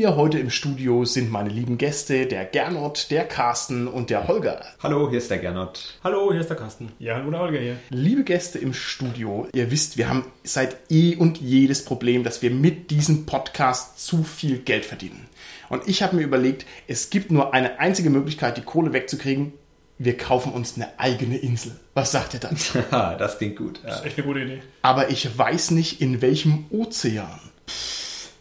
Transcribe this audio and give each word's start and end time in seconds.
Mir 0.00 0.16
heute 0.16 0.38
im 0.38 0.48
Studio 0.48 1.04
sind 1.04 1.30
meine 1.30 1.50
lieben 1.50 1.76
Gäste, 1.76 2.24
der 2.24 2.46
Gernot, 2.46 3.08
der 3.10 3.26
Carsten 3.28 3.86
und 3.86 4.08
der 4.08 4.28
Holger. 4.28 4.64
Hallo, 4.82 5.10
hier 5.10 5.18
ist 5.18 5.30
der 5.30 5.36
Gernot. 5.36 5.98
Hallo, 6.02 6.32
hier 6.32 6.40
ist 6.40 6.48
der 6.48 6.56
Carsten. 6.56 6.92
Ja, 6.98 7.16
hallo, 7.16 7.30
der 7.30 7.40
Holger 7.40 7.58
hier. 7.58 7.76
Liebe 7.90 8.24
Gäste 8.24 8.58
im 8.58 8.72
Studio, 8.72 9.46
ihr 9.52 9.70
wisst, 9.70 9.98
wir 9.98 10.08
haben 10.08 10.24
seit 10.42 10.78
eh 10.90 11.16
und 11.16 11.38
je 11.38 11.66
das 11.66 11.84
Problem, 11.84 12.24
dass 12.24 12.40
wir 12.40 12.50
mit 12.50 12.90
diesem 12.90 13.26
Podcast 13.26 14.02
zu 14.02 14.22
viel 14.24 14.60
Geld 14.60 14.86
verdienen. 14.86 15.28
Und 15.68 15.86
ich 15.86 16.02
habe 16.02 16.16
mir 16.16 16.22
überlegt, 16.22 16.64
es 16.88 17.10
gibt 17.10 17.30
nur 17.30 17.52
eine 17.52 17.78
einzige 17.78 18.08
Möglichkeit, 18.08 18.56
die 18.56 18.62
Kohle 18.62 18.94
wegzukriegen. 18.94 19.52
Wir 19.98 20.16
kaufen 20.16 20.54
uns 20.54 20.76
eine 20.76 20.98
eigene 20.98 21.36
Insel. 21.36 21.72
Was 21.92 22.10
sagt 22.12 22.32
ihr 22.32 22.40
dann? 22.40 22.56
Das 23.18 23.36
klingt 23.36 23.56
gut. 23.56 23.80
Das 23.82 23.90
Ja. 23.90 23.98
ist 23.98 24.06
echt 24.06 24.16
eine 24.16 24.26
gute 24.26 24.40
Idee. 24.40 24.62
Aber 24.80 25.10
ich 25.10 25.36
weiß 25.36 25.72
nicht, 25.72 26.00
in 26.00 26.22
welchem 26.22 26.64
Ozean. 26.70 27.38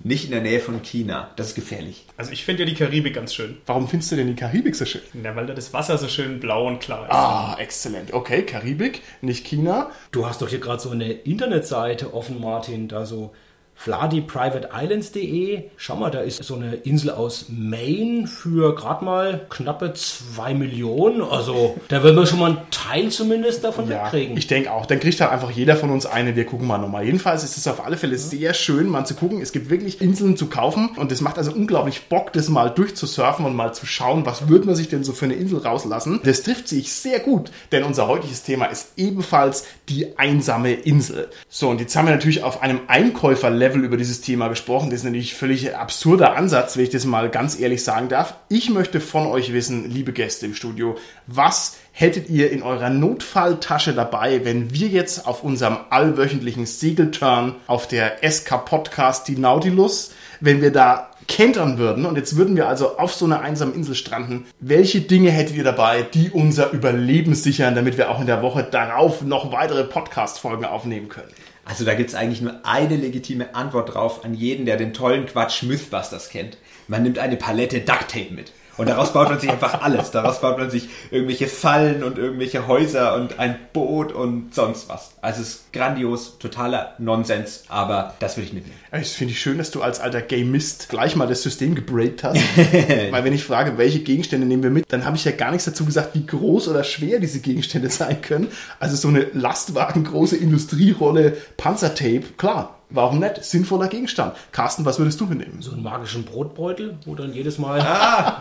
Nicht 0.02 0.26
in 0.26 0.32
der 0.32 0.42
Nähe 0.42 0.60
von 0.62 0.82
China. 0.82 1.32
Das 1.36 1.48
ist 1.50 1.56
gefährlich. 1.56 2.06
Also 2.16 2.32
ich 2.32 2.46
finde 2.46 2.64
ja 2.64 2.70
die 2.70 2.76
Karibik 2.76 3.14
ganz 3.16 3.34
schön. 3.34 3.58
Warum 3.66 3.88
findest 3.88 4.12
du 4.12 4.16
denn 4.16 4.28
die 4.28 4.36
Karibik 4.36 4.76
so 4.76 4.86
schön? 4.86 5.02
Ja, 5.24 5.36
weil 5.36 5.46
da 5.46 5.54
das 5.54 5.74
Wasser 5.74 5.98
so 5.98 6.08
schön 6.08 6.40
blau 6.40 6.68
und 6.68 6.80
klar 6.80 7.04
ist. 7.06 7.12
Ah, 7.12 7.58
exzellent. 7.60 8.14
Okay, 8.14 8.44
Karibik, 8.44 9.02
nicht 9.22 9.46
China. 9.46 9.92
Du 10.12 10.26
hast 10.26 10.42
doch 10.42 10.48
hier 10.48 10.60
gerade 10.60 10.82
so 10.82 10.90
eine 10.92 11.12
Internetseite 11.12 12.14
offen, 12.14 12.40
Martin, 12.40 12.88
da 12.88 13.06
so 13.06 13.34
vladiprivateislands.de. 13.80 15.64
Schau 15.78 15.96
mal, 15.96 16.12
da 16.12 16.20
ist 16.20 16.44
so 16.44 16.56
eine 16.56 16.76
Insel 16.76 17.12
aus 17.12 17.46
Maine 17.50 18.28
für 18.28 18.76
gerade 18.76 19.06
mal 19.06 19.46
knappe 19.50 19.94
2 19.94 20.54
Millionen. 20.54 21.22
Also, 21.22 21.78
da 21.88 22.04
werden 22.04 22.18
wir 22.18 22.26
schon 22.26 22.40
mal 22.40 22.52
einen 22.52 22.62
Teil 22.72 23.10
zumindest 23.10 23.64
davon 23.64 23.90
Ja, 23.90 24.04
wegkriegen. 24.06 24.38
ich 24.38 24.48
denke 24.48 24.72
auch. 24.72 24.86
Dann 24.86 25.00
kriegt 25.00 25.20
halt 25.22 25.32
einfach 25.32 25.52
jeder 25.52 25.78
von 25.78 25.92
uns 25.92 26.06
eine. 26.06 26.36
Wir 26.36 26.46
gucken 26.46 26.68
mal 26.68 26.78
nochmal. 26.78 27.06
Jedenfalls 27.06 27.44
ist 27.44 27.58
es 27.58 27.68
auf 27.68 27.86
alle 27.86 27.96
Fälle 27.98 28.18
sehr 28.18 28.54
schön, 28.54 28.90
mal 28.90 29.06
zu 29.06 29.16
gucken. 29.16 29.42
Es 29.42 29.54
gibt 29.54 29.70
wirklich 29.70 30.02
Inseln 30.02 30.36
zu 30.36 30.48
kaufen 30.48 30.90
und 30.98 31.12
es 31.12 31.22
macht 31.22 31.38
also 31.38 31.52
unglaublich 31.54 32.08
Bock, 32.10 32.34
das 32.34 32.50
mal 32.50 32.70
durchzusurfen 32.70 33.46
und 33.46 33.56
mal 33.56 33.74
zu 33.74 33.86
schauen, 33.86 34.26
was 34.26 34.50
würde 34.50 34.66
man 34.66 34.76
sich 34.76 34.90
denn 34.90 35.04
so 35.06 35.14
für 35.14 35.26
eine 35.26 35.36
Insel 35.36 35.60
rauslassen. 35.60 36.20
Das 36.24 36.44
trifft 36.44 36.68
sich 36.68 36.92
sehr 36.92 37.20
gut, 37.20 37.52
denn 37.72 37.84
unser 37.84 38.08
heutiges 38.08 38.44
Thema 38.44 38.66
ist 38.66 38.90
ebenfalls 38.98 39.66
die 39.88 40.18
einsame 40.18 40.74
Insel. 40.74 41.30
So, 41.48 41.70
und 41.70 41.80
jetzt 41.80 41.96
haben 41.96 42.08
wir 42.08 42.14
natürlich 42.14 42.44
auf 42.44 42.62
einem 42.62 42.82
Einkäuferlevel 42.88 43.69
über 43.78 43.98
dieses 43.98 44.22
Thema 44.22 44.48
gesprochen. 44.48 44.90
Das 44.90 45.00
ist 45.00 45.06
natürlich 45.06 45.36
völlig 45.36 45.76
absurder 45.76 46.36
Ansatz, 46.36 46.76
wenn 46.76 46.84
ich 46.84 46.90
das 46.90 47.06
mal 47.06 47.30
ganz 47.30 47.60
ehrlich 47.60 47.84
sagen 47.84 48.10
darf. 48.10 48.36
Ich 48.50 48.70
möchte 48.70 49.00
von 49.00 49.28
euch 49.28 49.54
wissen, 49.54 49.90
liebe 49.90 50.12
Gäste 50.12 50.46
im 50.46 50.54
Studio, 50.54 50.98
was 51.28 51.78
hättet 51.92 52.30
ihr 52.30 52.52
in 52.52 52.64
eurer 52.64 52.90
Notfalltasche 52.90 53.94
dabei, 53.94 54.46
wenn 54.46 54.74
wir 54.74 54.88
jetzt 54.88 55.28
auf 55.28 55.44
unserem 55.44 55.78
allwöchentlichen 55.90 56.66
Segelturn 56.66 57.56
auf 57.68 57.88
der 57.88 58.18
SK 58.30 58.66
Podcast 58.66 59.28
die 59.28 59.38
Nautilus, 59.38 60.14
wenn 60.40 60.62
wir 60.62 60.72
da 60.72 61.10
kentern 61.28 61.78
würden 61.78 62.06
und 62.06 62.18
jetzt 62.18 62.36
würden 62.36 62.56
wir 62.56 62.68
also 62.68 62.98
auf 62.98 63.14
so 63.14 63.26
einer 63.26 63.42
einsamen 63.42 63.76
Insel 63.76 63.96
stranden. 63.96 64.46
Welche 64.60 65.02
Dinge 65.02 65.30
hättet 65.30 65.56
ihr 65.56 65.64
dabei, 65.64 66.02
die 66.02 66.32
unser 66.32 66.72
Überleben 66.72 67.36
sichern, 67.36 67.76
damit 67.76 67.98
wir 67.98 68.10
auch 68.10 68.20
in 68.20 68.28
der 68.28 68.42
Woche 68.42 68.64
darauf 68.64 69.22
noch 69.22 69.52
weitere 69.52 69.84
Podcast-Folgen 69.84 70.66
aufnehmen 70.66 71.08
können? 71.08 71.30
Also 71.70 71.86
da 71.86 71.94
gibt 71.94 72.10
es 72.10 72.16
eigentlich 72.16 72.42
nur 72.42 72.66
eine 72.66 72.96
legitime 72.96 73.54
Antwort 73.54 73.94
drauf 73.94 74.26
an 74.26 74.34
jeden, 74.34 74.66
der 74.66 74.76
den 74.76 74.92
tollen 74.92 75.28
Quatsch 75.28 75.62
Mythbusters 75.62 76.30
kennt. 76.30 76.58
Man 76.88 77.04
nimmt 77.04 77.20
eine 77.20 77.38
Palette 77.38 77.82
Duct 77.82 78.10
Tape 78.10 78.34
mit. 78.34 78.52
Und 78.80 78.88
daraus 78.88 79.12
baut 79.12 79.30
man 79.30 79.40
sich 79.42 79.50
einfach 79.50 79.82
alles. 79.82 80.12
Daraus 80.12 80.40
baut 80.40 80.58
man 80.58 80.72
sich 80.72 80.88
irgendwelche 81.12 81.48
Fallen 81.48 82.02
und 82.02 82.18
irgendwelche 82.18 82.66
Häuser 82.66 83.14
und 83.16 83.38
ein 83.38 83.60
Boot 83.74 84.14
und 84.14 84.56
sonst 84.56 84.88
was. 84.88 85.12
Also 85.22 85.42
es 85.42 85.50
ist 85.50 85.74
grandios, 85.74 86.40
totaler 86.40 86.94
Nonsens, 86.98 87.66
aber 87.68 88.14
das 88.20 88.38
würde 88.38 88.48
ich 88.48 88.54
mitnehmen. 88.54 88.80
Das 88.92 89.12
finde 89.12 89.34
ich 89.34 89.42
schön, 89.42 89.58
dass 89.58 89.72
du 89.72 89.82
als 89.82 90.00
alter 90.00 90.22
Gamist 90.22 90.88
gleich 90.88 91.18
mal 91.18 91.28
das 91.28 91.44
System 91.44 91.76
gebreakt 91.76 92.24
hast. 92.24 92.40
Weil 93.12 93.26
wenn 93.26 93.34
ich 93.34 93.44
frage, 93.44 93.78
welche 93.78 94.00
Gegenstände 94.00 94.48
nehmen 94.48 94.64
wir 94.64 94.70
mit, 94.70 94.86
dann 94.88 95.04
habe 95.04 95.18
ich 95.18 95.26
ja 95.26 95.32
gar 95.32 95.52
nichts 95.52 95.66
dazu 95.66 95.84
gesagt, 95.84 96.16
wie 96.16 96.26
groß 96.26 96.70
oder 96.70 96.86
schwer 96.86 97.20
diese 97.20 97.42
Gegenstände 97.42 97.90
sein 97.90 98.22
können. 98.22 98.48
Also 98.80 98.96
so 98.96 99.10
eine 99.10 99.28
lastwagengroße 99.34 100.38
Industrierolle 100.38 101.36
Panzertape, 101.58 102.24
klar. 102.38 102.79
Warum 102.92 103.20
nicht? 103.20 103.44
Sinnvoller 103.44 103.88
Gegenstand. 103.88 104.36
Carsten, 104.52 104.84
was 104.84 104.98
würdest 104.98 105.20
du 105.22 105.26
mitnehmen? 105.28 105.62
so 105.62 105.72
einen 105.72 105.84
magischen 105.84 106.24
Brotbeutel, 106.24 106.98
wo 107.06 107.14
dann 107.14 107.34
jedes 107.34 107.60
Mal 107.60 107.80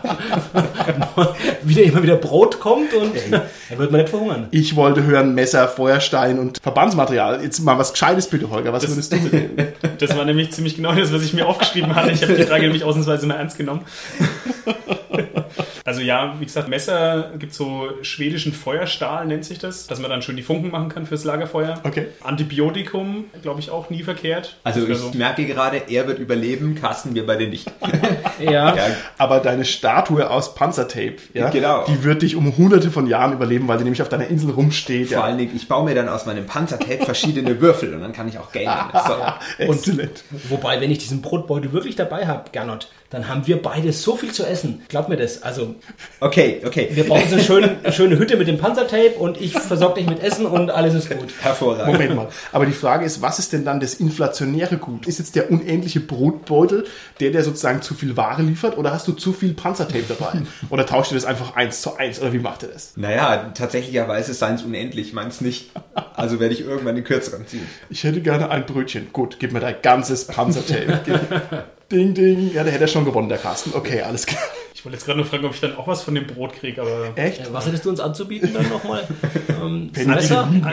wieder 1.63 1.83
immer 1.83 2.01
wieder 2.01 2.15
Brot 2.15 2.59
kommt 2.59 2.91
und 2.93 3.13
da 3.31 3.77
wird 3.77 3.91
man 3.91 4.01
nicht 4.01 4.09
verhungern. 4.09 4.47
Ich 4.49 4.75
wollte 4.75 5.03
hören 5.03 5.35
Messer, 5.35 5.67
Feuerstein 5.67 6.39
und 6.39 6.59
Verbandsmaterial. 6.61 7.43
Jetzt 7.43 7.59
mal 7.59 7.77
was 7.77 7.91
Gescheites 7.91 8.27
bitte, 8.27 8.49
Holger. 8.49 8.73
Was 8.73 8.87
würdest 8.87 9.13
du 9.13 9.17
mitnehmen? 9.17 9.67
Das 9.99 10.15
war 10.15 10.23
nämlich 10.25 10.51
ziemlich 10.51 10.75
genau 10.75 10.93
das, 10.93 11.11
was 11.13 11.23
ich 11.23 11.33
mir 11.33 11.45
aufgeschrieben 11.45 11.93
hatte. 11.93 12.11
Ich 12.11 12.23
habe 12.23 12.33
die 12.33 12.43
Frage 12.43 12.63
nämlich 12.63 12.83
ausnahmsweise 12.83 13.27
mal 13.27 13.35
ernst 13.35 13.57
genommen. 13.57 13.81
Also 15.85 16.01
ja, 16.01 16.35
wie 16.39 16.45
gesagt, 16.45 16.67
Messer 16.69 17.31
gibt 17.39 17.53
so 17.53 17.89
schwedischen 18.01 18.53
Feuerstahl, 18.53 19.25
nennt 19.25 19.45
sich 19.45 19.59
das, 19.59 19.87
dass 19.87 19.99
man 19.99 20.09
dann 20.09 20.21
schön 20.21 20.35
die 20.35 20.43
Funken 20.43 20.71
machen 20.71 20.89
kann 20.89 21.05
fürs 21.05 21.23
Lagerfeuer. 21.23 21.79
Okay. 21.83 22.07
Antibiotikum, 22.21 23.25
glaube 23.41 23.59
ich, 23.59 23.69
auch 23.71 23.89
nie 23.89 24.03
verkehrt. 24.03 24.57
Also 24.63 24.85
ich 24.87 25.13
merke 25.13 25.45
gerade, 25.45 25.81
er 25.89 26.07
wird 26.07 26.19
überleben, 26.19 26.75
Carsten, 26.75 27.15
wir 27.15 27.25
beide 27.25 27.47
nicht. 27.47 27.71
Ja, 28.39 28.73
Ja, 28.73 28.83
Aber 29.17 29.39
deine 29.39 29.65
Statue 29.65 30.29
aus 30.29 30.55
Panzertape, 30.55 31.17
ja, 31.33 31.49
Genau. 31.49 31.83
die 31.85 32.03
wird 32.05 32.21
dich 32.21 32.35
um 32.37 32.55
hunderte 32.55 32.89
von 32.89 33.05
Jahren 33.07 33.33
überleben, 33.33 33.67
weil 33.67 33.77
sie 33.79 33.83
nämlich 33.83 34.01
auf 34.01 34.07
deiner 34.09 34.27
Insel 34.27 34.51
rumsteht. 34.51 35.07
Vor 35.09 35.17
Ja. 35.17 35.23
allen 35.23 35.37
Dingen, 35.37 35.53
ich 35.55 35.67
baue 35.67 35.83
mir 35.83 35.93
dann 35.95 36.07
aus 36.07 36.25
meinem 36.25 36.45
Panzertape 36.45 37.03
verschiedene 37.03 37.59
Würfel 37.59 37.93
und 37.93 38.01
dann 38.01 38.13
kann 38.13 38.27
ich 38.29 38.37
auch 38.37 38.51
gamen. 38.51 38.91
So. 39.09 39.15
Exzellent. 39.63 40.23
Wobei, 40.49 40.79
wenn 40.81 40.91
ich 40.91 40.99
diesen 40.99 41.21
Brotbeutel 41.21 41.73
wirklich 41.73 41.95
dabei 41.95 42.27
habe, 42.27 42.49
Gernot, 42.51 42.89
dann 43.09 43.27
haben 43.27 43.47
wir 43.47 43.61
beide 43.61 43.91
so 43.91 44.15
viel 44.15 44.31
zu 44.31 44.45
essen. 44.45 44.81
Glaub 44.87 45.09
mir 45.09 45.17
das. 45.17 45.41
Also, 45.41 45.75
Okay, 46.19 46.61
okay. 46.65 46.89
wir 46.91 47.05
brauchen 47.07 47.27
so 47.27 47.35
eine 47.35 47.43
schöne, 47.43 47.77
eine 47.83 47.93
schöne 47.93 48.19
Hütte 48.19 48.37
mit 48.37 48.47
dem 48.47 48.57
Panzertape 48.57 49.15
und 49.17 49.41
ich 49.41 49.53
versorge 49.53 50.01
dich 50.01 50.09
mit 50.09 50.21
Essen 50.21 50.45
und 50.45 50.69
alles 50.69 50.93
ist 50.93 51.09
gut. 51.09 51.33
Hervorragend. 51.41 51.93
Moment 51.93 52.15
mal. 52.15 52.27
Aber 52.51 52.65
die 52.65 52.71
Frage 52.71 53.05
ist, 53.05 53.21
was 53.21 53.39
ist 53.39 53.53
denn 53.53 53.65
dann 53.65 53.79
das 53.79 53.95
inflationäre 53.95 54.77
Gut? 54.77 55.07
Ist 55.07 55.19
jetzt 55.19 55.35
der 55.35 55.49
unendliche 55.51 55.99
Brotbeutel 55.99 56.85
der, 57.19 57.31
der 57.31 57.43
sozusagen 57.43 57.81
zu 57.81 57.95
viel 57.95 58.15
Ware 58.15 58.43
liefert 58.43 58.77
oder 58.77 58.91
hast 58.91 59.07
du 59.07 59.13
zu 59.13 59.33
viel 59.33 59.53
Panzertape 59.53 60.03
dabei? 60.07 60.41
Oder 60.69 60.85
tauscht 60.85 61.11
ihr 61.11 61.15
das 61.15 61.25
einfach 61.25 61.55
eins 61.55 61.81
zu 61.81 61.97
eins 61.97 62.21
oder 62.21 62.33
wie 62.33 62.39
macht 62.39 62.63
ihr 62.63 62.69
das? 62.69 62.93
Naja, 62.95 63.51
tatsächlicherweise 63.55 64.31
ist 64.31 64.39
seins 64.39 64.63
unendlich, 64.63 65.13
meins 65.13 65.41
nicht. 65.41 65.71
Also 66.15 66.39
werde 66.39 66.53
ich 66.53 66.61
irgendwann 66.61 66.95
den 66.95 67.03
kürzeren 67.03 67.47
ziehen. 67.47 67.65
Ich 67.89 68.03
hätte 68.03 68.21
gerne 68.21 68.49
ein 68.49 68.65
Brötchen. 68.65 69.09
Gut, 69.11 69.37
gib 69.39 69.51
mir 69.51 69.59
dein 69.59 69.75
ganzes 69.81 70.25
Panzertape. 70.25 71.01
ding, 71.91 72.13
ding. 72.13 72.53
Ja, 72.53 72.63
der 72.63 72.73
hätte 72.73 72.87
schon 72.87 73.05
gewonnen, 73.05 73.29
der 73.29 73.37
Carsten. 73.37 73.73
Okay, 73.73 74.01
alles 74.01 74.25
klar. 74.25 74.41
Ich 74.79 74.85
wollte 74.85 74.95
jetzt 74.95 75.05
gerade 75.05 75.17
nur 75.19 75.25
fragen, 75.25 75.43
ob 75.43 75.53
ich 75.53 75.59
dann 75.59 75.75
auch 75.75 75.87
was 75.87 76.03
von 76.03 76.15
dem 76.15 76.25
Brot 76.25 76.53
kriege, 76.53 76.81
aber... 76.81 77.11
Echt? 77.15 77.41
Äh, 77.41 77.51
Was 77.51 77.67
hättest 77.67 77.83
du 77.83 77.89
uns 77.89 77.99
anzubieten 77.99 78.53
dann 78.53 78.69
nochmal? 78.69 79.05
Ähm, 79.61 79.89
Penicillin. 79.91 80.65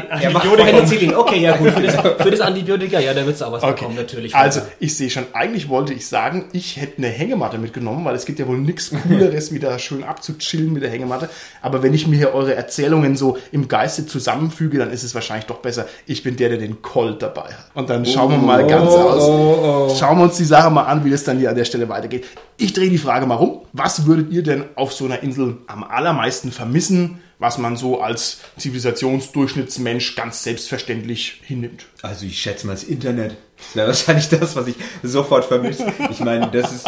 Penicillin, 0.56 1.15
okay, 1.17 1.41
ja 1.41 1.56
gut. 1.56 1.71
Für 1.72 1.83
das, 1.83 1.94
für 2.22 2.31
das 2.31 2.41
Antibiotika, 2.41 3.00
ja, 3.00 3.15
da 3.15 3.27
wird 3.27 3.34
es 3.34 3.43
auch 3.43 3.50
was 3.50 3.65
Okay. 3.65 3.72
bekommen, 3.72 3.97
natürlich. 3.97 4.33
Also, 4.33 4.61
ich 4.78 4.97
sehe 4.97 5.11
schon, 5.11 5.25
eigentlich 5.33 5.69
wollte 5.69 5.93
ich 5.93 6.06
sagen, 6.06 6.45
ich 6.53 6.77
hätte 6.77 6.99
eine 6.99 7.09
Hängematte 7.09 7.59
mitgenommen, 7.59 8.05
weil 8.05 8.15
es 8.15 8.27
gibt 8.27 8.39
ja 8.39 8.47
wohl 8.47 8.59
nichts 8.59 8.93
Cooleres, 9.09 9.53
wie 9.53 9.59
da 9.59 9.81
schön 9.81 10.05
abzuchillen 10.05 10.72
mit 10.72 10.84
der 10.84 10.91
Hängematte. 10.91 11.28
Aber 11.62 11.83
wenn 11.83 11.95
ich 11.95 12.06
mir 12.06 12.16
hier 12.16 12.33
eure 12.33 12.55
Erzählungen 12.55 13.16
so 13.16 13.39
im 13.50 13.66
Geiste 13.66 14.06
zusammenfüge, 14.06 14.78
dann 14.78 14.93
ist 14.93 15.03
es 15.03 15.16
wahrscheinlich 15.16 15.47
doch 15.47 15.59
besser, 15.59 15.87
ich 16.06 16.22
bin 16.22 16.37
der, 16.37 16.50
der 16.50 16.59
den 16.59 16.81
Colt 16.81 17.22
dabei 17.22 17.43
hat. 17.55 17.66
Und 17.75 17.91
dann 17.91 18.06
schauen 18.06 18.31
wir 18.31 18.39
mal 18.39 18.65
ganz 18.69 18.89
aus. 18.89 19.98
Schauen 19.98 20.19
wir 20.19 20.25
uns 20.25 20.36
die 20.36 20.45
Sache 20.45 20.71
mal 20.71 20.84
an, 20.84 21.04
wie 21.04 21.10
das 21.10 21.25
dann 21.25 21.41
hier 21.41 21.51
an 21.51 21.57
der 21.57 21.65
Stelle 21.65 21.89
weitergeht. 21.89 22.25
Ich 22.57 22.72
drehe 22.72 22.89
die 22.89 22.98
Frage 22.98 23.27
mal 23.27 23.34
rum. 23.34 23.63
Was 23.72 23.96
würdet 24.04 24.31
ihr 24.31 24.43
denn 24.43 24.65
auf 24.75 24.93
so 24.93 25.07
einer 25.07 25.22
Insel 25.22 25.57
am 25.66 25.83
allermeisten 25.83 26.53
vermissen, 26.53 27.21
was 27.39 27.57
man 27.57 27.77
so 27.77 28.01
als 28.01 28.41
Zivilisationsdurchschnittsmensch 28.59 30.16
ganz 30.16 30.43
selbstverständlich 30.43 31.41
hinnimmt? 31.45 31.87
Also 32.03 32.27
ich 32.27 32.39
schätze 32.41 32.66
mal 32.66 32.75
das 32.75 32.84
Internet. 32.84 33.37
Das 33.56 33.76
wäre 33.76 33.86
wahrscheinlich 33.88 34.28
das, 34.28 34.54
was 34.56 34.66
ich 34.66 34.76
sofort 35.03 35.44
vermisse. 35.44 35.92
Ich 36.10 36.20
meine, 36.20 36.48
das 36.50 36.72
ist 36.72 36.86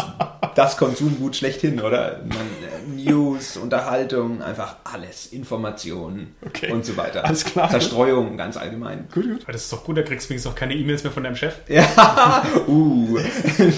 das 0.55 0.77
Konsumgut 0.77 1.37
schlechthin, 1.37 1.81
oder? 1.81 2.21
Man, 2.27 2.37
äh, 2.37 3.11
News, 3.11 3.57
Unterhaltung, 3.57 4.43
einfach 4.43 4.77
alles, 4.85 5.27
Informationen 5.27 6.35
Okay. 6.45 6.73
und 6.73 6.85
so 6.85 6.97
weiter. 6.97 7.25
Alles 7.25 7.45
klar. 7.45 7.71
Zerstreuung 7.71 8.37
ganz 8.37 8.57
allgemein. 8.57 9.07
Gut, 9.15 9.25
gut. 9.25 9.43
Aber 9.45 9.53
das 9.53 9.63
ist 9.65 9.73
doch 9.73 9.85
gut, 9.85 9.97
da 9.97 10.03
kriegst 10.03 10.27
du 10.27 10.31
wenigstens 10.31 10.53
auch 10.53 10.57
keine 10.57 10.75
E-Mails 10.75 11.05
mehr 11.05 11.13
von 11.13 11.23
deinem 11.25 11.37
Chef. 11.37 11.55
Ja, 11.69 12.43
uh. 12.67 13.19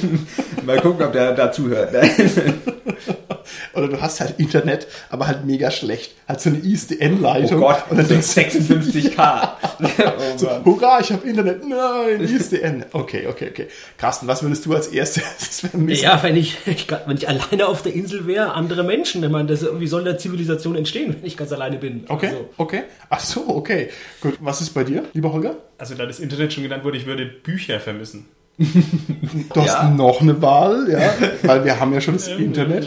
Mal 0.66 0.81
gucken, 0.81 1.04
ob 1.06 1.12
der 1.12 1.32
da 1.34 1.52
zuhört. 1.52 1.94
Oder 3.75 3.88
du 3.88 4.00
hast 4.00 4.20
halt 4.20 4.38
Internet, 4.38 4.87
aber 5.10 5.26
halt 5.26 5.44
mega 5.44 5.70
schlecht. 5.70 6.14
Halt 6.28 6.40
so 6.40 6.50
eine 6.50 6.58
ISDN-Leitung. 6.58 7.58
Oh 7.58 7.66
Gott, 7.66 7.84
und 7.90 7.96
dann 7.98 8.06
so 8.06 8.14
denkst 8.40 8.56
du, 8.69 8.75
56k. 8.75 9.48
oh 9.81 10.37
so, 10.37 10.64
hurra, 10.64 11.00
ich 11.00 11.12
habe 11.12 11.28
Internet. 11.28 11.66
Nein, 11.66 12.20
ISDN. 12.20 12.80
Okay, 12.93 13.27
okay, 13.27 13.49
okay. 13.50 13.67
Carsten, 13.99 14.27
was 14.27 14.43
würdest 14.43 14.67
du 14.67 14.75
als 14.75 14.87
erstes 14.88 15.61
vermissen? 15.71 16.03
Ja, 16.05 16.23
wenn 16.23 16.37
ich, 16.37 16.56
ich, 16.67 16.87
wenn 17.06 17.17
ich 17.17 17.29
alleine 17.29 17.67
auf 17.67 17.82
der 17.82 17.94
Insel 17.94 18.27
wäre, 18.27 18.55
andere 18.55 18.82
Menschen. 18.85 19.23
Ich 19.23 19.31
meine, 19.31 19.49
das, 19.49 19.65
wie 19.79 19.87
soll 19.87 20.05
da 20.05 20.17
Zivilisation 20.19 20.77
entstehen, 20.77 21.15
wenn 21.21 21.27
ich 21.27 21.37
ganz 21.37 21.53
alleine 21.53 21.77
bin? 21.79 22.05
Okay, 22.09 22.27
Also, 22.29 22.50
okay. 22.56 22.82
Ach 23.09 23.21
so, 23.21 23.49
okay. 23.49 23.88
Gut, 24.21 24.38
was 24.41 24.61
ist 24.61 24.71
bei 24.71 24.85
dir, 24.85 25.05
lieber 25.12 25.32
Holger? 25.32 25.56
Also 25.79 25.94
da 25.94 26.06
das 26.06 26.21
Internet 26.21 26.53
schon 26.53 26.62
genannt 26.62 26.85
wurde, 26.85 26.97
ich 26.99 27.06
würde 27.06 27.25
Bücher 27.27 27.81
vermissen. 27.81 28.27
Du 28.59 29.61
hast 29.62 29.67
Ja. 29.69 29.88
noch 29.91 30.21
eine 30.21 30.43
Wahl, 30.43 30.87
ja, 30.91 31.00
weil 31.44 31.65
wir 31.65 31.81
haben 31.81 31.94
ja 31.94 32.00
schon 32.03 32.15
das 32.15 32.29
Internet. 32.29 32.87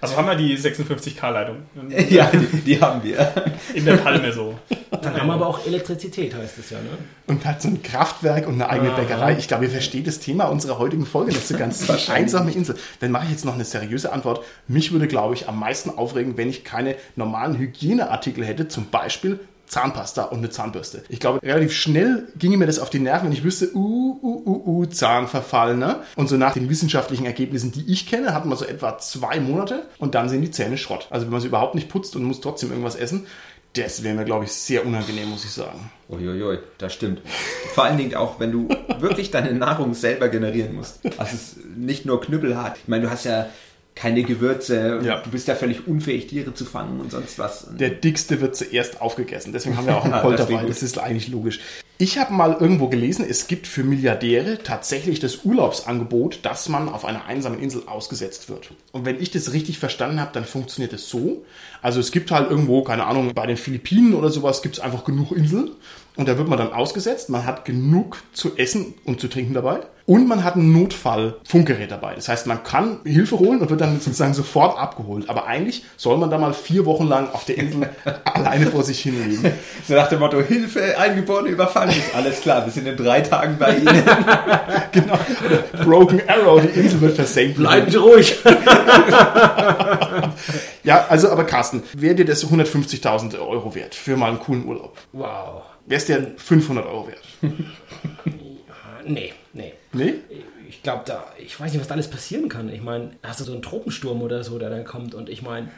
Also 0.00 0.16
haben 0.16 0.26
wir 0.26 0.34
die 0.36 0.56
56K-Leitung. 0.56 1.56
Ja, 2.10 2.30
die, 2.32 2.60
die 2.60 2.80
haben 2.80 3.02
wir. 3.02 3.32
In 3.74 3.84
der 3.84 3.96
Palme 3.96 4.32
so. 4.32 4.58
dann 4.90 5.20
haben 5.20 5.26
wir 5.26 5.34
aber 5.34 5.46
auch 5.46 5.66
Elektrizität, 5.66 6.34
heißt 6.34 6.58
es 6.58 6.70
ja, 6.70 6.78
ne? 6.78 6.90
Und 7.26 7.44
hat 7.44 7.60
so 7.60 7.68
ein 7.68 7.82
Kraftwerk 7.82 8.46
und 8.46 8.54
eine 8.54 8.68
eigene 8.70 8.90
Bäckerei. 8.90 9.36
Ich 9.38 9.48
glaube, 9.48 9.64
ihr 9.64 9.70
versteht 9.70 10.06
das 10.06 10.20
Thema 10.20 10.44
unserer 10.44 10.78
heutigen 10.78 11.06
Folge 11.06 11.32
nicht 11.32 11.46
so 11.46 11.56
ganz. 11.56 11.86
Die 11.86 12.10
einsame 12.10 12.52
Insel. 12.52 12.76
Dann 13.00 13.10
mache 13.10 13.24
ich 13.24 13.30
jetzt 13.32 13.44
noch 13.44 13.54
eine 13.54 13.64
seriöse 13.64 14.12
Antwort. 14.12 14.44
Mich 14.66 14.92
würde, 14.92 15.08
glaube 15.08 15.34
ich, 15.34 15.48
am 15.48 15.58
meisten 15.58 15.90
aufregen, 15.90 16.36
wenn 16.36 16.48
ich 16.48 16.64
keine 16.64 16.96
normalen 17.16 17.58
Hygieneartikel 17.58 18.44
hätte, 18.44 18.68
zum 18.68 18.86
Beispiel 18.90 19.40
Zahnpasta 19.68 20.24
und 20.24 20.38
eine 20.38 20.50
Zahnbürste. 20.50 21.02
Ich 21.08 21.20
glaube, 21.20 21.42
relativ 21.42 21.72
schnell 21.72 22.28
ginge 22.38 22.56
mir 22.56 22.66
das 22.66 22.78
auf 22.78 22.90
die 22.90 22.98
Nerven, 22.98 23.26
wenn 23.26 23.32
ich 23.32 23.44
wüsste, 23.44 23.74
uh, 23.74 24.18
uh, 24.22 24.42
uh, 24.46 24.62
uh, 24.66 24.86
Zahnverfall, 24.86 25.76
ne? 25.76 26.02
Und 26.16 26.28
so 26.28 26.36
nach 26.36 26.54
den 26.54 26.68
wissenschaftlichen 26.68 27.26
Ergebnissen, 27.26 27.72
die 27.72 27.90
ich 27.90 28.06
kenne, 28.06 28.34
hat 28.34 28.46
man 28.46 28.56
so 28.56 28.64
etwa 28.64 28.98
zwei 28.98 29.40
Monate 29.40 29.86
und 29.98 30.14
dann 30.14 30.28
sind 30.28 30.42
die 30.42 30.50
Zähne 30.50 30.78
Schrott. 30.78 31.06
Also 31.10 31.26
wenn 31.26 31.32
man 31.32 31.40
sie 31.40 31.48
überhaupt 31.48 31.74
nicht 31.74 31.88
putzt 31.88 32.16
und 32.16 32.24
muss 32.24 32.40
trotzdem 32.40 32.70
irgendwas 32.70 32.96
essen, 32.96 33.26
das 33.74 34.02
wäre 34.02 34.14
mir, 34.14 34.24
glaube 34.24 34.46
ich, 34.46 34.52
sehr 34.52 34.84
unangenehm, 34.84 35.28
muss 35.28 35.44
ich 35.44 35.50
sagen. 35.50 35.90
Uiuiui, 36.08 36.58
das 36.78 36.94
stimmt. 36.94 37.20
Vor 37.74 37.84
allen 37.84 37.98
Dingen 37.98 38.14
auch, 38.14 38.40
wenn 38.40 38.50
du 38.50 38.68
wirklich 38.98 39.30
deine 39.30 39.52
Nahrung 39.52 39.94
selber 39.94 40.28
generieren 40.28 40.74
musst. 40.74 41.00
Also 41.18 41.34
es 41.34 41.34
ist 41.34 41.66
nicht 41.76 42.06
nur 42.06 42.20
knüppelhart. 42.20 42.78
Ich 42.82 42.88
meine, 42.88 43.04
du 43.04 43.10
hast 43.10 43.24
ja 43.24 43.46
keine 43.98 44.22
Gewürze, 44.22 45.00
Ja. 45.02 45.20
du 45.20 45.30
bist 45.30 45.48
ja 45.48 45.56
völlig 45.56 45.88
unfähig, 45.88 46.28
Tiere 46.28 46.54
zu 46.54 46.64
fangen 46.64 47.00
und 47.00 47.10
sonst 47.10 47.38
was. 47.38 47.66
Der 47.78 47.90
dickste 47.90 48.40
wird 48.40 48.54
zuerst 48.56 49.00
aufgegessen. 49.00 49.52
Deswegen 49.52 49.76
haben 49.76 49.86
wir 49.86 49.96
auch 49.96 50.04
einen 50.10 50.36
dabei. 50.36 50.60
gut. 50.60 50.68
Das 50.70 50.82
ist 50.82 50.98
eigentlich 50.98 51.28
logisch. 51.28 51.60
Ich 52.00 52.16
habe 52.16 52.32
mal 52.32 52.56
irgendwo 52.60 52.86
gelesen, 52.88 53.26
es 53.28 53.48
gibt 53.48 53.66
für 53.66 53.82
Milliardäre 53.82 54.58
tatsächlich 54.62 55.18
das 55.18 55.44
Urlaubsangebot, 55.44 56.38
dass 56.42 56.68
man 56.68 56.88
auf 56.88 57.04
einer 57.04 57.24
einsamen 57.24 57.58
Insel 57.60 57.82
ausgesetzt 57.86 58.48
wird. 58.48 58.70
Und 58.92 59.04
wenn 59.04 59.20
ich 59.20 59.32
das 59.32 59.52
richtig 59.52 59.80
verstanden 59.80 60.20
habe, 60.20 60.30
dann 60.32 60.44
funktioniert 60.44 60.92
es 60.92 61.08
so. 61.08 61.44
Also 61.82 62.00
es 62.00 62.10
gibt 62.12 62.30
halt 62.30 62.50
irgendwo, 62.50 62.82
keine 62.82 63.06
Ahnung, 63.06 63.32
bei 63.34 63.46
den 63.46 63.56
Philippinen 63.56 64.14
oder 64.14 64.30
sowas 64.30 64.62
gibt 64.62 64.76
es 64.76 64.80
einfach 64.80 65.04
genug 65.04 65.32
Inseln. 65.32 65.70
Und 66.18 66.26
da 66.28 66.36
wird 66.36 66.48
man 66.48 66.58
dann 66.58 66.72
ausgesetzt. 66.72 67.30
Man 67.30 67.46
hat 67.46 67.64
genug 67.64 68.18
zu 68.32 68.56
essen 68.56 68.94
und 69.04 69.20
zu 69.20 69.28
trinken 69.28 69.54
dabei. 69.54 69.80
Und 70.04 70.26
man 70.26 70.42
hat 70.42 70.56
ein 70.56 70.72
Notfall-Funkgerät 70.72 71.92
dabei. 71.92 72.14
Das 72.16 72.28
heißt, 72.28 72.48
man 72.48 72.64
kann 72.64 72.98
Hilfe 73.04 73.38
holen 73.38 73.60
und 73.60 73.70
wird 73.70 73.80
dann 73.80 74.00
sozusagen 74.00 74.34
sofort 74.34 74.76
abgeholt. 74.76 75.28
Aber 75.28 75.46
eigentlich 75.46 75.84
soll 75.96 76.16
man 76.16 76.28
da 76.28 76.38
mal 76.38 76.54
vier 76.54 76.86
Wochen 76.86 77.06
lang 77.06 77.30
auf 77.30 77.44
der 77.44 77.58
Insel 77.58 77.90
alleine 78.24 78.66
vor 78.66 78.82
sich 78.82 79.00
hin 79.00 79.14
leben. 79.28 79.52
so 79.86 79.94
nach 79.94 80.08
dem 80.08 80.18
Motto, 80.18 80.40
Hilfe, 80.40 80.98
Eingeborene 80.98 81.50
überfallen 81.50 81.90
ist. 81.90 82.14
Alles 82.16 82.40
klar, 82.40 82.64
wir 82.64 82.72
sind 82.72 82.88
in 82.88 82.96
drei 82.96 83.20
Tagen 83.20 83.56
bei 83.58 83.76
Ihnen. 83.76 84.02
Genau. 84.90 85.18
Broken 85.84 86.22
Arrow, 86.26 86.60
die 86.62 86.80
Insel 86.80 87.00
wird 87.02 87.14
versenkt. 87.14 87.58
Bleiben 87.58 87.90
Sie 87.90 87.98
ruhig! 87.98 88.38
Ja, 90.84 91.06
also 91.08 91.30
aber 91.30 91.44
Carsten, 91.44 91.82
wäre 91.94 92.14
dir 92.14 92.24
das 92.24 92.46
150.000 92.46 93.38
Euro 93.40 93.74
wert 93.74 93.94
für 93.94 94.16
mal 94.16 94.28
einen 94.30 94.38
coolen 94.40 94.64
Urlaub? 94.66 94.96
Wow. 95.12 95.62
Wäre 95.86 95.98
es 95.98 96.06
dir 96.06 96.32
500 96.36 96.86
Euro 96.86 97.08
wert? 97.08 97.22
Nee, 99.06 99.32
nee. 99.54 99.72
Nee? 99.94 100.14
Ich 100.68 100.82
glaube, 100.82 101.02
da, 101.06 101.24
ich 101.38 101.58
weiß 101.58 101.72
nicht, 101.72 101.80
was 101.80 101.88
da 101.88 101.94
alles 101.94 102.08
passieren 102.10 102.50
kann. 102.50 102.68
Ich 102.68 102.82
meine, 102.82 103.12
hast 103.22 103.40
du 103.40 103.44
so 103.44 103.52
einen 103.52 103.62
Tropensturm 103.62 104.20
oder 104.20 104.44
so, 104.44 104.58
der 104.58 104.68
dann 104.68 104.84
kommt 104.84 105.14
und 105.14 105.30
ich 105.30 105.40
meine, 105.40 105.68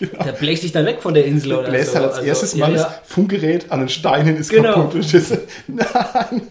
der 0.00 0.32
bläst 0.32 0.62
dich 0.62 0.72
dann 0.72 0.86
weg 0.86 1.02
von 1.02 1.12
der 1.12 1.26
Insel 1.26 1.52
oder 1.52 1.68
Bläst 1.68 1.90
so. 1.92 1.96
halt 1.96 2.06
als 2.06 2.14
Also, 2.16 2.26
erstes 2.28 2.54
ja, 2.54 2.66
mal 2.66 2.72
das 2.72 2.82
ja. 2.82 2.94
Funkgerät 3.04 3.70
an 3.70 3.80
den 3.80 3.88
Steinen 3.90 4.36
ist 4.38 4.48
Genau. 4.48 4.72
kaputt. 4.88 5.12
Das, 5.12 5.30
nein. 5.66 6.42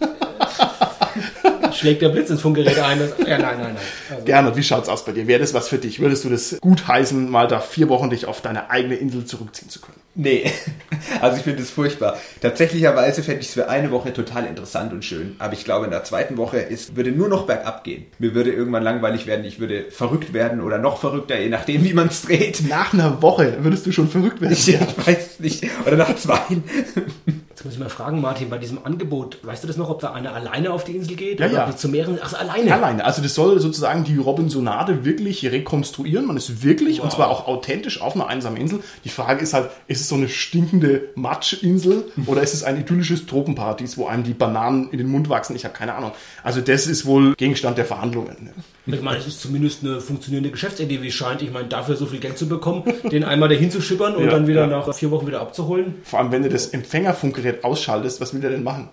Schlägt 1.82 2.00
der 2.00 2.10
Blitz 2.10 2.30
ins 2.30 2.40
Funkgerät 2.40 2.78
ein. 2.78 3.00
Das, 3.00 3.10
ja, 3.26 3.38
nein, 3.38 3.58
nein, 3.58 3.74
nein. 3.74 3.76
Also, 4.10 4.24
Gernot, 4.24 4.56
wie 4.56 4.62
schaut's 4.62 4.88
aus 4.88 5.04
bei 5.04 5.12
dir? 5.12 5.26
Wäre 5.26 5.40
das 5.40 5.52
was 5.52 5.68
für 5.68 5.78
dich? 5.78 5.98
Würdest 5.98 6.24
du 6.24 6.28
das 6.28 6.58
gut 6.60 6.86
heißen, 6.86 7.28
mal 7.28 7.48
da 7.48 7.60
vier 7.60 7.88
Wochen 7.88 8.08
dich 8.08 8.26
auf 8.26 8.40
deine 8.40 8.70
eigene 8.70 8.94
Insel 8.94 9.24
zurückziehen 9.24 9.68
zu 9.68 9.80
können? 9.80 9.98
Nee, 10.14 10.44
also 11.20 11.38
ich 11.38 11.42
finde 11.42 11.62
es 11.62 11.70
furchtbar. 11.70 12.18
Tatsächlicherweise 12.40 13.22
fände 13.22 13.40
ich 13.40 13.48
es 13.48 13.54
für 13.54 13.68
eine 13.68 13.90
Woche 13.90 14.12
total 14.12 14.46
interessant 14.46 14.92
und 14.92 15.04
schön. 15.04 15.34
Aber 15.40 15.54
ich 15.54 15.64
glaube, 15.64 15.86
in 15.86 15.90
der 15.90 16.04
zweiten 16.04 16.36
Woche 16.36 16.58
ist, 16.58 16.94
würde 16.94 17.10
nur 17.10 17.28
noch 17.28 17.46
bergab 17.46 17.82
gehen. 17.82 18.06
Mir 18.20 18.34
würde 18.34 18.52
irgendwann 18.52 18.84
langweilig 18.84 19.26
werden, 19.26 19.44
ich 19.44 19.58
würde 19.58 19.86
verrückt 19.90 20.32
werden 20.32 20.60
oder 20.60 20.78
noch 20.78 21.00
verrückter, 21.00 21.40
je 21.40 21.48
nachdem, 21.48 21.82
wie 21.84 21.94
man 21.94 22.08
es 22.08 22.22
dreht. 22.22 22.62
Nach 22.68 22.92
einer 22.92 23.22
Woche 23.22 23.58
würdest 23.60 23.86
du 23.86 23.92
schon 23.92 24.08
verrückt 24.08 24.40
werden. 24.40 24.52
Ich, 24.52 24.68
ich 24.68 25.06
weiß 25.06 25.30
es 25.32 25.40
nicht. 25.40 25.64
Oder 25.84 25.96
nach 25.96 26.14
zwei. 26.14 26.38
Jetzt 27.62 27.66
muss 27.66 27.74
ich 27.74 27.80
mal 27.80 27.90
fragen, 27.90 28.20
Martin, 28.20 28.50
bei 28.50 28.58
diesem 28.58 28.84
Angebot, 28.84 29.38
weißt 29.44 29.62
du 29.62 29.68
das 29.68 29.76
noch, 29.76 29.88
ob 29.88 30.00
da 30.00 30.12
einer 30.12 30.34
alleine 30.34 30.72
auf 30.72 30.82
die 30.82 30.96
Insel 30.96 31.14
geht? 31.14 31.38
Ja, 31.38 31.46
oder 31.46 31.54
ja. 31.54 31.64
ob 31.64 31.70
die 31.70 31.76
zu 31.76 31.88
mehreren? 31.88 32.18
Ach, 32.20 32.28
so, 32.28 32.36
alleine. 32.36 32.74
Alleine. 32.74 33.04
Also 33.04 33.22
das 33.22 33.36
soll 33.36 33.60
sozusagen 33.60 34.02
die 34.02 34.16
Robinsonade 34.16 35.04
wirklich 35.04 35.46
rekonstruieren. 35.46 36.26
Man 36.26 36.36
ist 36.36 36.64
wirklich, 36.64 37.02
und 37.02 37.12
zwar 37.12 37.28
auch 37.28 37.46
authentisch 37.46 38.00
auf 38.00 38.16
einer 38.16 38.26
einsamen 38.26 38.60
Insel. 38.60 38.80
Die 39.04 39.10
Frage 39.10 39.44
ist 39.44 39.54
halt, 39.54 39.70
ist 39.86 40.00
es 40.00 40.08
so 40.08 40.16
eine 40.16 40.28
stinkende 40.28 41.10
Matschinsel 41.14 42.10
oder 42.26 42.42
ist 42.42 42.52
es 42.52 42.64
ein 42.64 42.80
idyllisches 42.80 43.26
Tropenparadies, 43.26 43.96
wo 43.96 44.08
einem 44.08 44.24
die 44.24 44.34
Bananen 44.34 44.90
in 44.90 44.98
den 44.98 45.06
Mund 45.06 45.28
wachsen? 45.28 45.54
Ich 45.54 45.64
habe 45.64 45.72
keine 45.72 45.94
Ahnung. 45.94 46.10
Also 46.42 46.62
das 46.62 46.88
ist 46.88 47.06
wohl 47.06 47.36
Gegenstand 47.36 47.78
der 47.78 47.84
Verhandlungen. 47.84 48.36
ne? 48.42 48.52
Ich 48.84 49.00
meine, 49.00 49.18
es 49.18 49.28
ist 49.28 49.40
zumindest 49.40 49.84
eine 49.84 50.00
funktionierende 50.00 50.50
Geschäftsidee, 50.50 51.02
wie 51.02 51.08
es 51.08 51.14
scheint. 51.14 51.40
Ich 51.40 51.52
meine, 51.52 51.68
dafür 51.68 51.94
so 51.94 52.06
viel 52.06 52.18
Geld 52.18 52.36
zu 52.36 52.48
bekommen, 52.48 52.82
den 53.10 53.22
einmal 53.22 53.48
dahin 53.48 53.70
zu 53.70 53.80
schippern 53.80 54.16
und 54.16 54.24
Ja, 54.24 54.30
dann 54.30 54.48
wieder 54.48 54.62
ja. 54.62 54.66
nach 54.66 54.92
vier 54.92 55.12
Wochen 55.12 55.26
wieder 55.28 55.40
abzuholen. 55.40 55.94
Vor 56.02 56.18
allem, 56.18 56.32
wenn 56.32 56.42
du 56.42 56.48
das 56.48 56.68
Empfängerfunkgerät 56.68 57.62
ausschaltest, 57.62 58.20
was 58.20 58.34
will 58.34 58.40
der 58.40 58.50
denn 58.50 58.64
machen? 58.64 58.88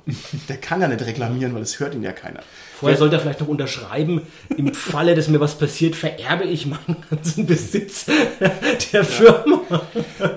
Der 0.47 0.57
kann 0.57 0.79
ja 0.81 0.87
nicht 0.87 1.03
reklamieren, 1.03 1.55
weil 1.55 1.63
es 1.63 1.79
hört 1.79 1.95
ihn 1.95 2.03
ja 2.03 2.11
keiner. 2.11 2.41
Vorher 2.79 2.97
sollte 2.97 3.15
er 3.15 3.19
vielleicht 3.19 3.41
noch 3.41 3.47
unterschreiben, 3.47 4.21
im 4.55 4.73
Falle, 4.73 5.15
dass 5.15 5.27
mir 5.27 5.39
was 5.39 5.55
passiert, 5.55 5.95
vererbe 5.95 6.43
ich 6.45 6.65
meinen 6.67 6.97
ganzen 7.09 7.45
Besitz 7.47 8.05
der 8.93 9.03
Firma. 9.03 9.81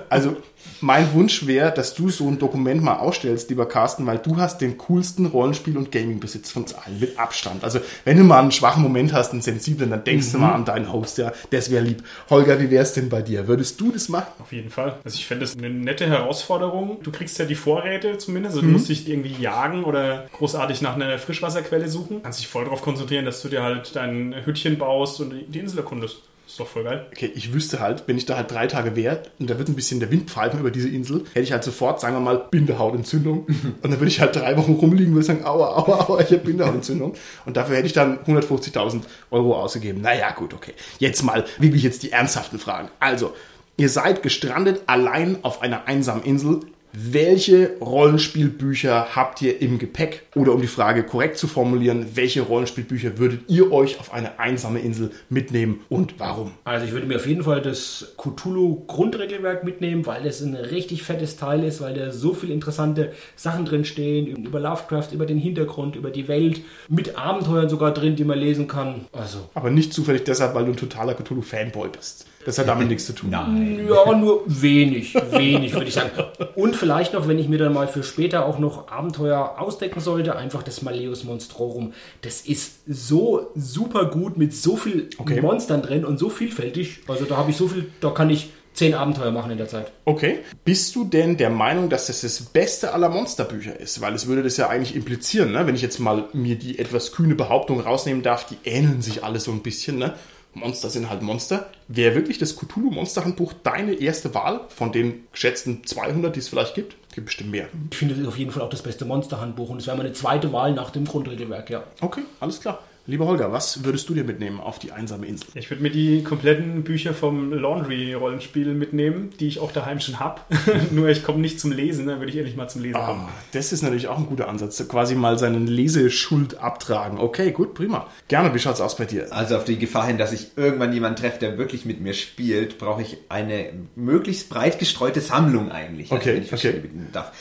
Also 0.08 0.36
mein 0.80 1.12
Wunsch 1.14 1.46
wäre, 1.46 1.72
dass 1.72 1.94
du 1.94 2.10
so 2.10 2.28
ein 2.28 2.38
Dokument 2.38 2.82
mal 2.82 2.96
ausstellst, 2.96 3.50
lieber 3.50 3.66
Carsten, 3.66 4.06
weil 4.06 4.18
du 4.18 4.36
hast 4.36 4.60
den 4.60 4.78
coolsten 4.78 5.26
Rollenspiel- 5.26 5.76
und 5.76 5.92
Gaming-Besitz 5.92 6.50
von 6.50 6.62
uns 6.62 6.74
allen, 6.74 6.98
mit 6.98 7.18
Abstand. 7.18 7.64
Also 7.64 7.80
wenn 8.04 8.18
du 8.18 8.24
mal 8.24 8.40
einen 8.40 8.52
schwachen 8.52 8.82
Moment 8.82 9.12
hast, 9.12 9.32
einen 9.32 9.42
sensiblen, 9.42 9.90
dann 9.90 10.04
denkst 10.04 10.32
du 10.32 10.38
mal 10.38 10.52
an 10.52 10.64
deinen 10.64 10.92
Host, 10.92 11.18
ja, 11.18 11.32
das 11.50 11.70
wäre 11.70 11.84
lieb. 11.84 12.02
Holger, 12.30 12.60
wie 12.60 12.70
wär's 12.70 12.94
denn 12.94 13.08
bei 13.08 13.22
dir? 13.22 13.46
Würdest 13.48 13.80
du 13.80 13.92
das 13.92 14.08
machen? 14.08 14.32
Auf 14.40 14.52
jeden 14.52 14.70
Fall. 14.70 14.98
Also 15.04 15.16
ich 15.16 15.26
fände 15.26 15.44
das 15.44 15.56
eine 15.56 15.70
nette 15.70 16.06
Herausforderung. 16.06 16.98
Du 17.02 17.12
kriegst 17.12 17.38
ja 17.38 17.44
die 17.44 17.54
Vorräte 17.54 18.18
zumindest. 18.18 18.56
Also 18.56 18.66
du 18.66 18.72
musst 18.72 18.88
dich 18.88 19.08
irgendwie 19.08 19.40
jagen 19.40 19.84
oder 19.84 20.26
großartig 20.32 20.82
nach 20.82 20.94
einer 20.94 21.18
Frischwasserquelle 21.18 21.88
suchen. 21.88 22.22
Kannst 22.22 22.40
dich 22.40 22.48
voll 22.48 22.64
darauf 22.64 22.82
konzentrieren, 22.82 23.24
dass 23.24 23.42
du 23.42 23.48
dir 23.48 23.62
halt 23.62 23.94
dein 23.96 24.34
Hüttchen 24.44 24.78
baust 24.78 25.20
und 25.20 25.34
die 25.48 25.58
Insel 25.58 25.78
erkundest. 25.78 26.18
Ist 26.52 26.60
doch 26.60 26.66
voll 26.66 26.84
geil. 26.84 27.06
Okay, 27.10 27.32
ich 27.34 27.54
wüsste 27.54 27.80
halt, 27.80 28.04
wenn 28.08 28.18
ich 28.18 28.26
da 28.26 28.36
halt 28.36 28.50
drei 28.50 28.66
Tage 28.66 28.94
wäre 28.94 29.22
und 29.38 29.48
da 29.48 29.56
wird 29.56 29.70
ein 29.70 29.74
bisschen 29.74 30.00
der 30.00 30.10
Wind 30.10 30.30
pfeifen 30.30 30.60
über 30.60 30.70
diese 30.70 30.86
Insel, 30.86 31.24
hätte 31.32 31.40
ich 31.40 31.52
halt 31.52 31.64
sofort, 31.64 31.98
sagen 31.98 32.14
wir 32.14 32.20
mal, 32.20 32.44
Bindehautentzündung. 32.50 33.46
Und 33.82 33.82
dann 33.82 33.92
würde 33.92 34.08
ich 34.08 34.20
halt 34.20 34.36
drei 34.36 34.54
Wochen 34.58 34.74
rumliegen 34.74 35.12
und 35.12 35.14
würde 35.14 35.26
sagen, 35.26 35.46
aua, 35.46 35.78
aua, 35.78 36.00
aua, 36.06 36.20
ich 36.20 36.26
habe 36.26 36.44
Bindehautentzündung. 36.44 37.14
Und 37.46 37.56
dafür 37.56 37.76
hätte 37.76 37.86
ich 37.86 37.94
dann 37.94 38.18
150.000 38.18 39.00
Euro 39.30 39.56
ausgegeben. 39.56 40.02
Naja, 40.02 40.30
gut, 40.32 40.52
okay. 40.52 40.74
Jetzt 40.98 41.22
mal 41.22 41.46
wirklich 41.58 41.84
jetzt 41.84 42.02
die 42.02 42.12
ernsthaften 42.12 42.58
Fragen. 42.58 42.90
Also, 43.00 43.32
ihr 43.78 43.88
seid 43.88 44.22
gestrandet 44.22 44.82
allein 44.88 45.38
auf 45.44 45.62
einer 45.62 45.86
einsamen 45.86 46.22
Insel. 46.22 46.60
Welche 46.94 47.70
Rollenspielbücher 47.80 49.16
habt 49.16 49.40
ihr 49.40 49.62
im 49.62 49.78
Gepäck? 49.78 50.26
Oder 50.34 50.52
um 50.52 50.60
die 50.60 50.66
Frage 50.66 51.04
korrekt 51.04 51.38
zu 51.38 51.46
formulieren, 51.46 52.06
welche 52.14 52.42
Rollenspielbücher 52.42 53.16
würdet 53.16 53.48
ihr 53.48 53.72
euch 53.72 53.98
auf 53.98 54.12
eine 54.12 54.38
einsame 54.38 54.80
Insel 54.80 55.10
mitnehmen 55.30 55.80
und 55.88 56.20
warum? 56.20 56.52
Also 56.64 56.84
ich 56.84 56.92
würde 56.92 57.06
mir 57.06 57.16
auf 57.16 57.26
jeden 57.26 57.44
Fall 57.44 57.62
das 57.62 58.14
Cthulhu-Grundregelwerk 58.18 59.64
mitnehmen, 59.64 60.04
weil 60.04 60.22
das 60.22 60.42
ein 60.42 60.54
richtig 60.54 61.02
fettes 61.02 61.38
Teil 61.38 61.64
ist, 61.64 61.80
weil 61.80 61.94
da 61.94 62.12
so 62.12 62.34
viele 62.34 62.52
interessante 62.52 63.12
Sachen 63.36 63.64
drin 63.64 63.86
stehen, 63.86 64.26
über 64.26 64.60
Lovecraft, 64.60 65.12
über 65.12 65.24
den 65.24 65.38
Hintergrund, 65.38 65.96
über 65.96 66.10
die 66.10 66.28
Welt, 66.28 66.60
mit 66.88 67.16
Abenteuern 67.16 67.70
sogar 67.70 67.94
drin, 67.94 68.16
die 68.16 68.24
man 68.24 68.38
lesen 68.38 68.68
kann. 68.68 69.06
Also 69.12 69.48
Aber 69.54 69.70
nicht 69.70 69.94
zufällig 69.94 70.24
deshalb, 70.24 70.54
weil 70.54 70.66
du 70.66 70.72
ein 70.72 70.76
totaler 70.76 71.14
Cthulhu-Fanboy 71.14 71.88
bist. 71.88 72.26
Das 72.44 72.58
hat 72.58 72.68
damit 72.68 72.88
nichts 72.88 73.06
zu 73.06 73.12
tun. 73.12 73.30
Nein. 73.30 73.86
Ja, 73.88 74.14
nur 74.16 74.42
wenig, 74.46 75.14
wenig 75.30 75.72
würde 75.74 75.86
ich 75.86 75.94
sagen. 75.94 76.10
Und 76.54 76.76
vielleicht 76.76 77.14
noch, 77.14 77.28
wenn 77.28 77.38
ich 77.38 77.48
mir 77.48 77.58
dann 77.58 77.72
mal 77.72 77.88
für 77.88 78.02
später 78.02 78.46
auch 78.46 78.58
noch 78.58 78.88
Abenteuer 78.88 79.54
ausdecken 79.58 80.00
sollte, 80.00 80.36
einfach 80.36 80.62
das 80.62 80.82
Maleus 80.82 81.24
Monstrorum. 81.24 81.92
Das 82.22 82.42
ist 82.42 82.80
so 82.86 83.50
super 83.54 84.06
gut 84.06 84.36
mit 84.36 84.54
so 84.54 84.76
viel 84.76 85.08
Okay. 85.18 85.40
Monstern 85.40 85.82
drin 85.82 86.04
und 86.04 86.18
so 86.18 86.30
vielfältig. 86.30 87.00
Also 87.08 87.24
da 87.24 87.36
habe 87.36 87.50
ich 87.50 87.56
so 87.56 87.68
viel, 87.68 87.90
da 88.00 88.10
kann 88.10 88.30
ich 88.30 88.50
zehn 88.74 88.94
Abenteuer 88.94 89.30
machen 89.30 89.50
in 89.50 89.58
der 89.58 89.68
Zeit. 89.68 89.92
Okay. 90.04 90.40
Bist 90.64 90.94
du 90.96 91.04
denn 91.04 91.36
der 91.36 91.50
Meinung, 91.50 91.90
dass 91.90 92.06
das 92.06 92.22
das 92.22 92.40
Beste 92.40 92.94
aller 92.94 93.08
Monsterbücher 93.08 93.78
ist? 93.78 94.00
Weil 94.00 94.14
es 94.14 94.26
würde 94.26 94.42
das 94.42 94.56
ja 94.56 94.68
eigentlich 94.68 94.96
implizieren, 94.96 95.52
ne? 95.52 95.66
wenn 95.66 95.74
ich 95.74 95.82
jetzt 95.82 95.98
mal 95.98 96.24
mir 96.32 96.56
die 96.56 96.78
etwas 96.78 97.12
kühne 97.12 97.34
Behauptung 97.34 97.80
rausnehmen 97.80 98.22
darf, 98.22 98.46
die 98.46 98.56
ähneln 98.64 99.02
sich 99.02 99.24
alle 99.24 99.40
so 99.40 99.52
ein 99.52 99.60
bisschen. 99.60 99.98
Ne? 99.98 100.14
Monster 100.54 100.90
sind 100.90 101.08
halt 101.08 101.22
Monster. 101.22 101.70
Wäre 101.88 102.14
wirklich 102.14 102.38
das 102.38 102.56
Cthulhu-Monsterhandbuch 102.56 103.52
deine 103.62 103.94
erste 103.94 104.34
Wahl 104.34 104.60
von 104.68 104.92
den 104.92 105.26
geschätzten 105.32 105.84
200, 105.84 106.34
die 106.34 106.40
es 106.40 106.48
vielleicht 106.48 106.74
gibt? 106.74 106.96
Gibt 107.14 107.26
bestimmt 107.26 107.50
mehr. 107.50 107.68
Ich 107.90 107.96
finde, 107.96 108.14
das 108.14 108.22
ist 108.22 108.28
auf 108.28 108.38
jeden 108.38 108.50
Fall 108.50 108.62
auch 108.62 108.70
das 108.70 108.82
beste 108.82 109.04
Monsterhandbuch 109.04 109.70
und 109.70 109.78
es 109.78 109.86
wäre 109.86 109.96
meine 109.96 110.12
zweite 110.12 110.52
Wahl 110.52 110.72
nach 110.72 110.90
dem 110.90 111.04
Grundregelwerk, 111.04 111.70
ja. 111.70 111.84
Okay, 112.00 112.22
alles 112.40 112.60
klar. 112.60 112.80
Lieber 113.04 113.26
Holger, 113.26 113.50
was 113.50 113.84
würdest 113.84 114.08
du 114.08 114.14
dir 114.14 114.22
mitnehmen 114.22 114.60
auf 114.60 114.78
die 114.78 114.92
einsame 114.92 115.26
Insel? 115.26 115.48
Ich 115.54 115.68
würde 115.70 115.82
mir 115.82 115.90
die 115.90 116.22
kompletten 116.22 116.84
Bücher 116.84 117.14
vom 117.14 117.52
Laundry-Rollenspiel 117.52 118.74
mitnehmen, 118.74 119.30
die 119.40 119.48
ich 119.48 119.58
auch 119.58 119.72
daheim 119.72 119.98
schon 119.98 120.20
habe. 120.20 120.40
Nur 120.92 121.08
ich 121.08 121.24
komme 121.24 121.40
nicht 121.40 121.58
zum 121.58 121.72
Lesen, 121.72 122.06
dann 122.06 122.20
würde 122.20 122.30
ich 122.30 122.38
endlich 122.38 122.54
mal 122.54 122.68
zum 122.68 122.80
Lesen 122.80 123.00
kommen. 123.00 123.24
Ah, 123.26 123.32
das 123.50 123.72
ist 123.72 123.82
natürlich 123.82 124.06
auch 124.06 124.18
ein 124.18 124.26
guter 124.26 124.48
Ansatz. 124.48 124.86
Quasi 124.86 125.16
mal 125.16 125.36
seinen 125.36 125.66
Leseschuld 125.66 126.58
abtragen. 126.58 127.18
Okay, 127.18 127.50
gut, 127.50 127.74
prima. 127.74 128.06
Gerne, 128.28 128.54
wie 128.54 128.60
schaut's 128.60 128.80
aus 128.80 128.96
bei 128.96 129.04
dir? 129.04 129.32
Also 129.32 129.56
auf 129.56 129.64
die 129.64 129.78
Gefahr 129.78 130.06
hin, 130.06 130.16
dass 130.16 130.32
ich 130.32 130.52
irgendwann 130.54 130.92
jemanden 130.92 131.16
treffe, 131.16 131.40
der 131.40 131.58
wirklich 131.58 131.84
mit 131.84 132.00
mir 132.00 132.14
spielt, 132.14 132.78
brauche 132.78 133.02
ich 133.02 133.18
eine 133.28 133.70
möglichst 133.96 134.48
breit 134.48 134.78
gestreute 134.78 135.20
Sammlung 135.20 135.72
eigentlich. 135.72 136.12
Okay, 136.12 136.36
wenn 136.36 136.42
ich 136.44 136.52
okay. 136.52 136.82
darf. 137.12 137.32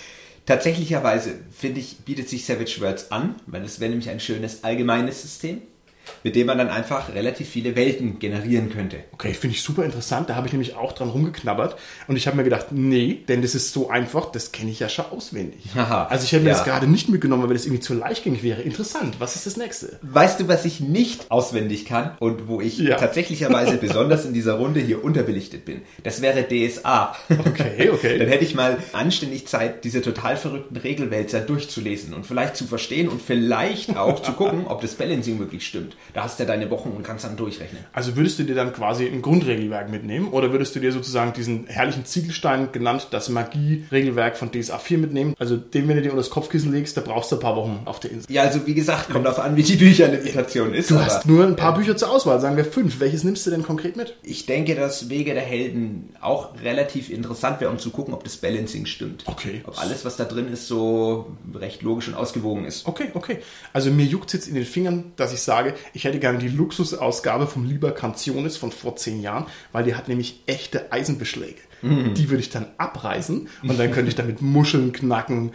Tatsächlicherweise 0.45 1.35
finde 1.51 1.79
ich, 1.79 1.99
bietet 1.99 2.29
sich 2.29 2.45
Savage 2.45 2.77
Worlds 2.79 3.11
an, 3.11 3.35
weil 3.45 3.63
es 3.63 3.79
wäre 3.79 3.89
nämlich 3.89 4.09
ein 4.09 4.19
schönes 4.19 4.63
allgemeines 4.63 5.21
System, 5.21 5.61
mit 6.23 6.35
dem 6.35 6.47
man 6.47 6.57
dann 6.57 6.69
einfach 6.69 7.13
relativ 7.13 7.49
viele 7.49 7.75
Welten 7.75 8.19
generieren 8.19 8.69
könnte. 8.71 8.97
Okay, 9.13 9.33
finde 9.33 9.55
ich 9.55 9.63
super 9.63 9.83
interessant. 9.83 10.29
Da 10.29 10.35
habe 10.35 10.47
ich 10.47 10.53
nämlich 10.53 10.75
auch 10.75 10.91
dran 10.91 11.09
rumgeknabbert. 11.09 11.75
Und 12.07 12.15
ich 12.15 12.27
habe 12.27 12.37
mir 12.37 12.43
gedacht, 12.43 12.67
nee, 12.71 13.19
denn 13.27 13.41
das 13.41 13.55
ist 13.55 13.73
so 13.73 13.89
einfach, 13.89 14.31
das 14.31 14.51
kenne 14.51 14.71
ich 14.71 14.79
ja 14.79 14.89
schon 14.89 15.05
auswendig. 15.05 15.61
Haha, 15.75 16.05
also 16.05 16.23
ich 16.25 16.31
hätte 16.31 16.43
mir 16.43 16.49
ja. 16.51 16.55
das 16.57 16.65
gerade 16.65 16.87
nicht 16.87 17.09
mitgenommen, 17.09 17.43
weil 17.47 17.53
das 17.53 17.65
irgendwie 17.65 17.81
zu 17.81 17.93
leichtgängig 17.93 18.43
wäre. 18.43 18.61
Interessant. 18.61 19.15
Was 19.19 19.35
ist 19.35 19.45
das 19.45 19.57
nächste? 19.57 19.99
Weißt 20.01 20.39
du, 20.39 20.47
was 20.47 20.65
ich 20.65 20.79
nicht 20.79 21.29
auswendig 21.29 21.85
kann 21.85 22.11
und 22.19 22.47
wo 22.47 22.61
ich 22.61 22.77
Ja. 22.77 22.97
tatsächlicherweise 22.97 23.77
besonders 23.81 24.25
in 24.25 24.33
dieser 24.33 24.53
Runde 24.53 24.79
hier 24.79 25.03
unterbelichtet 25.03 25.65
bin? 25.65 25.81
Das 26.03 26.21
wäre 26.21 26.45
DSA. 26.47 27.15
Okay, 27.29 27.89
okay. 27.91 28.17
Dann 28.19 28.27
hätte 28.27 28.43
ich 28.43 28.55
mal 28.55 28.77
anständig 28.93 29.47
Zeit, 29.47 29.83
diese 29.83 30.01
total 30.01 30.37
verrückten 30.37 30.77
Regelwälzer 30.77 31.41
durchzulesen 31.41 32.13
und 32.13 32.25
vielleicht 32.25 32.55
zu 32.55 32.65
verstehen 32.65 33.07
und 33.09 33.21
vielleicht 33.21 33.97
auch 33.97 34.21
zu 34.21 34.33
gucken, 34.33 34.65
ob 34.67 34.81
das 34.81 34.95
Balancing 34.95 35.39
wirklich 35.39 35.65
stimmt. 35.65 35.90
Da 36.13 36.23
hast 36.23 36.39
du 36.39 36.43
ja 36.43 36.47
deine 36.47 36.69
Wochen 36.69 36.89
und 36.89 37.03
kannst 37.03 37.25
dann 37.25 37.37
durchrechnen. 37.37 37.83
Also 37.93 38.15
würdest 38.15 38.39
du 38.39 38.43
dir 38.43 38.55
dann 38.55 38.73
quasi 38.73 39.07
ein 39.07 39.21
Grundregelwerk 39.21 39.89
mitnehmen 39.89 40.29
oder 40.29 40.51
würdest 40.51 40.75
du 40.75 40.79
dir 40.79 40.91
sozusagen 40.91 41.33
diesen 41.33 41.67
herrlichen 41.67 42.05
Ziegelstein 42.05 42.71
genannt, 42.71 43.07
das 43.11 43.29
Magie-Regelwerk 43.29 44.37
von 44.37 44.51
DSA 44.51 44.77
4 44.77 44.97
mitnehmen? 44.97 45.35
Also 45.39 45.57
den, 45.57 45.87
wenn 45.87 45.95
du 45.95 46.01
dir 46.01 46.09
unter 46.09 46.21
das 46.21 46.29
Kopfkissen 46.29 46.71
legst, 46.71 46.97
da 46.97 47.01
brauchst 47.01 47.31
du 47.31 47.37
ein 47.37 47.41
paar 47.41 47.55
Wochen 47.55 47.81
auf 47.85 47.99
der 47.99 48.11
Insel. 48.11 48.31
Ja, 48.31 48.43
also 48.43 48.65
wie 48.65 48.73
gesagt, 48.73 49.09
kommt 49.09 49.25
darauf 49.25 49.39
an, 49.39 49.55
wie 49.55 49.63
die 49.63 49.75
Bücherlimitation 49.75 50.73
ist. 50.73 50.91
Du 50.91 50.95
aber 50.95 51.05
hast 51.05 51.25
nur 51.25 51.45
ein 51.45 51.55
paar 51.55 51.75
Bücher 51.75 51.95
zur 51.97 52.11
Auswahl, 52.11 52.39
sagen 52.39 52.57
wir 52.57 52.65
fünf. 52.65 52.99
Welches 52.99 53.23
nimmst 53.23 53.45
du 53.45 53.51
denn 53.51 53.63
konkret 53.63 53.95
mit? 53.95 54.15
ich 54.23 54.45
denke, 54.45 54.75
dass 54.75 55.09
Wege 55.09 55.33
der 55.33 55.43
Helden 55.43 56.09
auch 56.21 56.61
relativ 56.63 57.09
interessant 57.09 57.59
wäre, 57.59 57.69
um 57.69 57.79
zu 57.79 57.89
gucken, 57.89 58.13
ob 58.13 58.23
das 58.23 58.37
Balancing 58.37 58.85
stimmt. 58.85 59.23
Okay. 59.25 59.61
Ob 59.65 59.79
alles, 59.79 60.05
was 60.05 60.15
da 60.15 60.23
drin 60.23 60.51
ist, 60.51 60.67
so 60.67 61.35
recht 61.53 61.81
logisch 61.81 62.07
und 62.07 62.15
ausgewogen 62.15 62.65
ist. 62.65 62.87
Okay, 62.87 63.11
okay. 63.13 63.39
Also 63.73 63.91
mir 63.91 64.05
juckt 64.05 64.33
jetzt 64.33 64.47
in 64.47 64.55
den 64.55 64.65
Fingern, 64.65 65.11
dass 65.15 65.33
ich 65.33 65.41
sage, 65.41 65.73
ich 65.93 66.03
hätte 66.03 66.19
gerne 66.19 66.37
die 66.37 66.49
Luxusausgabe 66.49 67.47
vom 67.47 67.65
Liber 67.65 67.91
Canciones 67.91 68.57
von 68.57 68.71
vor 68.71 68.95
zehn 68.95 69.21
Jahren, 69.21 69.45
weil 69.71 69.83
die 69.83 69.95
hat 69.95 70.07
nämlich 70.07 70.43
echte 70.45 70.91
Eisenbeschläge. 70.91 71.59
Die 71.83 72.29
würde 72.29 72.41
ich 72.41 72.51
dann 72.51 72.67
abreißen 72.77 73.49
und 73.63 73.79
dann 73.79 73.91
könnte 73.91 74.09
ich 74.09 74.15
damit 74.15 74.39
Muscheln 74.41 74.91
knacken, 74.91 75.51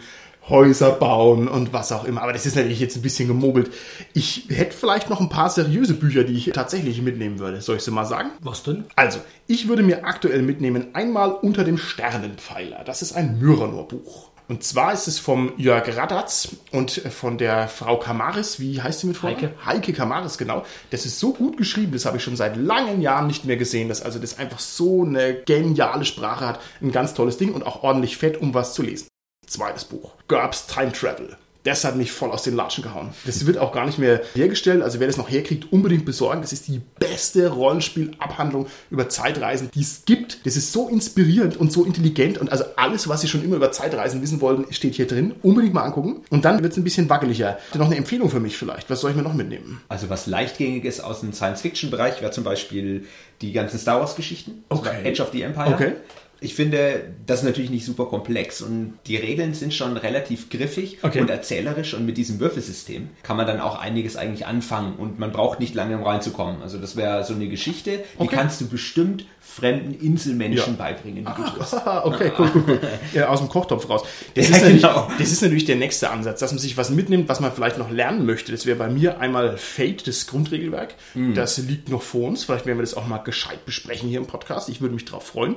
Häuser 0.49 0.91
bauen 0.91 1.47
und 1.47 1.73
was 1.73 1.91
auch 1.91 2.05
immer. 2.05 2.21
Aber 2.21 2.33
das 2.33 2.45
ist 2.45 2.55
natürlich 2.55 2.79
jetzt 2.79 2.95
ein 2.95 3.01
bisschen 3.01 3.27
gemogelt. 3.27 3.71
Ich 4.13 4.45
hätte 4.49 4.75
vielleicht 4.75 5.09
noch 5.09 5.19
ein 5.19 5.29
paar 5.29 5.49
seriöse 5.49 5.93
Bücher, 5.93 6.23
die 6.23 6.33
ich 6.33 6.51
tatsächlich 6.53 7.01
mitnehmen 7.01 7.39
würde. 7.39 7.61
Soll 7.61 7.77
ich 7.77 7.83
sie 7.83 7.91
mal 7.91 8.05
sagen? 8.05 8.29
Was 8.39 8.63
denn? 8.63 8.85
Also, 8.95 9.19
ich 9.47 9.67
würde 9.67 9.83
mir 9.83 10.05
aktuell 10.05 10.41
mitnehmen 10.41 10.87
einmal 10.93 11.31
unter 11.31 11.63
dem 11.63 11.77
Sternenpfeiler. 11.77 12.83
Das 12.85 13.01
ist 13.01 13.13
ein 13.13 13.39
Myranor-Buch. 13.39 14.26
Und 14.47 14.63
zwar 14.63 14.93
ist 14.93 15.07
es 15.07 15.19
vom 15.19 15.51
Jörg 15.57 15.95
Radatz 15.97 16.49
und 16.71 16.91
von 16.91 17.37
der 17.37 17.67
Frau 17.67 17.97
Kamaris. 17.97 18.59
Wie 18.59 18.81
heißt 18.81 19.01
sie 19.01 19.07
mit 19.07 19.17
Vornamen? 19.17 19.41
Heike. 19.41 19.65
Heike 19.65 19.93
Kamaris, 19.93 20.37
genau. 20.37 20.63
Das 20.89 21.05
ist 21.05 21.19
so 21.19 21.33
gut 21.33 21.57
geschrieben, 21.57 21.91
das 21.91 22.05
habe 22.05 22.17
ich 22.17 22.23
schon 22.23 22.37
seit 22.37 22.55
langen 22.55 23.01
Jahren 23.01 23.27
nicht 23.27 23.43
mehr 23.43 23.57
gesehen. 23.57 23.89
Dass 23.89 24.01
also 24.01 24.19
das 24.19 24.37
einfach 24.37 24.59
so 24.59 25.03
eine 25.03 25.33
geniale 25.43 26.05
Sprache 26.05 26.47
hat. 26.47 26.61
Ein 26.81 26.93
ganz 26.93 27.13
tolles 27.13 27.37
Ding 27.37 27.53
und 27.53 27.63
auch 27.63 27.83
ordentlich 27.83 28.17
fett, 28.17 28.39
um 28.39 28.53
was 28.53 28.73
zu 28.73 28.83
lesen. 28.83 29.07
Zweites 29.45 29.85
Buch. 29.85 30.13
GURPS 30.27 30.67
Time 30.67 30.93
Travel. 30.93 31.37
Das 31.67 31.83
hat 31.83 31.97
mich 31.97 32.13
voll 32.13 32.31
aus 32.31 32.43
den 32.43 32.55
Latschen 32.55 32.81
gehauen. 32.81 33.09
Das 33.25 33.45
wird 33.45 33.57
auch 33.57 33.73
gar 33.73 33.85
nicht 33.85 33.99
mehr 33.99 34.21
hergestellt. 34.35 34.81
Also 34.81 35.01
wer 35.01 35.07
das 35.07 35.17
noch 35.17 35.29
herkriegt, 35.29 35.73
unbedingt 35.73 36.05
besorgen. 36.05 36.39
Das 36.39 36.53
ist 36.53 36.69
die 36.69 36.79
beste 36.97 37.49
Rollenspielabhandlung 37.49 38.67
über 38.89 39.09
Zeitreisen, 39.09 39.69
die 39.75 39.81
es 39.81 40.05
gibt. 40.05 40.45
Das 40.45 40.55
ist 40.55 40.71
so 40.71 40.87
inspirierend 40.87 41.57
und 41.57 41.73
so 41.73 41.83
intelligent. 41.83 42.37
Und 42.37 42.53
also 42.53 42.63
alles, 42.77 43.09
was 43.09 43.19
Sie 43.19 43.27
schon 43.27 43.43
immer 43.43 43.57
über 43.57 43.73
Zeitreisen 43.73 44.21
wissen 44.21 44.39
wollten, 44.39 44.73
steht 44.73 44.95
hier 44.95 45.07
drin. 45.07 45.35
Unbedingt 45.43 45.73
mal 45.73 45.83
angucken. 45.83 46.21
Und 46.29 46.45
dann 46.45 46.63
wird 46.63 46.71
es 46.71 46.77
ein 46.77 46.85
bisschen 46.85 47.09
wackeliger. 47.09 47.57
Noch 47.73 47.87
eine 47.87 47.97
Empfehlung 47.97 48.29
für 48.29 48.39
mich 48.39 48.55
vielleicht? 48.55 48.89
Was 48.89 49.01
soll 49.01 49.11
ich 49.11 49.17
mir 49.17 49.23
noch 49.23 49.33
mitnehmen? 49.33 49.81
Also 49.89 50.09
was 50.09 50.25
leichtgängiges 50.25 51.01
aus 51.01 51.19
dem 51.19 51.33
Science-Fiction-Bereich 51.33 52.21
wäre 52.21 52.31
zum 52.31 52.45
Beispiel 52.45 53.07
die 53.41 53.51
ganzen 53.51 53.77
Star 53.77 53.99
Wars-Geschichten. 53.99 54.63
Okay. 54.69 54.89
Also 55.03 55.09
Age 55.09 55.19
of 55.19 55.33
the 55.33 55.41
Empire. 55.41 55.73
Okay. 55.73 55.93
Ich 56.39 56.53
finde, 56.53 57.13
das 57.25 57.39
ist 57.39 57.45
natürlich 57.45 57.69
nicht 57.71 57.83
super 57.85 58.05
komplex 58.05 58.61
und 58.61 58.93
die 59.07 59.15
Regeln 59.15 59.53
sind 59.55 59.73
schon 59.73 59.97
relativ 59.97 60.49
griffig 60.49 60.99
Okay. 61.01 61.19
und 61.21 61.29
erzählerisch 61.31 61.93
und 61.95 62.05
mit 62.05 62.17
diesem 62.17 62.39
Würfelsystem 62.39 63.09
kann 63.23 63.37
man 63.37 63.47
dann 63.47 63.59
auch 63.59 63.79
einiges 63.79 64.15
eigentlich 64.17 64.45
anfangen 64.45 64.95
und 64.97 65.17
man 65.17 65.31
braucht 65.31 65.59
nicht 65.59 65.73
lange, 65.73 65.97
um 65.97 66.03
reinzukommen. 66.03 66.61
Also 66.61 66.77
das 66.77 66.95
wäre 66.95 67.23
so 67.23 67.33
eine 67.33 67.47
Geschichte, 67.47 68.03
die 68.19 68.21
Okay. 68.21 68.35
kannst 68.35 68.61
du 68.61 68.67
bestimmt 68.67 69.25
fremden 69.41 69.93
Inselmenschen 69.93 70.73
Ja. 70.73 70.77
beibringen, 70.77 71.25
triffst. 71.25 71.73
okay, 72.03 72.31
cool, 72.37 72.51
cool, 72.53 72.63
cool. 72.67 72.79
Ja, 73.13 73.29
aus 73.29 73.39
dem 73.39 73.49
Kochtopf 73.49 73.89
raus. 73.89 74.03
Das, 74.35 74.49
Ja, 74.49 74.57
ist 74.57 74.65
genau. 74.67 75.09
das 75.17 75.31
ist 75.31 75.41
natürlich 75.41 75.65
der 75.65 75.77
nächste 75.77 76.09
Ansatz, 76.11 76.39
dass 76.41 76.51
man 76.51 76.59
sich 76.59 76.77
was 76.77 76.89
mitnimmt, 76.91 77.29
was 77.29 77.39
man 77.39 77.51
vielleicht 77.51 77.77
noch 77.77 77.89
lernen 77.89 78.25
möchte. 78.25 78.51
Das 78.51 78.65
wäre 78.65 78.77
bei 78.77 78.89
mir 78.89 79.19
einmal 79.19 79.57
Fate, 79.57 80.05
das 80.07 80.27
Grundregelwerk. 80.27 80.95
Das 81.33 81.57
liegt 81.57 81.89
noch 81.89 82.01
vor 82.03 82.27
uns. 82.27 82.43
Vielleicht 82.43 82.65
werden 82.67 82.77
wir 82.77 82.83
das 82.83 82.93
auch 82.95 83.07
mal 83.07 83.17
gescheit 83.19 83.65
besprechen 83.65 84.09
hier 84.09 84.19
im 84.19 84.27
Podcast. 84.27 84.69
Ich 84.69 84.81
würde 84.81 84.93
mich 84.93 85.05
darauf 85.05 85.25
freuen. 85.25 85.55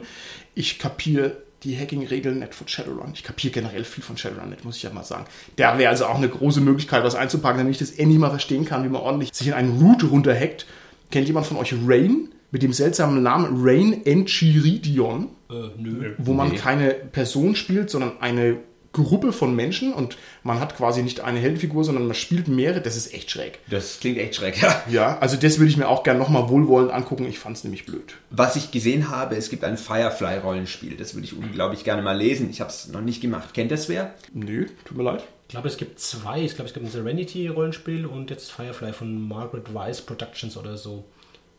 Ich 0.61 0.79
kapiere 0.79 1.39
die 1.65 1.75
Hacking-Regeln 1.79 2.39
nicht 2.41 2.55
von 2.55 2.69
Shadowrun. 2.69 3.13
Ich 3.15 3.23
kapiere 3.23 3.53
generell 3.55 3.85
viel 3.85 4.05
von 4.05 4.19
Shadowrun 4.19 4.51
nicht, 4.51 4.65
muss 4.65 4.77
ich 4.77 4.83
ja 4.83 4.91
mal 4.91 5.05
sagen. 5.05 5.25
Da 5.57 5.79
wäre 5.79 5.89
also 5.89 6.05
auch 6.05 6.17
eine 6.17 6.29
große 6.29 6.61
Möglichkeit, 6.61 7.03
was 7.03 7.15
einzupacken, 7.15 7.59
damit 7.59 7.73
ich 7.73 7.79
das 7.79 7.93
endlich 7.93 8.19
mal 8.19 8.29
verstehen 8.29 8.67
kann, 8.67 8.85
wie 8.85 8.91
man 8.91 9.01
ordentlich 9.01 9.31
sich 9.33 9.47
in 9.49 9.55
einen 9.55 9.81
Root 9.81 10.05
runterhackt. 10.11 10.67
Kennt 11.11 11.27
jemand 11.29 11.47
von 11.47 11.57
euch 11.57 11.75
Rain? 11.87 12.29
Mit 12.51 12.63
dem 12.63 12.73
seltsamen 12.75 13.23
Namen 13.23 13.63
Rain 13.63 14.05
Enchiridion? 14.05 15.29
Äh, 15.49 15.55
nö. 15.79 16.15
wo 16.19 16.33
man 16.35 16.51
Nee. 16.51 16.57
keine 16.57 16.91
Person 16.91 17.57
spielt, 17.57 17.89
sondern 17.91 18.13
eine 18.21 18.59
Gruppe 18.93 19.33
von 19.33 19.55
Menschen 19.55 19.93
und 19.93 20.17
man 20.43 20.59
hat 20.59 20.77
quasi 20.77 21.03
nicht 21.03 21.21
eine 21.21 21.39
Heldenfigur, 21.39 21.85
sondern 21.85 22.07
man 22.07 22.15
spielt 22.15 22.49
mehrere. 22.49 22.81
Das 22.81 22.97
ist 22.97 23.15
echt 23.15 23.31
schräg. 23.31 23.61
Das 23.69 24.01
klingt 24.01 24.19
echt 24.19 24.35
schreck, 24.35 24.61
ja. 24.61 24.83
Ja, 24.91 25.19
also 25.19 25.37
das 25.37 25.59
würde 25.59 25.71
ich 25.71 25.77
mir 25.77 25.89
auch 25.89 26.03
gerne 26.03 26.19
nochmal 26.19 26.49
wohlwollend 26.49 26.91
angucken. 26.91 27.27
Ich 27.29 27.39
fand 27.39 27.57
es 27.57 27.65
nämlich 27.65 27.87
blöd. 27.87 28.15
Was 28.31 28.57
ich 28.57 28.73
gesehen 28.73 29.09
habe, 29.09 29.37
es 29.37 29.49
gibt 29.49 29.63
ein 29.63 29.77
Firefly-Rollenspiel. 29.77 30.97
Das 30.97 31.15
würde 31.15 31.27
ich 31.27 31.37
unglaublich 31.37 31.85
gerne 31.85 32.03
mal 32.03 32.17
lesen. 32.17 32.51
Ich 32.51 32.61
habe 32.61 32.71
es 32.71 32.89
noch 32.89 33.01
nicht 33.01 33.21
gemacht. 33.21 33.55
Kennt 33.55 33.71
das 33.71 33.89
wer? 33.89 34.15
Nö, 34.33 34.67
tut 34.85 34.97
mir 34.97 35.05
leid. 35.05 35.23
Ich 35.45 35.53
glaube, 35.53 35.69
es 35.69 35.77
gibt 35.77 36.01
zwei. 36.01 36.43
Ich 36.43 36.55
glaube, 36.55 36.69
es 36.69 36.75
gibt 36.75 36.87
ein 36.87 36.91
Serenity-Rollenspiel 36.91 38.07
und 38.07 38.31
jetzt 38.31 38.51
Firefly 38.51 38.93
von 38.93 39.29
Margaret 39.29 39.73
Weiss 39.75 40.01
Productions 40.01 40.57
oder 40.57 40.77
so. 40.77 41.05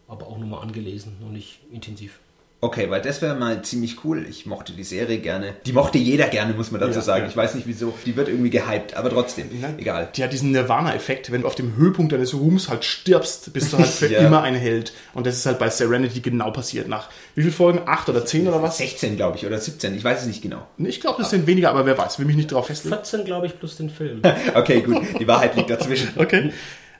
Aber 0.07 0.27
auch 0.27 0.37
nur 0.37 0.47
mal 0.47 0.61
angelesen, 0.61 1.17
noch 1.21 1.31
nicht 1.31 1.59
intensiv. 1.71 2.19
Okay, 2.63 2.91
weil 2.91 3.01
das 3.01 3.23
wäre 3.23 3.33
mal 3.33 3.63
ziemlich 3.63 4.05
cool. 4.05 4.23
Ich 4.29 4.45
mochte 4.45 4.73
die 4.73 4.83
Serie 4.83 5.17
gerne. 5.17 5.55
Die 5.65 5.73
mochte 5.73 5.97
jeder 5.97 6.27
gerne, 6.27 6.53
muss 6.53 6.69
man 6.69 6.79
dazu 6.79 6.99
Ja, 6.99 7.01
sagen. 7.01 7.23
ja. 7.23 7.29
Ich 7.29 7.35
weiß 7.35 7.55
nicht 7.55 7.65
wieso. 7.65 7.91
Die 8.05 8.15
wird 8.15 8.27
irgendwie 8.27 8.51
gehypt, 8.51 8.93
aber 8.93 9.09
trotzdem. 9.09 9.49
Nein, 9.59 9.79
Egal. 9.79 10.09
Die 10.15 10.23
hat 10.23 10.31
diesen 10.31 10.51
Nirvana-Effekt, 10.51 11.31
wenn 11.31 11.41
du 11.41 11.47
auf 11.47 11.55
dem 11.55 11.75
Höhepunkt 11.75 12.11
deines 12.13 12.35
Ruhms 12.35 12.69
halt 12.69 12.85
stirbst, 12.85 13.51
bist 13.51 13.73
du 13.73 13.79
halt 13.79 13.87
für 13.87 14.07
Ja. 14.11 14.19
immer 14.19 14.43
ein 14.43 14.53
Held. 14.53 14.93
Und 15.15 15.25
das 15.25 15.37
ist 15.37 15.47
halt 15.47 15.57
bei 15.57 15.71
Serenity 15.71 16.19
genau 16.19 16.51
passiert. 16.51 16.87
Nach 16.87 17.09
wie 17.33 17.41
viele 17.41 17.51
Folgen? 17.53 17.81
Acht 17.87 18.07
oder 18.09 18.25
zehn 18.27 18.47
oder 18.47 18.61
was? 18.61 18.77
16, 18.77 19.15
glaube 19.17 19.37
ich, 19.37 19.45
oder 19.47 19.57
17. 19.57 19.95
Ich 19.95 20.03
weiß 20.03 20.21
es 20.21 20.27
nicht 20.27 20.43
genau. 20.43 20.67
Ich 20.77 21.01
glaube, 21.01 21.17
das 21.19 21.31
sind 21.31 21.47
weniger, 21.47 21.71
aber 21.71 21.87
wer 21.87 21.97
weiß, 21.97 22.19
will 22.19 22.27
mich 22.27 22.35
nicht 22.35 22.51
darauf 22.51 22.67
festlegen. 22.67 22.95
14, 22.95 23.25
glaube 23.25 23.47
ich, 23.47 23.57
plus 23.57 23.77
den 23.77 23.89
Film. 23.89 24.21
Okay, 24.53 24.81
gut. 24.81 25.01
Die 25.19 25.27
Wahrheit 25.27 25.55
liegt 25.55 25.71
dazwischen. 25.71 26.09
Okay. 26.15 26.51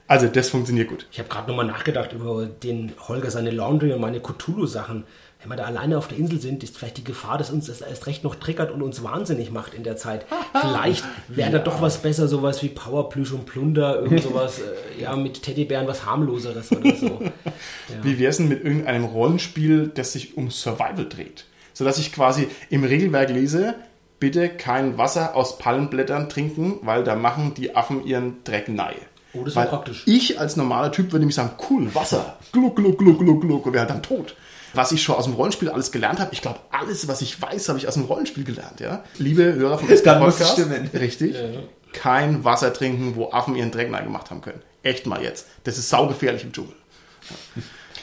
Also 0.08 0.26
das 0.26 0.50
funktioniert 0.50 0.88
gut. 0.88 1.06
Ich 1.12 1.20
habe 1.20 1.28
gerade 1.28 1.48
nochmal 1.48 1.64
nachgedacht 1.66 2.12
über 2.12 2.44
den 2.44 2.92
Holger, 3.08 3.30
seine 3.30 3.50
Laundry 3.52 3.92
und 3.92 4.00
meine 4.00 4.20
Cthulhu-Sachen. 4.20 5.04
Wenn 5.42 5.50
wir 5.50 5.56
da 5.56 5.64
alleine 5.64 5.98
auf 5.98 6.06
der 6.06 6.18
Insel 6.18 6.40
sind, 6.40 6.62
ist 6.62 6.78
vielleicht 6.78 6.98
die 6.98 7.04
Gefahr, 7.04 7.36
dass 7.36 7.50
uns 7.50 7.66
das 7.66 7.80
erst 7.80 8.06
recht 8.06 8.22
noch 8.22 8.36
triggert 8.36 8.70
und 8.70 8.80
uns 8.80 9.02
wahnsinnig 9.02 9.50
macht 9.50 9.74
in 9.74 9.82
der 9.82 9.96
Zeit. 9.96 10.24
Vielleicht 10.60 11.04
wäre 11.26 11.50
da 11.50 11.58
doch 11.58 11.82
was 11.82 11.98
besser, 11.98 12.28
sowas 12.28 12.62
wie 12.62 12.68
Powerplüsch 12.68 13.32
und 13.32 13.44
Plunder, 13.44 14.00
irgend 14.02 14.22
sowas, 14.22 14.60
äh, 14.60 15.02
ja, 15.02 15.16
mit 15.16 15.42
Teddybären 15.42 15.88
was 15.88 16.06
harmloseres 16.06 16.70
oder 16.70 16.94
so. 16.94 17.20
Wie 18.02 18.20
wäre 18.20 18.30
es 18.30 18.36
denn 18.36 18.48
mit 18.48 18.62
irgendeinem 18.64 19.04
Rollenspiel, 19.04 19.90
das 19.92 20.12
sich 20.12 20.36
um 20.36 20.50
Survival 20.50 21.08
dreht? 21.08 21.46
Sodass 21.74 21.98
ich 21.98 22.12
quasi 22.12 22.46
im 22.70 22.84
Regelwerk 22.84 23.30
lese, 23.30 23.74
bitte 24.20 24.48
kein 24.48 24.96
Wasser 24.96 25.34
aus 25.34 25.58
Palmenblättern 25.58 26.28
trinken, 26.28 26.78
weil 26.82 27.02
da 27.02 27.16
machen 27.16 27.54
die 27.54 27.74
Affen 27.74 28.04
ihren 28.06 28.44
Dreck 28.44 28.68
nahe. 28.68 28.94
Oh, 29.34 29.42
das 29.44 29.56
wäre 29.56 29.66
praktisch. 29.66 30.04
Ich 30.06 30.38
als 30.38 30.56
normaler 30.56 30.92
Typ 30.92 31.06
würde 31.06 31.20
nämlich 31.20 31.34
sagen, 31.34 31.52
cool, 31.68 31.92
Wasser, 31.94 32.36
gluck, 32.52 32.76
gluck, 32.76 32.98
gluck, 32.98 33.18
gluck, 33.18 33.40
gluck, 33.40 33.66
und 33.66 33.72
wäre 33.72 33.86
dann 33.86 34.02
tot. 34.02 34.36
Was 34.74 34.92
ich 34.92 35.02
schon 35.02 35.16
aus 35.16 35.24
dem 35.24 35.34
Rollenspiel 35.34 35.68
alles 35.68 35.92
gelernt 35.92 36.18
habe, 36.20 36.32
ich 36.32 36.40
glaube, 36.42 36.60
alles, 36.70 37.08
was 37.08 37.20
ich 37.22 37.40
weiß, 37.40 37.68
habe 37.68 37.78
ich 37.78 37.88
aus 37.88 37.94
dem 37.94 38.04
Rollenspiel 38.04 38.44
gelernt, 38.44 38.80
ja. 38.80 39.04
Liebe 39.18 39.54
Hörer 39.54 39.78
vom 39.78 39.88
SK 39.96 40.18
Podcast, 40.18 40.52
stimmen. 40.52 40.88
richtig, 40.94 41.36
kein 41.92 42.44
Wasser 42.44 42.72
trinken, 42.72 43.16
wo 43.16 43.30
Affen 43.30 43.54
ihren 43.54 43.70
Dreck 43.70 43.90
gemacht 43.90 44.30
haben 44.30 44.40
können. 44.40 44.62
Echt 44.82 45.06
mal 45.06 45.22
jetzt. 45.22 45.46
Das 45.64 45.78
ist 45.78 45.88
saugefährlich 45.90 46.42
im 46.44 46.52
Dschungel. 46.52 46.74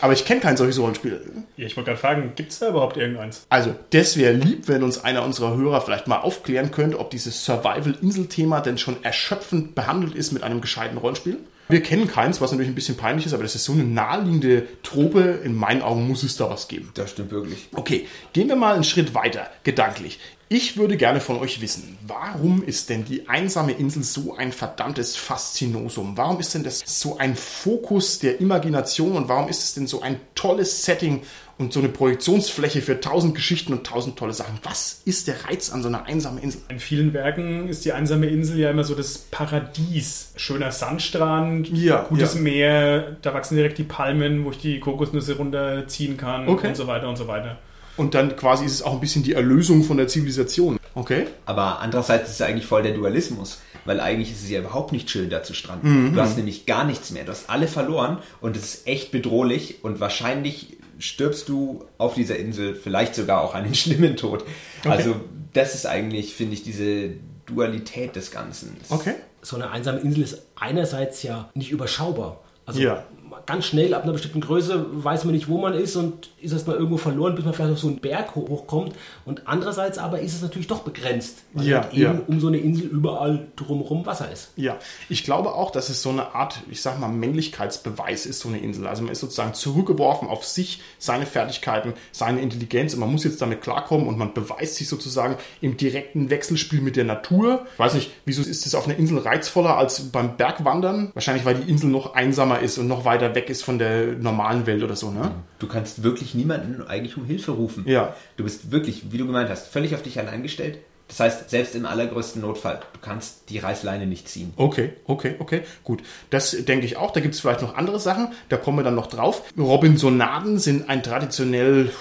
Aber 0.01 0.13
ich 0.13 0.23
kenne 0.23 0.39
kein 0.39 0.55
solches 0.55 0.79
Rollenspiel. 0.79 1.19
Ja, 1.57 1.65
ich 1.65 1.75
wollte 1.75 1.89
gerade 1.89 1.99
fragen, 1.99 2.31
gibt 2.35 2.51
es 2.51 2.59
da 2.59 2.69
überhaupt 2.69 2.95
irgendeins? 2.95 3.45
Also, 3.49 3.75
das 3.89 4.15
wäre 4.15 4.33
lieb, 4.33 4.67
wenn 4.67 4.83
uns 4.83 5.03
einer 5.03 5.23
unserer 5.23 5.57
Hörer 5.57 5.81
vielleicht 5.81 6.07
mal 6.07 6.19
aufklären 6.19 6.71
könnte, 6.71 6.99
ob 6.99 7.09
dieses 7.09 7.43
Survival-Insel-Thema 7.43 8.61
denn 8.61 8.77
schon 8.77 9.03
erschöpfend 9.03 9.75
behandelt 9.75 10.15
ist 10.15 10.31
mit 10.31 10.43
einem 10.43 10.61
gescheiten 10.61 10.97
Rollenspiel. 10.97 11.37
Wir 11.71 11.83
kennen 11.83 12.07
keins, 12.07 12.41
was 12.41 12.49
natürlich 12.49 12.71
ein 12.71 12.75
bisschen 12.75 12.97
peinlich 12.97 13.27
ist, 13.27 13.33
aber 13.33 13.43
das 13.43 13.53
ist 13.53 13.63
so 13.63 13.73
eine 13.73 13.83
naheliegende 13.83 14.67
Trope. 14.81 15.39
In 15.43 15.55
meinen 15.55 15.83
Augen 15.83 16.07
muss 16.07 16.23
es 16.23 16.35
da 16.35 16.49
was 16.49 16.67
geben. 16.67 16.89
Das 16.95 17.11
stimmt 17.11 17.29
wirklich. 17.29 17.69
Okay, 17.75 18.07
gehen 18.33 18.47
wir 18.47 18.55
mal 18.55 18.73
einen 18.73 18.83
Schritt 18.83 19.13
weiter, 19.13 19.47
gedanklich. 19.63 20.19
Ich 20.51 20.77
würde 20.77 20.97
gerne 20.97 21.21
von 21.21 21.37
euch 21.37 21.61
wissen, 21.61 21.95
warum 22.07 22.63
ist 22.63 22.89
denn 22.89 23.05
die 23.05 23.29
einsame 23.29 23.73
Insel 23.73 24.01
so 24.01 24.33
ein 24.35 24.51
verdammtes 24.51 25.15
Faszinosum? 25.15 26.17
Warum 26.17 26.39
ist 26.39 26.55
denn 26.55 26.63
das 26.63 26.81
so 26.87 27.19
ein 27.19 27.35
Fokus 27.35 28.17
der 28.17 28.41
Imagination 28.41 29.15
und 29.15 29.29
warum 29.29 29.47
ist 29.47 29.63
es 29.63 29.75
denn 29.75 29.85
so 29.85 30.01
ein 30.01 30.19
tolles 30.33 30.83
Setting 30.83 31.21
und 31.59 31.73
so 31.73 31.79
eine 31.81 31.89
Projektionsfläche 31.89 32.81
für 32.81 32.99
tausend 33.01 33.35
Geschichten 33.35 33.73
und 33.73 33.85
tausend 33.85 34.17
tolle 34.17 34.33
Sachen? 34.33 34.57
Was 34.63 35.01
ist 35.05 35.27
der 35.27 35.45
Reiz 35.45 35.69
an 35.71 35.81
so 35.83 35.89
einer 35.89 36.05
einsamen 36.05 36.41
Insel? 36.41 36.61
In 36.69 36.79
vielen 36.79 37.13
Werken 37.13 37.67
ist 37.67 37.83
die 37.85 37.91
einsame 37.91 38.27
Insel 38.27 38.57
ja 38.57 38.71
immer 38.71 38.83
so 38.85 38.95
das 38.95 39.17
Paradies. 39.17 40.31
Schöner 40.37 40.71
Sandstrand, 40.71 41.67
Ja, 41.69 42.05
gutes 42.09 42.35
ja. 42.35 42.41
Meer, 42.41 43.17
da 43.21 43.33
wachsen 43.33 43.55
direkt 43.57 43.77
die 43.77 43.83
Palmen, 43.83 44.45
wo 44.45 44.51
ich 44.51 44.57
die 44.57 44.79
Kokosnüsse 44.79 45.35
runterziehen 45.37 46.17
kann 46.17 46.47
Okay. 46.47 46.69
und 46.69 46.77
so 46.77 46.87
weiter 46.87 47.09
und 47.09 47.17
so 47.17 47.27
weiter. 47.27 47.57
Und 47.97 48.15
dann 48.15 48.37
quasi 48.37 48.63
ist 48.65 48.71
es 48.75 48.81
auch 48.81 48.93
ein 48.93 49.01
bisschen 49.01 49.23
die 49.23 49.33
Erlösung 49.33 49.83
von 49.83 49.97
der 49.97 50.07
Zivilisation. 50.07 50.79
Okay? 50.95 51.27
Aber 51.45 51.79
andererseits 51.81 52.29
ist 52.29 52.35
es 52.35 52.41
eigentlich 52.41 52.65
voll 52.65 52.81
der 52.83 52.93
Dualismus, 52.93 53.59
weil 53.83 53.99
eigentlich 53.99 54.31
ist 54.31 54.43
es 54.43 54.49
ja 54.49 54.59
überhaupt 54.61 54.93
nicht 54.93 55.09
schön, 55.09 55.29
da 55.29 55.43
zu 55.43 55.53
stranden. 55.53 56.13
Du 56.13 56.21
hast 56.21 56.37
nämlich 56.37 56.65
gar 56.65 56.85
nichts 56.85 57.11
mehr. 57.11 57.25
Du 57.25 57.31
hast 57.31 57.49
alle 57.49 57.67
verloren 57.67 58.19
und 58.39 58.55
es 58.55 58.75
ist 58.75 58.87
echt 58.87 59.11
bedrohlich 59.11 59.83
und 59.83 59.99
wahrscheinlich 59.99 60.77
stirbst 60.99 61.49
du 61.49 61.85
auf 61.97 62.13
dieser 62.13 62.37
Insel 62.37 62.75
vielleicht 62.75 63.15
sogar 63.15 63.41
auch 63.41 63.55
einen 63.55 63.73
schlimmen 63.81 64.15
Tod. 64.15 64.43
Also 64.83 65.15
das 65.53 65.73
ist 65.75 65.85
eigentlich, 65.85 66.35
finde 66.35 66.53
ich, 66.53 66.63
diese 66.63 67.11
Dualität 67.45 68.15
des 68.15 68.29
Ganzen. 68.31 68.77
Okay. 68.89 69.15
so 69.41 69.55
eine 69.55 69.71
einsame 69.71 69.99
Insel 69.99 70.23
ist 70.23 70.41
einerseits 70.55 71.23
ja 71.23 71.49
nicht 71.55 71.71
überschaubar. 71.71 72.41
Also 72.65 72.79
Ja. 72.81 73.03
Ganz 73.49 73.65
schnell 73.65 73.93
ab 73.95 74.03
einer 74.03 74.13
bestimmten 74.13 74.41
Größe 74.41 74.85
weiß 74.91 75.25
man 75.25 75.33
nicht, 75.33 75.47
wo 75.47 75.57
man 75.57 75.73
ist 75.73 75.95
und 75.95 76.29
ist 76.39 76.51
erst 76.53 76.67
mal 76.67 76.75
irgendwo 76.75 76.97
verloren, 76.97 77.33
bis 77.35 77.43
man 77.45 77.53
vielleicht 77.55 77.73
auf 77.73 77.79
so 77.79 77.87
einen 77.87 77.99
Berg 77.99 78.35
hoch- 78.35 78.47
hochkommt. 78.47 78.93
Und 79.25 79.47
andererseits 79.47 79.97
aber 79.97 80.19
ist 80.19 80.35
es 80.35 80.41
natürlich 80.43 80.67
doch 80.67 80.81
begrenzt, 80.81 81.39
weil 81.53 81.65
Ja, 81.67 81.81
halt 81.81 81.93
eben 81.93 82.01
ja. 82.03 82.21
um 82.27 82.39
so 82.39 82.47
eine 82.47 82.57
Insel 82.57 82.85
überall 82.85 83.47
drumherum 83.55 84.05
Wasser 84.05 84.31
ist. 84.31 84.51
Ja, 84.55 84.77
ich 85.09 85.23
glaube 85.23 85.53
auch, 85.55 85.71
dass 85.71 85.89
es 85.89 86.01
so 86.03 86.09
eine 86.09 86.35
Art, 86.35 86.61
ich 86.69 86.81
sag 86.81 86.99
mal, 86.99 87.07
Männlichkeitsbeweis 87.07 88.25
ist, 88.25 88.39
so 88.39 88.49
eine 88.49 88.59
Insel. 88.59 88.85
Also 88.87 89.01
man 89.01 89.11
ist 89.11 89.19
sozusagen 89.19 89.53
zurückgeworfen 89.55 90.27
auf 90.27 90.45
sich, 90.45 90.81
seine 90.99 91.25
Fertigkeiten, 91.25 91.93
seine 92.11 92.41
Intelligenz 92.41 92.93
und 92.93 92.99
man 92.99 93.11
muss 93.11 93.23
jetzt 93.23 93.41
damit 93.41 93.61
klarkommen 93.61 94.07
und 94.07 94.17
man 94.17 94.33
beweist 94.33 94.75
sich 94.75 94.87
sozusagen 94.87 95.37
im 95.61 95.75
direkten 95.75 96.29
Wechselspiel 96.29 96.81
mit 96.81 96.95
der 96.95 97.05
Natur. 97.05 97.65
Ich 97.73 97.79
weiß 97.79 97.95
nicht, 97.95 98.11
wieso 98.25 98.41
ist 98.43 98.65
es 98.65 98.75
auf 98.75 98.85
einer 98.87 98.97
Insel 98.97 99.17
reizvoller 99.17 99.75
als 99.77 100.11
beim 100.11 100.37
Bergwandern? 100.37 101.11
Wahrscheinlich, 101.13 101.45
weil 101.45 101.55
die 101.55 101.69
Insel 101.69 101.89
noch 101.89 102.13
einsamer 102.13 102.59
ist 102.59 102.77
und 102.77 102.87
noch 102.87 103.05
weiter 103.05 103.33
weg 103.35 103.38
ist 103.47 103.63
von 103.63 103.79
der 103.79 104.07
normalen 104.07 104.65
Welt 104.65 104.83
oder 104.83 104.95
so, 104.95 105.11
ne? 105.11 105.31
Du 105.59 105.67
kannst 105.67 106.03
wirklich 106.03 106.33
niemanden 106.33 106.85
eigentlich 106.85 107.15
um 107.15 107.25
Hilfe 107.25 107.51
rufen. 107.51 107.85
Ja. 107.87 108.15
Du 108.37 108.43
bist 108.43 108.71
wirklich, 108.71 109.11
wie 109.11 109.17
du 109.17 109.27
gemeint 109.27 109.49
hast, 109.49 109.67
völlig 109.67 109.93
auf 109.93 110.01
dich 110.01 110.19
allein 110.19 110.43
gestellt. 110.43 110.79
Das 111.09 111.19
heißt, 111.19 111.49
selbst 111.49 111.73
im 111.75 111.85
allergrößten 111.87 112.41
Notfall, 112.41 112.81
du 112.93 112.99
kannst 113.01 113.49
die 113.49 113.57
Reißleine 113.57 114.05
nicht 114.05 114.29
ziehen. 114.29 114.53
Okay, 114.57 114.93
okay, 115.05 115.35
okay, 115.39 115.63
gut. 115.83 116.03
Das 116.29 116.51
denke 116.51 116.85
ich 116.85 116.97
auch. 116.97 117.11
Da 117.11 117.19
gibt 117.19 117.33
es 117.33 117.39
vielleicht 117.41 117.61
noch 117.61 117.75
andere 117.75 117.99
Sachen. 117.99 118.29
Da 118.47 118.57
kommen 118.57 118.77
wir 118.77 118.83
dann 118.83 118.95
noch 118.95 119.07
drauf. 119.07 119.41
Robinsonaden 119.57 120.59
sind 120.59 120.87
ein 120.87 121.01
traditionell 121.01 121.91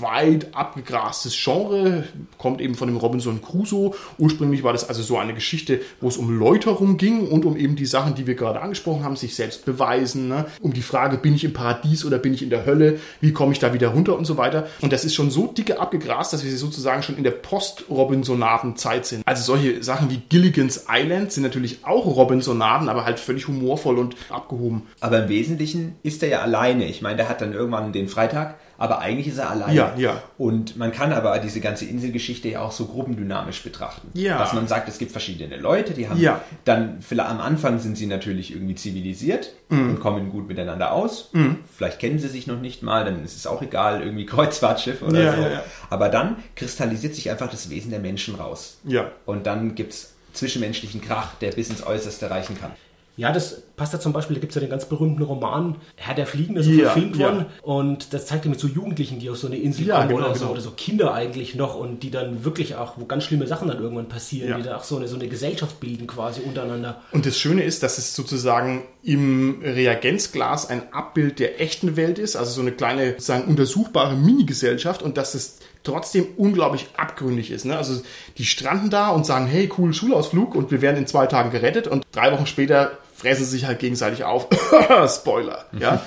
weit 0.00 0.54
abgegrastes 0.54 1.36
Genre, 1.36 2.04
kommt 2.38 2.60
eben 2.60 2.74
von 2.74 2.88
dem 2.88 2.96
Robinson 2.96 3.42
Crusoe. 3.42 3.94
Ursprünglich 4.18 4.62
war 4.62 4.72
das 4.72 4.88
also 4.88 5.02
so 5.02 5.18
eine 5.18 5.34
Geschichte, 5.34 5.80
wo 6.00 6.08
es 6.08 6.16
um 6.16 6.38
Läuterung 6.38 6.96
ging 6.96 7.28
und 7.28 7.44
um 7.44 7.56
eben 7.56 7.76
die 7.76 7.86
Sachen, 7.86 8.14
die 8.14 8.26
wir 8.26 8.34
gerade 8.34 8.60
angesprochen 8.60 9.04
haben, 9.04 9.16
sich 9.16 9.34
selbst 9.34 9.64
beweisen, 9.64 10.28
ne? 10.28 10.46
um 10.60 10.72
die 10.72 10.82
Frage, 10.82 11.18
bin 11.18 11.34
ich 11.34 11.44
im 11.44 11.52
Paradies 11.52 12.04
oder 12.04 12.18
bin 12.18 12.34
ich 12.34 12.42
in 12.42 12.50
der 12.50 12.66
Hölle, 12.66 12.98
wie 13.20 13.32
komme 13.32 13.52
ich 13.52 13.58
da 13.58 13.72
wieder 13.72 13.88
runter 13.88 14.16
und 14.16 14.24
so 14.24 14.36
weiter. 14.36 14.68
Und 14.80 14.92
das 14.92 15.04
ist 15.04 15.14
schon 15.14 15.30
so 15.30 15.46
dicke 15.46 15.80
abgegrast, 15.80 16.32
dass 16.32 16.44
wir 16.44 16.56
sozusagen 16.56 17.02
schon 17.02 17.16
in 17.16 17.24
der 17.24 17.30
Post-Robinsonaden-Zeit 17.32 19.06
sind. 19.06 19.22
Also 19.26 19.42
solche 19.42 19.82
Sachen 19.82 20.10
wie 20.10 20.20
Gilligan's 20.28 20.86
Island 20.88 21.32
sind 21.32 21.42
natürlich 21.42 21.84
auch 21.84 22.04
Robinsonaden, 22.06 22.88
aber 22.88 23.04
halt 23.04 23.18
völlig 23.18 23.48
humorvoll 23.48 23.98
und 23.98 24.16
abgehoben. 24.30 24.82
Aber 25.00 25.24
im 25.24 25.28
Wesentlichen 25.28 25.96
ist 26.02 26.22
er 26.22 26.28
ja 26.28 26.40
alleine. 26.40 26.86
Ich 26.86 27.02
meine, 27.02 27.16
der 27.16 27.28
hat 27.28 27.40
dann 27.40 27.52
irgendwann 27.52 27.92
den 27.92 28.08
Freitag, 28.08 28.56
aber 28.78 29.00
eigentlich 29.00 29.26
ist 29.28 29.36
er 29.38 29.50
alleine. 29.50 29.74
Ja, 29.74 29.92
ja. 29.98 30.22
Und 30.38 30.76
man 30.78 30.92
kann 30.92 31.12
aber 31.12 31.38
diese 31.40 31.60
ganze 31.60 31.84
Inselgeschichte 31.84 32.48
ja 32.48 32.60
auch 32.62 32.72
so 32.72 32.86
gruppendynamisch 32.86 33.62
betrachten. 33.62 34.08
Ja. 34.14 34.38
Dass 34.38 34.52
man 34.54 34.66
sagt, 34.68 34.88
es 34.88 34.98
gibt 34.98 35.12
verschiedene 35.12 35.56
Leute, 35.58 35.92
die 35.92 36.08
haben 36.08 36.18
Ja. 36.20 36.40
dann, 36.64 37.02
vielleicht 37.02 37.28
am 37.28 37.40
Anfang 37.40 37.78
sind 37.80 37.96
sie 37.98 38.06
natürlich 38.06 38.52
irgendwie 38.52 38.76
zivilisiert 38.76 39.52
Mhm. 39.68 39.90
und 39.90 40.00
kommen 40.00 40.30
gut 40.30 40.48
miteinander 40.48 40.92
aus. 40.92 41.30
Vielleicht 41.76 41.98
kennen 41.98 42.18
sie 42.18 42.28
sich 42.28 42.46
noch 42.46 42.60
nicht 42.60 42.82
mal, 42.82 43.04
dann 43.04 43.22
ist 43.24 43.36
es 43.36 43.46
auch 43.46 43.60
egal, 43.60 44.00
irgendwie 44.00 44.24
Kreuzfahrtschiff 44.58 45.02
oder 45.02 45.20
Ja, 45.22 45.36
so. 45.36 45.42
ja. 45.42 45.62
Aber 45.90 46.08
dann 46.08 46.36
kristallisiert 46.56 47.14
sich 47.14 47.30
einfach 47.30 47.50
das 47.50 47.68
Wesen 47.70 47.90
der 47.90 48.00
Menschen 48.00 48.36
raus. 48.36 48.78
Ja. 48.84 49.10
Und 49.26 49.46
dann 49.46 49.74
gibt 49.74 49.92
es 49.92 50.14
zwischenmenschlichen 50.32 51.00
Krach, 51.00 51.34
der 51.40 51.50
bis 51.52 51.68
ins 51.68 51.84
Äußerste 51.84 52.30
reichen 52.30 52.56
kann. 52.60 52.70
Ja, 53.18 53.32
das 53.32 53.62
passt 53.74 53.92
ja 53.92 53.98
zum 53.98 54.12
Beispiel, 54.12 54.36
da 54.36 54.40
gibt 54.40 54.52
es 54.52 54.54
ja 54.54 54.60
den 54.60 54.70
ganz 54.70 54.84
berühmten 54.84 55.22
Roman 55.22 55.74
Herr 55.96 56.14
der 56.14 56.24
Fliegen, 56.24 56.54
der 56.54 56.62
ist 56.62 56.70
Ja, 56.70 56.84
verfilmt 56.90 57.16
ja. 57.16 57.26
worden. 57.26 57.46
Und 57.62 58.14
das 58.14 58.26
zeigt 58.26 58.44
ja 58.44 58.50
mit 58.50 58.60
so 58.60 58.68
Jugendlichen, 58.68 59.18
die 59.18 59.28
auf 59.28 59.36
so 59.36 59.48
eine 59.48 59.56
Insel 59.56 59.88
Ja, 59.88 59.96
kommen 59.96 60.08
genau, 60.10 60.20
oder, 60.20 60.34
so, 60.34 60.40
genau. 60.42 60.52
oder 60.52 60.60
so 60.60 60.70
Kinder 60.70 61.12
eigentlich 61.12 61.56
noch 61.56 61.74
und 61.74 62.04
die 62.04 62.12
dann 62.12 62.44
wirklich 62.44 62.76
auch, 62.76 62.92
wo 62.96 63.06
ganz 63.06 63.24
schlimme 63.24 63.48
Sachen 63.48 63.66
dann 63.66 63.80
irgendwann 63.80 64.08
passieren, 64.08 64.54
die 64.58 64.62
da 64.62 64.76
auch 64.76 64.84
so 64.84 64.96
eine, 64.96 65.08
so 65.08 65.16
eine 65.16 65.26
Gesellschaft 65.26 65.80
bilden 65.80 66.06
quasi 66.06 66.42
untereinander. 66.42 67.02
Und 67.10 67.26
das 67.26 67.36
Schöne 67.36 67.64
ist, 67.64 67.82
dass 67.82 67.98
es 67.98 68.14
sozusagen 68.14 68.84
im 69.02 69.62
Reagenzglas 69.64 70.70
ein 70.70 70.92
Abbild 70.92 71.40
der 71.40 71.60
echten 71.60 71.96
Welt 71.96 72.20
ist, 72.20 72.36
also 72.36 72.52
so 72.52 72.60
eine 72.60 72.70
kleine, 72.70 73.12
sozusagen 73.14 73.48
untersuchbare 73.48 74.14
Mini-Gesellschaft 74.14 75.02
und 75.02 75.16
dass 75.16 75.34
es 75.34 75.58
trotzdem 75.82 76.26
unglaublich 76.36 76.86
abgründig 76.96 77.50
ist. 77.50 77.64
Ne? 77.64 77.76
Also 77.76 78.00
die 78.36 78.44
stranden 78.44 78.90
da 78.90 79.08
und 79.08 79.26
sagen, 79.26 79.46
hey, 79.46 79.68
cool 79.78 79.92
Schulausflug 79.92 80.54
und 80.54 80.70
wir 80.70 80.82
werden 80.82 80.98
in 80.98 81.06
zwei 81.06 81.26
Tagen 81.26 81.50
gerettet 81.50 81.88
und 81.88 82.04
drei 82.12 82.32
Wochen 82.32 82.46
später 82.46 82.92
fressen 83.18 83.44
sich 83.44 83.66
halt 83.66 83.80
gegenseitig 83.80 84.22
auf. 84.22 84.46
Spoiler. 85.08 85.64
Ja? 85.78 86.00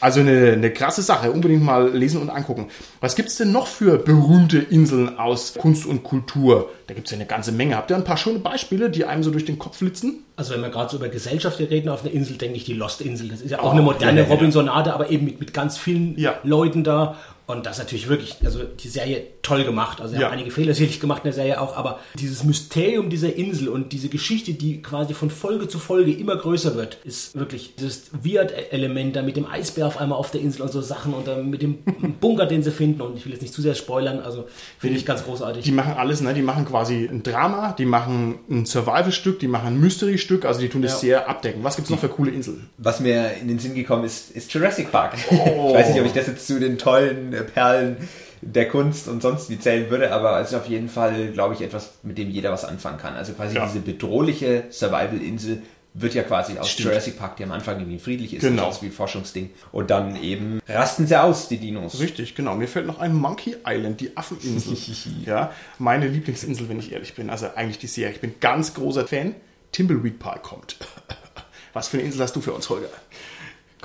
Also 0.00 0.20
eine, 0.20 0.52
eine 0.52 0.70
krasse 0.70 1.00
Sache. 1.00 1.32
Unbedingt 1.32 1.62
mal 1.62 1.88
lesen 1.96 2.20
und 2.20 2.28
angucken. 2.28 2.68
Was 3.00 3.16
gibt's 3.16 3.36
denn 3.36 3.52
noch 3.52 3.66
für 3.66 3.96
berühmte 3.96 4.58
Inseln 4.58 5.18
aus 5.18 5.54
Kunst 5.54 5.86
und 5.86 6.02
Kultur? 6.02 6.68
Da 6.86 6.92
gibt's 6.92 7.10
ja 7.10 7.16
eine 7.16 7.24
ganze 7.24 7.52
Menge. 7.52 7.74
Habt 7.74 7.90
ihr 7.90 7.96
ein 7.96 8.04
paar 8.04 8.18
schöne 8.18 8.40
Beispiele, 8.40 8.90
die 8.90 9.06
einem 9.06 9.22
so 9.22 9.30
durch 9.30 9.46
den 9.46 9.58
Kopf 9.58 9.78
flitzen? 9.78 10.24
Also 10.36 10.52
wenn 10.52 10.60
wir 10.60 10.68
gerade 10.68 10.90
so 10.90 10.98
über 10.98 11.08
Gesellschaft 11.08 11.58
reden 11.58 11.88
auf 11.88 12.04
einer 12.04 12.12
Insel, 12.12 12.36
denke 12.36 12.58
ich 12.58 12.64
die 12.64 12.74
Lost-Insel. 12.74 13.28
Das 13.28 13.40
ist 13.40 13.50
ja 13.50 13.60
auch 13.60 13.72
eine 13.72 13.80
moderne 13.80 14.20
ja, 14.20 14.24
ja, 14.24 14.28
ja. 14.28 14.34
Robinsonade, 14.34 14.92
aber 14.92 15.08
eben 15.08 15.24
mit, 15.24 15.40
mit 15.40 15.54
ganz 15.54 15.78
vielen. 15.78 16.16
Leuten 16.42 16.84
da. 16.84 17.16
Und 17.48 17.64
das 17.64 17.78
ist 17.78 17.84
natürlich 17.84 18.08
wirklich, 18.08 18.36
also 18.44 18.60
die 18.62 18.88
Serie 18.88 19.22
toll 19.42 19.64
gemacht. 19.64 20.02
Also, 20.02 20.14
sie 20.14 20.20
Ja. 20.20 20.26
haben 20.26 20.34
einige 20.34 20.50
Fehler 20.50 20.74
sicherlich 20.74 21.00
gemacht 21.00 21.20
in 21.24 21.28
der 21.28 21.32
Serie 21.32 21.60
auch, 21.60 21.74
aber 21.78 21.98
dieses 22.14 22.44
Mysterium 22.44 23.08
dieser 23.08 23.34
Insel 23.34 23.68
und 23.70 23.92
diese 23.94 24.10
Geschichte, 24.10 24.52
die 24.52 24.82
quasi 24.82 25.14
von 25.14 25.30
Folge 25.30 25.66
zu 25.66 25.78
Folge 25.78 26.12
immer 26.12 26.36
größer 26.36 26.74
wird, 26.76 26.98
ist 27.04 27.36
wirklich 27.38 27.74
dieses 27.76 28.10
Weird-Element 28.22 29.16
da 29.16 29.22
mit 29.22 29.36
dem 29.38 29.46
Eisbär 29.46 29.86
auf 29.86 29.98
einmal 29.98 30.18
auf 30.18 30.30
der 30.30 30.42
Insel 30.42 30.60
und 30.60 30.70
so 30.72 30.82
Sachen 30.82 31.14
und 31.14 31.26
dann 31.26 31.48
mit 31.48 31.62
dem 31.62 31.78
Bunker, 32.20 32.44
den 32.44 32.62
sie 32.62 32.70
finden. 32.70 33.00
Und 33.00 33.16
ich 33.16 33.24
will 33.24 33.32
jetzt 33.32 33.40
nicht 33.40 33.54
zu 33.54 33.62
sehr 33.62 33.74
spoilern, 33.74 34.20
also 34.20 34.46
finde 34.78 34.98
ich 34.98 35.06
ganz 35.06 35.24
großartig. 35.24 35.64
Die 35.64 35.72
machen 35.72 35.94
alles, 35.96 36.20
ne? 36.20 36.34
Die 36.34 36.42
machen 36.42 36.66
quasi 36.66 37.06
ein 37.10 37.22
Drama, 37.22 37.72
die 37.78 37.86
machen 37.86 38.40
ein 38.50 38.66
Survival-Stück, 38.66 39.38
die 39.38 39.48
machen 39.48 39.68
ein 39.68 39.80
Mystery-Stück, 39.80 40.44
also 40.44 40.60
die 40.60 40.68
tun 40.68 40.82
das 40.82 40.92
Ja. 40.92 40.98
sehr 40.98 41.28
abdecken. 41.30 41.64
Was 41.64 41.76
gibt's 41.76 41.90
noch 41.90 41.98
für 41.98 42.08
coole 42.10 42.30
Inseln? 42.30 42.68
Was 42.76 43.00
mir 43.00 43.32
in 43.40 43.48
den 43.48 43.58
Sinn 43.58 43.74
gekommen 43.74 44.04
ist, 44.04 44.32
ist 44.32 44.52
Jurassic 44.52 44.92
Park. 44.92 45.14
Ich 45.30 45.74
weiß 45.74 45.90
nicht, 45.90 46.00
ob 46.00 46.06
ich 46.06 46.12
das 46.12 46.26
jetzt 46.26 46.46
zu 46.46 46.58
den 46.60 46.76
tollen 46.78 47.32
äh, 47.32 47.37
Perlen 47.42 47.96
der 48.40 48.68
Kunst 48.68 49.08
und 49.08 49.20
sonst 49.22 49.50
wie 49.50 49.58
zählen 49.58 49.90
würde, 49.90 50.12
aber 50.12 50.40
es 50.40 50.48
ist 50.48 50.54
auf 50.54 50.66
jeden 50.66 50.88
Fall, 50.88 51.28
glaube 51.32 51.54
ich, 51.54 51.60
etwas, 51.60 51.94
mit 52.02 52.18
dem 52.18 52.30
jeder 52.30 52.52
was 52.52 52.64
anfangen 52.64 52.98
kann. 52.98 53.14
Also 53.14 53.32
quasi 53.32 53.56
Ja. 53.56 53.66
diese 53.66 53.80
bedrohliche 53.80 54.64
Survival-Insel 54.70 55.62
wird 55.94 56.14
ja 56.14 56.22
quasi 56.22 56.56
aus 56.58 56.70
Stimmt. 56.70 56.90
Jurassic 56.90 57.18
Park, 57.18 57.36
der 57.38 57.46
am 57.46 57.52
Anfang 57.52 57.80
irgendwie 57.80 57.98
friedlich 57.98 58.34
ist, 58.34 58.42
Genau. 58.42 58.72
wie 58.82 58.90
Forschungsding. 58.90 59.50
Und 59.72 59.90
dann 59.90 60.14
eben 60.22 60.60
rasten 60.68 61.06
sie 61.08 61.16
aus, 61.20 61.48
die 61.48 61.56
Dinos. 61.56 61.98
Richtig, 61.98 62.36
genau. 62.36 62.54
Mir 62.54 62.68
fällt 62.68 62.86
noch 62.86 63.00
ein 63.00 63.12
Monkey 63.14 63.56
Island, 63.66 64.00
die 64.00 64.16
Affeninsel. 64.16 64.76
ja, 65.26 65.50
meine 65.78 66.06
Lieblingsinsel, 66.06 66.68
wenn 66.68 66.78
ich 66.78 66.92
ehrlich 66.92 67.14
bin. 67.14 67.30
Also 67.30 67.48
eigentlich 67.56 67.78
die 67.78 67.86
Serie. 67.88 68.14
Ich 68.14 68.20
bin 68.20 68.34
ganz 68.38 68.74
großer 68.74 69.08
Fan. 69.08 69.34
Timbleweed 69.72 70.18
Park 70.20 70.44
kommt. 70.44 70.76
Was 71.72 71.88
für 71.88 71.96
eine 71.98 72.06
Insel 72.06 72.22
hast 72.22 72.34
du 72.36 72.40
für 72.40 72.52
uns, 72.52 72.68
Holger? 72.70 72.88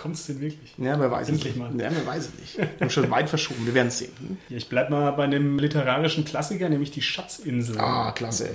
Kommt 0.04 0.16
es 0.16 0.26
denn 0.28 0.42
wirklich? 0.42 0.74
Ja, 0.78 1.00
wer 1.00 1.10
weiß 1.10 1.24
es 1.30 1.34
Endlich 1.36 1.56
nicht. 1.56 1.72
mal. 1.74 1.82
Ja, 1.82 1.90
wer 1.90 2.06
weiß 2.06 2.26
es 2.34 2.40
nicht. 2.40 2.58
Wir 2.58 2.68
haben 2.82 2.90
schon 2.90 3.10
weit 3.10 3.30
verschoben. 3.30 3.66
Wir 3.66 3.74
werden 3.74 3.88
es 3.88 4.00
sehen. 4.00 4.12
Hm? 4.20 4.38
Ja, 4.50 4.58
ich 4.58 4.68
bleib 4.68 4.90
mal 4.90 5.10
bei 5.12 5.24
einem 5.24 5.58
literarischen 5.58 6.26
Klassiker, 6.26 6.68
nämlich 6.68 6.92
die 6.92 7.02
Schatzinsel. 7.02 7.80
Ah, 7.80 8.12
klasse. 8.12 8.50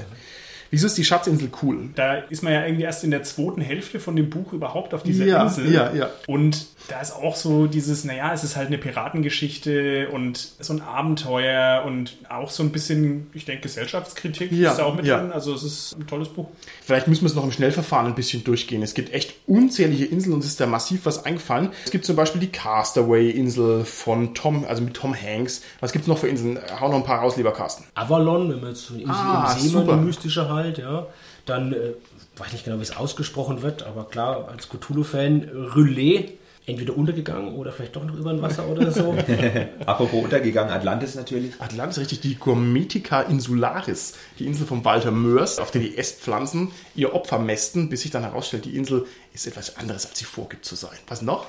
Wieso 0.71 0.87
ist 0.89 0.99
die 0.99 1.05
Schatzinsel 1.05 1.49
cool? 1.63 1.89
Da 1.95 2.17
ist 2.17 2.43
man 2.43 2.53
ja 2.53 2.67
irgendwie 2.67 2.83
erst 2.85 3.03
in 3.03 3.11
der 3.11 3.23
zweiten 3.23 3.63
Hälfte 3.63 3.99
von 3.99 4.15
dem 4.15 4.29
Buch 4.29 4.53
überhaupt 4.53 4.93
auf 4.93 5.03
dieser 5.03 5.25
Ja, 5.25 5.45
Insel. 5.45 5.73
ja, 5.73 5.91
ja. 5.95 6.11
Und 6.27 6.67
da 6.89 7.01
ist 7.01 7.13
auch 7.13 7.37
so 7.37 7.67
dieses, 7.67 8.05
naja, 8.05 8.33
es 8.33 8.45
ist 8.45 8.57
halt 8.57 8.69
eine 8.69 8.79
Piratengeschichte 8.79 10.09
und 10.11 10.39
so 10.59 10.73
ein 10.73 10.81
Abenteuer 10.81 11.85
und 11.87 12.17
auch 12.29 12.51
so 12.51 12.63
ein 12.63 12.71
bisschen, 12.73 13.29
ich 13.35 13.45
denke, 13.45 13.63
Gesellschaftskritik 13.63 14.51
Ja, 14.53 14.71
ist 14.71 14.79
da 14.79 14.85
auch 14.85 14.95
mit 14.95 15.05
ja. 15.05 15.19
drin. 15.21 15.33
Also 15.33 15.55
es 15.55 15.63
ist 15.63 15.97
ein 15.99 16.07
tolles 16.07 16.29
Buch. 16.29 16.47
Vielleicht 16.83 17.07
müssen 17.07 17.23
wir 17.23 17.29
es 17.29 17.35
noch 17.35 17.45
im 17.45 17.53
Schnellverfahren 17.53 18.07
ein 18.07 18.15
bisschen 18.15 18.43
durchgehen. 18.43 18.83
Es 18.83 18.95
gibt 18.95 19.13
echt 19.13 19.35
unzählige 19.47 20.07
Inseln 20.07 20.33
und 20.35 20.41
es 20.41 20.47
ist 20.47 20.61
da 20.61 20.67
massiv 20.67 21.05
was 21.05 21.25
eingefallen. 21.27 21.71
Es 21.85 21.91
gibt 21.91 22.05
zum 22.07 22.17
Beispiel 22.17 22.41
die 22.41 22.51
Castaway-Insel 22.51 23.85
von 23.85 24.35
Tom, 24.35 24.65
also 24.67 24.83
mit 24.83 24.95
Tom 24.95 25.15
Hanks. 25.15 25.63
Was 25.81 25.93
gibt 25.93 26.05
es 26.05 26.09
noch 26.09 26.19
für 26.19 26.29
Inseln? 26.29 26.59
Hau 26.81 26.89
noch 26.89 26.97
ein 26.97 27.05
paar 27.05 27.21
raus, 27.21 27.37
lieber 27.37 27.53
Carsten. 27.53 27.85
Avalon, 27.95 28.51
wenn 28.51 28.61
man 28.61 28.71
jetzt 28.71 28.87
so 28.87 28.95
eine 28.95 29.03
Insel 29.03 29.15
Ah, 29.15 29.57
im 29.61 29.69
See 29.69 29.79
eine 29.79 29.97
mystische 29.97 30.49
halt, 30.49 30.79
ja. 30.79 31.07
Dann, 31.45 31.73
äh, 31.73 31.93
weiß 32.37 32.53
nicht 32.53 32.65
genau, 32.65 32.79
wie 32.79 32.83
es 32.83 32.97
ausgesprochen 32.97 33.63
wird, 33.63 33.83
aber 33.83 34.05
klar, 34.05 34.49
als 34.49 34.69
Cthulhu-Fan, 34.69 35.51
Relais, 35.75 36.31
entweder 36.69 36.97
untergegangen 36.97 37.55
oder 37.55 37.73
vielleicht 37.73 37.97
doch 37.97 38.05
noch 38.05 38.15
über 38.15 38.31
ein 38.31 38.43
Wasser 38.43 38.69
oder 38.69 38.91
so. 38.93 39.17
Apropos 39.87 40.25
untergegangen, 40.25 40.73
Atlantis 40.73 41.15
natürlich. 41.15 41.61
Atlantis, 41.61 41.99
richtig, 41.99 42.21
die 42.21 42.35
Gourmetica 42.37 43.23
insularis, 43.23 44.15
die 44.39 44.47
Insel 44.47 44.67
von 44.67 44.85
Walter 44.85 45.11
Mörs, 45.11 45.59
auf 45.59 45.71
der 45.71 45.81
die 45.81 45.97
Esspflanzen 45.97 46.71
ihr 46.95 47.15
Opfer 47.15 47.39
mästen, 47.39 47.89
bis 47.89 48.03
sich 48.03 48.11
dann 48.11 48.23
herausstellt, 48.23 48.67
die 48.67 48.77
Insel 48.77 49.07
ist 49.33 49.47
etwas 49.47 49.77
anderes, 49.77 50.07
als 50.07 50.19
sie 50.19 50.25
vorgibt 50.27 50.65
zu 50.65 50.75
sein. 50.77 50.97
Was 51.09 51.23
noch? 51.23 51.47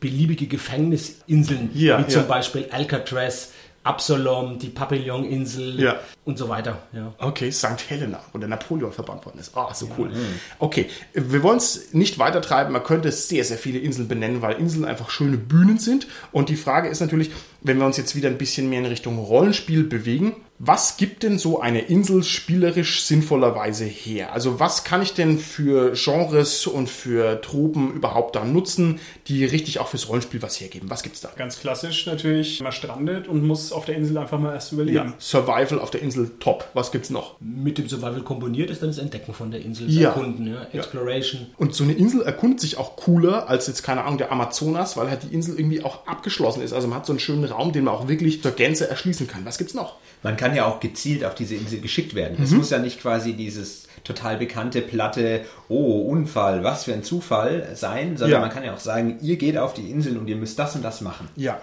Beliebige 0.00 0.46
Gefängnisinseln, 0.46 1.70
Ja, 1.74 1.98
wie 1.98 2.02
ja. 2.02 2.08
zum 2.08 2.26
Beispiel 2.28 2.66
Alcatraz, 2.70 3.52
Absalom, 3.84 4.58
die 4.58 4.68
Papillon-Insel 4.68 5.80
Ja. 5.80 5.96
und 6.24 6.36
so 6.38 6.48
weiter. 6.48 6.78
Ja. 6.92 7.14
Okay, 7.18 7.50
St. 7.50 7.88
Helena, 7.88 8.20
wo 8.32 8.38
der 8.38 8.48
Napoleon 8.48 8.92
verbannt 8.92 9.24
worden 9.24 9.38
ist. 9.38 9.56
Ah, 9.56 9.72
so 9.72 9.88
cool. 9.96 10.10
Okay, 10.58 10.86
wir 11.14 11.42
wollen 11.42 11.56
es 11.58 11.94
nicht 11.94 12.18
weiter 12.18 12.42
treiben. 12.42 12.72
Man 12.72 12.84
könnte 12.84 13.10
sehr, 13.12 13.44
sehr 13.44 13.56
viele 13.58 13.78
Inseln 13.78 14.08
benennen, 14.08 14.42
weil 14.42 14.56
Inseln 14.56 14.84
einfach 14.84 15.10
schöne 15.10 15.36
Bühnen 15.38 15.78
sind. 15.78 16.06
Und 16.32 16.48
die 16.50 16.56
Frage 16.56 16.88
ist 16.88 17.00
natürlich, 17.00 17.30
wenn 17.62 17.78
wir 17.78 17.86
uns 17.86 17.96
jetzt 17.96 18.14
wieder 18.14 18.28
ein 18.28 18.38
bisschen 18.38 18.68
mehr 18.68 18.80
in 18.80 18.86
Richtung 18.86 19.18
Rollenspiel 19.18 19.84
bewegen, 19.84 20.34
was 20.58 20.96
gibt 20.96 21.22
denn 21.22 21.38
so 21.38 21.60
eine 21.60 21.82
Insel 21.82 22.24
spielerisch 22.24 23.02
sinnvollerweise 23.02 23.84
her? 23.84 24.32
Also 24.32 24.58
was 24.58 24.82
kann 24.82 25.02
ich 25.02 25.14
denn 25.14 25.38
für 25.38 25.92
Genres 25.92 26.66
und 26.66 26.88
für 26.88 27.40
Tropen 27.40 27.92
überhaupt 27.94 28.34
da 28.34 28.44
nutzen, 28.44 28.98
die 29.28 29.44
richtig 29.44 29.78
auch 29.78 29.88
fürs 29.88 30.08
Rollenspiel 30.08 30.42
was 30.42 30.60
hergeben? 30.60 30.90
Was 30.90 31.02
gibt's 31.04 31.20
da? 31.20 31.30
Ganz 31.36 31.60
klassisch 31.60 32.06
natürlich, 32.06 32.60
man 32.60 32.72
strandet 32.72 33.28
und 33.28 33.46
muss 33.46 33.70
auf 33.70 33.84
der 33.84 33.96
Insel 33.96 34.18
einfach 34.18 34.40
mal 34.40 34.52
erst 34.52 34.72
überleben. 34.72 34.96
Ja, 34.96 35.14
Survival 35.18 35.78
auf 35.78 35.90
der 35.90 36.02
Insel, 36.02 36.32
top. 36.40 36.68
Was 36.74 36.90
gibt's 36.90 37.10
noch? 37.10 37.36
Mit 37.40 37.78
dem 37.78 37.88
Survival 37.88 38.22
kombiniert 38.22 38.70
ist 38.70 38.82
dann 38.82 38.88
das 38.88 38.98
Entdecken 38.98 39.34
von 39.34 39.50
der 39.52 39.60
Insel, 39.60 39.86
das 39.86 39.94
Ja. 39.94 40.08
Erkunden, 40.08 40.46
ja. 40.46 40.62
Exploration. 40.72 41.46
Und 41.56 41.74
so 41.74 41.84
eine 41.84 41.92
Insel 41.92 42.22
erkundet 42.22 42.60
sich 42.60 42.78
auch 42.78 42.96
cooler 42.96 43.48
als 43.48 43.68
jetzt, 43.68 43.82
keine 43.84 44.02
Ahnung, 44.02 44.18
der 44.18 44.32
Amazonas, 44.32 44.96
weil 44.96 45.08
halt 45.08 45.22
die 45.22 45.32
Insel 45.34 45.58
irgendwie 45.58 45.84
auch 45.84 46.06
abgeschlossen 46.06 46.62
ist. 46.62 46.72
Also 46.72 46.88
man 46.88 46.98
hat 46.98 47.06
so 47.06 47.12
einen 47.12 47.20
schönen 47.20 47.44
Raum, 47.44 47.72
den 47.72 47.84
man 47.84 47.94
auch 47.94 48.08
wirklich 48.08 48.42
zur 48.42 48.52
Gänze 48.52 48.88
erschließen 48.88 49.28
kann. 49.28 49.44
Was 49.44 49.58
gibt's 49.58 49.74
noch? 49.74 49.96
Man 50.22 50.36
kann 50.36 50.47
ja 50.54 50.66
auch 50.66 50.80
gezielt 50.80 51.24
auf 51.24 51.34
diese 51.34 51.54
Insel 51.54 51.80
geschickt 51.80 52.14
werden. 52.14 52.36
Mhm. 52.38 52.44
Es 52.44 52.50
muss 52.52 52.70
ja 52.70 52.78
nicht 52.78 53.00
quasi 53.00 53.32
dieses 53.34 53.84
total 54.04 54.36
bekannte, 54.38 54.80
platte, 54.80 55.42
oh, 55.68 56.00
Unfall, 56.08 56.62
was 56.64 56.84
für 56.84 56.92
ein 56.94 57.02
Zufall 57.02 57.68
sein, 57.74 58.16
sondern 58.16 58.30
Ja. 58.30 58.40
man 58.40 58.50
kann 58.50 58.64
ja 58.64 58.72
auch 58.74 58.78
sagen, 58.80 59.18
ihr 59.20 59.36
geht 59.36 59.58
auf 59.58 59.74
die 59.74 59.90
Insel 59.90 60.16
und 60.16 60.28
ihr 60.28 60.36
müsst 60.36 60.58
das 60.58 60.74
und 60.76 60.82
das 60.84 61.00
machen. 61.00 61.28
Ja. 61.36 61.60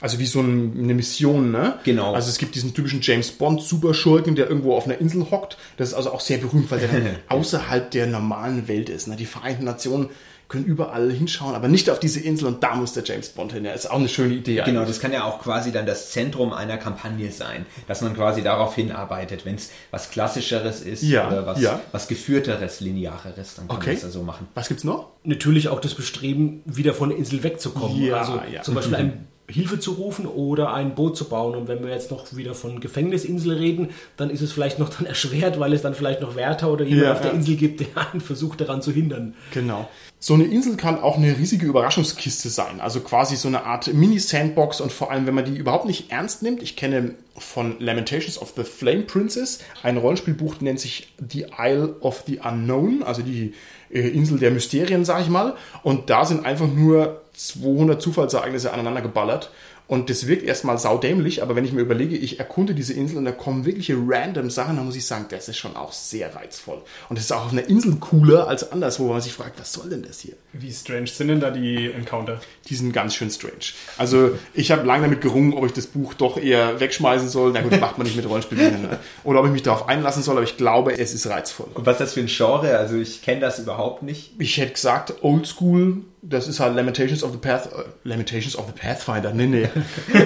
Also 0.00 0.18
wie 0.18 0.26
so 0.26 0.40
ein- 0.40 0.74
eine 0.76 0.92
Mission, 0.92 1.50
ne? 1.52 1.78
Genau. 1.84 2.12
Also 2.14 2.28
es 2.28 2.38
gibt 2.38 2.56
diesen 2.56 2.74
typischen 2.74 3.00
James 3.00 3.30
Bond 3.30 3.62
Superschurken, 3.62 4.34
der 4.34 4.48
irgendwo 4.48 4.74
auf 4.74 4.86
einer 4.86 4.98
Insel 4.98 5.30
hockt. 5.30 5.56
Das 5.76 5.88
ist 5.90 5.94
also 5.94 6.10
auch 6.12 6.20
sehr 6.20 6.38
berühmt, 6.38 6.70
weil 6.70 6.80
der 6.80 6.88
dann 6.88 7.06
außerhalb 7.28 7.90
der 7.90 8.06
normalen 8.06 8.66
Welt 8.68 8.88
ist. 8.88 9.06
Ne? 9.06 9.16
Die 9.16 9.24
Vereinten 9.24 9.64
Nationen 9.64 10.10
können 10.48 10.64
überall 10.64 11.10
hinschauen, 11.10 11.54
aber 11.54 11.68
nicht 11.68 11.88
auf 11.90 11.98
diese 11.98 12.20
Insel 12.20 12.46
und 12.46 12.62
da 12.62 12.74
muss 12.74 12.92
der 12.92 13.02
James 13.04 13.28
Bond 13.30 13.52
hin. 13.52 13.64
Ja, 13.64 13.72
ist 13.72 13.90
auch 13.90 13.96
eine 13.98 14.08
schöne 14.08 14.34
Idee 14.34 14.56
Genau, 14.64 14.80
eigentlich. 14.80 14.88
das 14.88 15.00
kann 15.00 15.12
ja 15.12 15.24
auch 15.24 15.40
quasi 15.42 15.72
dann 15.72 15.86
das 15.86 16.10
Zentrum 16.10 16.52
einer 16.52 16.76
Kampagne 16.76 17.30
sein, 17.32 17.66
dass 17.88 18.00
man 18.02 18.14
quasi 18.14 18.42
darauf 18.42 18.74
hinarbeitet, 18.74 19.44
wenn 19.44 19.54
es 19.56 19.70
was 19.90 20.10
Klassischeres 20.10 20.80
ist 20.82 21.02
Ja, 21.02 21.28
oder 21.28 21.46
was, 21.46 21.60
ja. 21.60 21.80
was 21.92 22.08
Geführteres, 22.08 22.80
Lineareres, 22.80 23.54
dann 23.56 23.68
kann 23.68 23.76
Okay. 23.78 23.86
man 23.90 23.94
das 23.96 24.02
ja 24.04 24.10
so 24.10 24.22
machen. 24.22 24.46
Was 24.54 24.68
gibt's 24.68 24.84
noch? 24.84 25.08
Natürlich 25.24 25.68
auch 25.68 25.80
das 25.80 25.94
Bestreben, 25.94 26.62
wieder 26.66 26.94
von 26.94 27.08
der 27.08 27.18
Insel 27.18 27.42
wegzukommen. 27.42 28.02
Ja, 28.02 28.18
also 28.18 28.40
ja. 28.52 28.62
zum 28.62 28.74
Beispiel 28.74 28.96
ein 28.96 29.28
Hilfe 29.46 29.78
zu 29.78 29.92
rufen 29.92 30.24
oder 30.26 30.72
ein 30.72 30.94
Boot 30.94 31.18
zu 31.18 31.26
bauen. 31.28 31.54
Und 31.54 31.68
wenn 31.68 31.82
wir 31.84 31.90
jetzt 31.90 32.10
noch 32.10 32.34
wieder 32.34 32.54
von 32.54 32.80
Gefängnisinsel 32.80 33.52
reden, 33.52 33.90
dann 34.16 34.30
ist 34.30 34.40
es 34.40 34.52
vielleicht 34.52 34.78
noch 34.78 34.88
dann 34.88 35.04
erschwert, 35.04 35.60
weil 35.60 35.74
es 35.74 35.82
dann 35.82 35.94
vielleicht 35.94 36.22
noch 36.22 36.34
Wärter 36.34 36.72
oder 36.72 36.84
jemand 36.86 37.02
Ja, 37.04 37.12
auf 37.12 37.20
der 37.20 37.30
ja. 37.32 37.36
Insel 37.36 37.56
gibt, 37.56 37.80
der 37.80 37.88
einen 38.12 38.22
versucht 38.22 38.62
daran 38.62 38.80
zu 38.80 38.90
hindern. 38.90 39.34
Genau. 39.52 39.86
So 40.26 40.32
eine 40.32 40.44
Insel 40.44 40.78
kann 40.78 40.98
auch 40.98 41.18
eine 41.18 41.36
riesige 41.36 41.66
Überraschungskiste 41.66 42.48
sein. 42.48 42.80
Also 42.80 43.00
quasi 43.00 43.36
so 43.36 43.46
eine 43.46 43.64
Art 43.64 43.92
Mini-Sandbox 43.92 44.80
und 44.80 44.90
vor 44.90 45.10
allem, 45.10 45.26
wenn 45.26 45.34
man 45.34 45.44
die 45.44 45.54
überhaupt 45.54 45.84
nicht 45.84 46.10
ernst 46.10 46.42
nimmt. 46.42 46.62
Ich 46.62 46.76
kenne 46.76 47.14
von 47.36 47.78
Lamentations 47.78 48.38
of 48.38 48.54
the 48.56 48.64
Flame 48.64 49.02
Princess 49.02 49.58
ein 49.82 49.98
Rollenspielbuch, 49.98 50.62
nennt 50.62 50.80
sich 50.80 51.12
The 51.18 51.48
Isle 51.58 51.96
of 52.00 52.24
the 52.26 52.40
Unknown, 52.42 53.02
also 53.02 53.20
die 53.20 53.52
äh, 53.90 54.00
Insel 54.00 54.38
der 54.38 54.50
Mysterien, 54.50 55.04
sag 55.04 55.20
ich 55.20 55.28
mal. 55.28 55.56
Und 55.82 56.08
da 56.08 56.24
sind 56.24 56.46
einfach 56.46 56.68
nur 56.68 57.20
200 57.34 58.00
Zufallsereignisse 58.00 58.72
aneinander 58.72 59.02
geballert. 59.02 59.50
Und 59.86 60.08
das 60.08 60.26
wirkt 60.26 60.44
erstmal 60.44 60.78
saudämlich, 60.78 61.42
aber 61.42 61.56
wenn 61.56 61.64
ich 61.66 61.72
mir 61.72 61.82
überlege, 61.82 62.16
ich 62.16 62.38
erkunde 62.38 62.74
diese 62.74 62.94
Insel 62.94 63.18
und 63.18 63.26
da 63.26 63.32
kommen 63.32 63.66
wirkliche 63.66 63.94
random 63.98 64.48
Sachen, 64.48 64.76
dann 64.76 64.86
muss 64.86 64.96
ich 64.96 65.04
sagen, 65.04 65.26
das 65.28 65.46
ist 65.50 65.58
schon 65.58 65.76
auch 65.76 65.92
sehr 65.92 66.34
reizvoll. 66.34 66.80
Und 67.10 67.18
das 67.18 67.26
ist 67.26 67.32
auch 67.32 67.44
auf 67.44 67.52
einer 67.52 67.68
Insel 67.68 67.96
cooler 67.96 68.48
als 68.48 68.72
anderswo, 68.72 69.08
wo 69.08 69.12
man 69.12 69.20
sich 69.20 69.34
fragt, 69.34 69.60
was 69.60 69.74
soll 69.74 69.90
denn 69.90 70.02
das 70.02 70.20
hier? 70.20 70.36
Wie 70.54 70.72
strange 70.72 71.08
sind 71.08 71.28
denn 71.28 71.40
da 71.40 71.50
die 71.50 71.92
Encounter? 71.92 72.40
Die 72.66 72.74
sind 72.74 72.94
ganz 72.94 73.14
schön 73.14 73.30
strange. 73.30 73.74
Also 73.98 74.38
ich 74.54 74.72
habe 74.72 74.86
lange 74.86 75.02
damit 75.02 75.20
gerungen, 75.20 75.52
ob 75.52 75.66
ich 75.66 75.74
das 75.74 75.86
Buch 75.86 76.14
doch 76.14 76.38
eher 76.38 76.80
wegschmeißen 76.80 77.28
soll. 77.28 77.52
Na 77.52 77.60
gut, 77.60 77.78
macht 77.78 77.98
man 77.98 78.06
nicht 78.06 78.16
mit 78.16 78.26
Rollenspielen. 78.26 78.82
Ne? 78.82 78.98
Oder 79.22 79.40
ob 79.40 79.46
ich 79.46 79.52
mich 79.52 79.62
darauf 79.62 79.86
einlassen 79.86 80.22
soll, 80.22 80.36
aber 80.36 80.44
ich 80.44 80.56
glaube, 80.56 80.98
es 80.98 81.12
ist 81.12 81.26
reizvoll. 81.26 81.68
Und 81.74 81.84
was 81.84 81.96
ist 81.96 82.00
das 82.00 82.12
für 82.14 82.20
ein 82.20 82.26
Genre? 82.28 82.78
Also 82.78 82.96
ich 82.96 83.20
kenne 83.20 83.42
das 83.42 83.58
überhaupt 83.58 84.02
nicht. 84.02 84.32
Ich 84.38 84.56
hätte 84.56 84.72
gesagt, 84.72 85.22
Oldschool, 85.22 86.04
das 86.26 86.48
ist 86.48 86.60
halt 86.60 86.74
Lamentations 86.74 87.22
of 87.22 87.32
the 87.32 87.38
Path, 87.38 87.66
äh, 87.66 87.84
Lamentations 88.04 88.56
of 88.56 88.66
the 88.66 88.72
Pathfinder, 88.72 89.32
nee, 89.32 89.46
nee. 89.46 89.68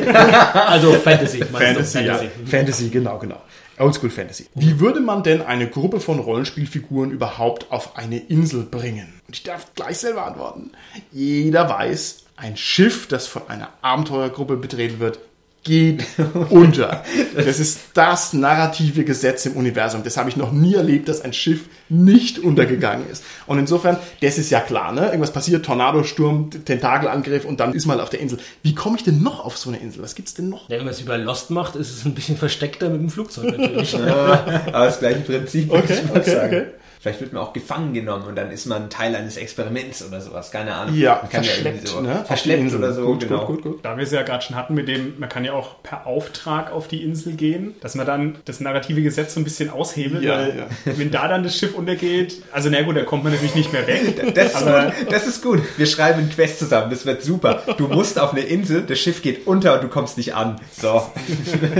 Also 0.54 0.92
Fantasy. 0.92 1.44
Fantasy, 1.44 2.00
ja. 2.00 2.20
Fantasy, 2.46 2.88
genau, 2.88 3.18
genau. 3.18 3.42
Oldschool 3.78 4.10
Fantasy. 4.10 4.46
Wie 4.54 4.80
würde 4.80 5.00
man 5.00 5.22
denn 5.22 5.40
eine 5.40 5.68
Gruppe 5.68 6.00
von 6.00 6.18
Rollenspielfiguren 6.18 7.10
überhaupt 7.10 7.70
auf 7.70 7.96
eine 7.96 8.18
Insel 8.18 8.64
bringen? 8.64 9.20
Und 9.26 9.36
ich 9.36 9.42
darf 9.42 9.72
gleich 9.74 9.98
selber 9.98 10.26
antworten. 10.26 10.72
Jeder 11.12 11.68
weiß, 11.68 12.24
ein 12.36 12.56
Schiff, 12.56 13.06
das 13.06 13.26
von 13.26 13.48
einer 13.48 13.70
Abenteuergruppe 13.82 14.56
betreten 14.56 15.00
wird, 15.00 15.20
geht 15.68 16.04
unter. 16.50 17.04
Das 17.36 17.60
ist 17.60 17.78
das 17.94 18.32
narrative 18.32 19.04
Gesetz 19.04 19.46
im 19.46 19.52
Universum. 19.52 20.02
Das 20.02 20.16
habe 20.16 20.28
ich 20.30 20.36
noch 20.36 20.50
nie 20.50 20.74
erlebt, 20.74 21.08
dass 21.08 21.20
ein 21.20 21.32
Schiff 21.32 21.66
nicht 21.88 22.38
untergegangen 22.40 23.08
ist. 23.08 23.22
Und 23.46 23.58
insofern, 23.58 23.98
das 24.20 24.38
ist 24.38 24.50
ja 24.50 24.60
klar, 24.60 24.92
ne? 24.92 25.06
Irgendwas 25.06 25.32
passiert, 25.32 25.64
Tornadosturm, 25.64 26.50
Tentakelangriff 26.64 27.44
und 27.44 27.60
dann 27.60 27.74
ist 27.74 27.86
man 27.86 28.00
auf 28.00 28.10
der 28.10 28.20
Insel. 28.20 28.38
Wie 28.62 28.74
komme 28.74 28.96
ich 28.96 29.04
denn 29.04 29.22
noch 29.22 29.44
auf 29.44 29.56
so 29.56 29.70
eine 29.70 29.78
Insel? 29.78 30.02
Was 30.02 30.14
gibt's 30.14 30.34
denn 30.34 30.48
noch? 30.48 30.68
Ja, 30.68 30.76
wenn 30.78 30.84
man 30.84 30.94
es 30.94 31.00
über 31.00 31.16
Lost 31.18 31.50
macht, 31.50 31.76
ist 31.76 31.90
es 31.94 32.04
ein 32.04 32.14
bisschen 32.14 32.36
versteckter 32.36 32.88
mit 32.90 33.00
dem 33.00 33.10
Flugzeug 33.10 33.56
natürlich. 33.56 33.92
Ja, 33.98 34.62
aber 34.72 34.86
das 34.86 34.98
gleiche 35.00 35.20
Prinzip, 35.20 35.68
würde 35.70 35.82
Okay, 35.84 35.98
ich 36.02 36.10
mal 36.10 36.20
okay, 36.20 36.30
sagen. 36.30 36.56
okay. 36.56 36.66
Vielleicht 37.00 37.20
wird 37.20 37.32
man 37.32 37.42
auch 37.42 37.52
gefangen 37.52 37.94
genommen 37.94 38.24
und 38.24 38.36
dann 38.36 38.50
ist 38.50 38.66
man 38.66 38.90
Teil 38.90 39.14
eines 39.14 39.36
Experiments 39.36 40.04
oder 40.04 40.20
sowas, 40.20 40.50
keine 40.50 40.74
Ahnung. 40.74 40.96
Ja, 40.96 41.20
man 41.22 41.30
kann 41.30 41.44
ja 41.44 41.50
verschleppt, 41.50 41.76
irgendwie 41.76 41.86
so, 41.86 42.00
ne? 42.00 42.24
Verschleppt 42.26 42.74
oder 42.74 42.92
so, 42.92 43.04
gut, 43.04 43.20
genau. 43.20 43.46
gut, 43.46 43.62
gut, 43.62 43.72
gut. 43.74 43.84
Da 43.84 43.96
wir 43.96 44.02
es 44.02 44.10
ja 44.10 44.22
gerade 44.22 44.42
schon 44.42 44.56
hatten 44.56 44.74
mit 44.74 44.88
dem, 44.88 45.14
man 45.18 45.28
kann 45.28 45.44
ja 45.44 45.52
auch 45.52 45.82
per 45.82 46.06
Auftrag 46.06 46.72
auf 46.72 46.88
die 46.88 47.04
Insel 47.04 47.34
gehen, 47.34 47.74
dass 47.80 47.94
man 47.94 48.04
dann 48.06 48.38
das 48.46 48.60
narrative 48.60 49.02
Gesetz 49.02 49.34
so 49.34 49.40
ein 49.40 49.44
bisschen 49.44 49.70
aushebelt, 49.70 50.24
Ja, 50.24 50.38
weil 50.38 50.58
ja. 50.58 50.66
wenn 50.96 51.10
da 51.10 51.28
dann 51.28 51.44
das 51.44 51.56
Schiff 51.56 51.74
untergeht, 51.74 52.42
also 52.52 52.68
na 52.70 52.82
gut, 52.82 52.96
da 52.96 53.04
kommt 53.04 53.22
man 53.22 53.32
natürlich 53.32 53.54
nicht 53.54 53.72
mehr 53.72 53.86
weg. 53.86 53.98
Das 54.34 54.48
ist, 54.48 54.56
aber 54.56 54.92
gut. 54.92 55.12
das 55.12 55.26
ist 55.26 55.42
gut. 55.42 55.62
Wir 55.76 55.86
schreiben 55.86 56.20
einen 56.20 56.30
Quest 56.30 56.58
zusammen. 56.58 56.90
Das 56.90 57.06
wird 57.06 57.22
super. 57.22 57.62
Du 57.76 57.88
musst 57.88 58.18
auf 58.18 58.32
eine 58.32 58.42
Insel, 58.42 58.82
das 58.82 58.98
Schiff 58.98 59.22
geht 59.22 59.46
unter 59.46 59.74
und 59.74 59.82
du 59.82 59.88
kommst 59.88 60.16
nicht 60.16 60.34
an. 60.34 60.60
So. 60.70 61.02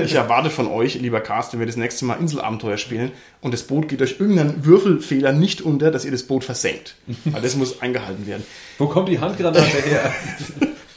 Ich 0.05 0.15
erwarte 0.15 0.51
von 0.51 0.67
euch, 0.67 0.95
lieber 0.95 1.21
Cast, 1.21 1.53
wenn 1.53 1.61
wir 1.61 1.67
das 1.67 1.77
nächste 1.77 2.05
Mal 2.05 2.15
Inselabenteuer 2.15 2.79
spielen 2.79 3.13
und 3.41 3.55
das 3.55 3.63
Boot 3.63 3.89
geht 3.89 4.01
durch 4.01 4.17
irgendeinen 4.19 4.65
Würfelfehler 5.09 5.33
nicht 5.33 5.63
unter, 5.63 5.91
dass 5.91 6.05
ihr 6.05 6.11
das 6.11 6.23
Boot 6.23 6.45
versenkt. 6.45 6.97
Weil 7.25 7.43
das 7.43 7.57
muss 7.57 7.81
eingehalten 7.81 8.27
werden. 8.27 8.45
Wo 8.79 8.87
kommt 8.87 9.09
die 9.09 9.19
Handgranate 9.19 9.83
her? 9.83 10.13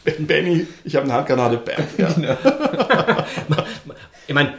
Benny, 0.20 0.68
ich 0.84 0.96
habe 0.96 1.06
eine 1.06 1.14
Handgranate. 1.14 1.58
Bam. 1.58 1.84
Ja. 1.98 2.38
Ich 4.28 4.36
meine, 4.36 4.54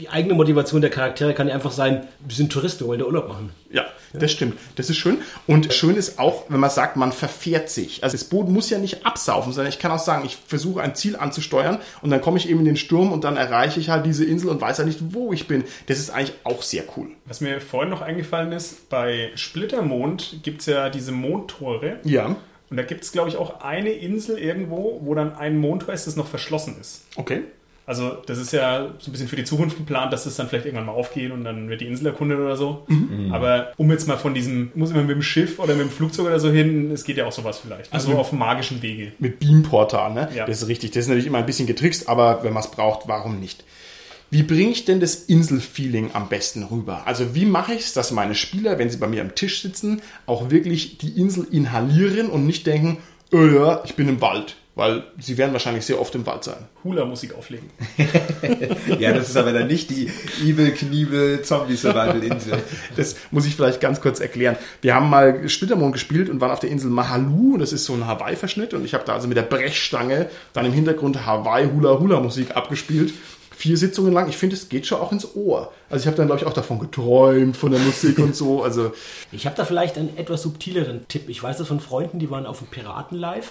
die 0.00 0.08
eigene 0.08 0.34
Motivation 0.34 0.80
der 0.80 0.90
Charaktere 0.90 1.34
kann 1.34 1.48
ja 1.48 1.54
einfach 1.54 1.72
sein, 1.72 2.06
wir 2.26 2.34
sind 2.36 2.52
Touristen, 2.52 2.84
wir 2.84 2.88
wollen 2.88 3.00
da 3.00 3.06
Urlaub 3.06 3.28
machen. 3.28 3.50
ja, 3.70 3.84
das 4.12 4.32
stimmt. 4.32 4.56
Das 4.76 4.88
ist 4.88 4.96
schön. 4.96 5.18
Und 5.46 5.72
schön 5.74 5.94
ist 5.96 6.18
auch, 6.18 6.44
wenn 6.48 6.60
man 6.60 6.70
sagt, 6.70 6.96
man 6.96 7.12
verfährt 7.12 7.68
sich. 7.68 8.02
Also 8.02 8.16
das 8.16 8.24
Boot 8.24 8.48
muss 8.48 8.70
ja 8.70 8.78
nicht 8.78 9.04
absaufen, 9.04 9.52
sondern 9.52 9.70
ich 9.70 9.78
kann 9.78 9.90
auch 9.90 9.98
sagen, 9.98 10.24
ich 10.24 10.38
versuche 10.46 10.80
ein 10.80 10.94
Ziel 10.94 11.16
anzusteuern 11.16 11.78
und 12.00 12.10
dann 12.10 12.20
komme 12.22 12.38
ich 12.38 12.48
eben 12.48 12.60
in 12.60 12.64
den 12.64 12.76
Sturm 12.76 13.12
und 13.12 13.24
dann 13.24 13.36
erreiche 13.36 13.80
ich 13.80 13.90
halt 13.90 14.06
diese 14.06 14.24
Insel 14.24 14.48
und 14.48 14.60
weiß 14.60 14.78
ja 14.78 14.84
nicht, 14.84 14.98
wo 15.12 15.32
ich 15.32 15.46
bin. 15.46 15.64
Das 15.86 15.98
ist 15.98 16.08
eigentlich 16.10 16.34
auch 16.44 16.62
sehr 16.62 16.84
cool. 16.96 17.08
was 17.26 17.40
mir 17.42 17.60
vorhin 17.60 17.90
noch 17.90 18.00
eingefallen 18.00 18.52
ist, 18.52 18.88
bei 18.88 19.30
Splittermond 19.34 20.40
gibt 20.42 20.60
es 20.60 20.66
ja 20.66 20.88
diese 20.88 21.12
Mondtore. 21.12 21.98
Ja, 22.04 22.36
Und 22.70 22.76
da 22.76 22.82
gibt 22.82 23.04
es, 23.04 23.12
glaube 23.12 23.28
ich, 23.28 23.36
auch 23.36 23.60
eine 23.60 23.90
Insel 23.90 24.38
irgendwo, 24.38 25.00
wo 25.04 25.14
dann 25.14 25.34
ein 25.36 25.58
Mondtor 25.58 25.92
ist, 25.92 26.06
das 26.06 26.16
noch 26.16 26.28
verschlossen 26.28 26.76
ist. 26.80 27.04
okay. 27.16 27.42
Also 27.88 28.18
das 28.26 28.36
ist 28.36 28.52
ja 28.52 28.88
so 28.98 29.08
ein 29.08 29.12
bisschen 29.12 29.28
für 29.28 29.36
die 29.36 29.44
Zukunft 29.44 29.78
geplant, 29.78 30.12
dass 30.12 30.26
es 30.26 30.36
dann 30.36 30.46
vielleicht 30.46 30.66
irgendwann 30.66 30.84
mal 30.84 30.92
aufgeht 30.92 31.32
und 31.32 31.42
dann 31.42 31.70
wird 31.70 31.80
die 31.80 31.86
Insel 31.86 32.08
erkundet 32.08 32.38
oder 32.38 32.54
so. 32.54 32.86
Aber 33.32 33.72
um 33.78 33.90
jetzt 33.90 34.06
mal 34.06 34.18
von 34.18 34.34
diesem, 34.34 34.70
muss 34.74 34.90
immer 34.90 35.00
mit 35.00 35.16
dem 35.16 35.22
Schiff 35.22 35.58
oder 35.58 35.74
mit 35.74 35.86
dem 35.86 35.90
Flugzeug 35.90 36.26
oder 36.26 36.38
so 36.38 36.50
hin, 36.50 36.90
es 36.90 37.04
geht 37.04 37.16
ja 37.16 37.24
auch 37.24 37.32
sowas 37.32 37.58
vielleicht. 37.58 37.90
Also 37.90 38.12
auf 38.12 38.32
magischen 38.32 38.82
Wege. 38.82 39.12
mit 39.18 39.40
Beamportal, 39.40 40.12
ne? 40.12 40.28
Ja. 40.36 40.44
Das 40.44 40.60
ist 40.60 40.68
richtig. 40.68 40.90
Das 40.90 41.04
ist 41.04 41.08
natürlich 41.08 41.26
immer 41.26 41.38
ein 41.38 41.46
bisschen 41.46 41.66
getrickst, 41.66 42.10
aber 42.10 42.44
wenn 42.44 42.52
man 42.52 42.62
es 42.62 42.70
braucht, 42.70 43.08
warum 43.08 43.40
nicht? 43.40 43.64
Wie 44.30 44.42
bringe 44.42 44.72
ich 44.72 44.84
denn 44.84 45.00
das 45.00 45.14
Inselfeeling 45.14 46.10
am 46.12 46.28
besten 46.28 46.64
rüber? 46.64 47.06
Also 47.06 47.34
wie 47.34 47.46
mache 47.46 47.72
ich 47.72 47.80
es, 47.80 47.92
dass 47.94 48.12
meine 48.12 48.34
Spieler, 48.34 48.78
wenn 48.78 48.90
sie 48.90 48.98
bei 48.98 49.06
mir 49.06 49.22
am 49.22 49.34
Tisch 49.34 49.62
sitzen, 49.62 50.02
auch 50.26 50.50
wirklich 50.50 50.98
die 50.98 51.18
Insel 51.18 51.46
inhalieren 51.50 52.28
und 52.28 52.46
nicht 52.46 52.66
denken, 52.66 52.98
oh 53.32 53.46
ja, 53.46 53.82
ich 53.86 53.94
bin 53.94 54.10
im 54.10 54.20
Wald. 54.20 54.56
Weil 54.78 55.02
sie 55.18 55.36
werden 55.36 55.52
wahrscheinlich 55.52 55.84
sehr 55.84 56.00
oft 56.00 56.14
im 56.14 56.24
Wald 56.24 56.44
sein. 56.44 56.68
Hula-Musik 56.84 57.34
auflegen. 57.34 57.68
Ja, 59.00 59.12
das 59.12 59.28
ist 59.28 59.36
aber 59.36 59.52
dann 59.52 59.66
nicht 59.66 59.90
die 59.90 60.08
Evil 60.40 60.70
Knievel 60.70 61.42
Zombie 61.42 61.74
Survival 61.74 62.22
Insel. 62.22 62.62
Das 62.96 63.16
muss 63.32 63.44
ich 63.44 63.56
vielleicht 63.56 63.80
ganz 63.80 64.00
kurz 64.00 64.20
erklären. 64.20 64.56
Wir 64.80 64.94
haben 64.94 65.10
mal 65.10 65.48
Splittermond 65.48 65.94
gespielt 65.94 66.30
und 66.30 66.40
waren 66.40 66.52
auf 66.52 66.60
der 66.60 66.70
Insel 66.70 66.90
Mahalu. 66.90 67.58
Das 67.58 67.72
ist 67.72 67.86
so 67.86 67.94
ein 67.94 68.06
Hawaii-Verschnitt. 68.06 68.72
Und 68.72 68.84
ich 68.84 68.94
habe 68.94 69.02
da 69.04 69.14
also 69.14 69.26
mit 69.26 69.36
der 69.36 69.42
Brechstange 69.42 70.30
dann 70.52 70.64
im 70.64 70.72
Hintergrund 70.72 71.26
Hawaii-Hula-Hula-Musik 71.26 72.54
abgespielt. 72.54 73.12
Vier 73.50 73.76
Sitzungen 73.76 74.12
lang. 74.12 74.28
Ich 74.28 74.36
finde, 74.36 74.54
es 74.54 74.68
geht 74.68 74.86
schon 74.86 75.00
auch 75.00 75.10
ins 75.10 75.34
Ohr. 75.34 75.72
Also 75.90 76.02
ich 76.02 76.06
habe 76.06 76.16
dann, 76.16 76.26
glaube 76.26 76.42
ich, 76.42 76.46
auch 76.46 76.52
davon 76.52 76.78
geträumt, 76.78 77.56
von 77.56 77.72
der 77.72 77.80
Musik 77.80 78.20
und 78.20 78.36
so. 78.36 78.62
Also 78.62 78.92
Ich 79.32 79.44
habe 79.44 79.56
da 79.56 79.64
vielleicht 79.64 79.98
einen 79.98 80.16
etwas 80.16 80.42
subtileren 80.42 81.08
Tipp. 81.08 81.28
Ich 81.28 81.42
weiß 81.42 81.58
das 81.58 81.66
von 81.66 81.80
Freunden, 81.80 82.20
die 82.20 82.30
waren 82.30 82.46
auf 82.46 82.58
dem 82.58 82.68
Piraten 82.68 83.18
live 83.18 83.50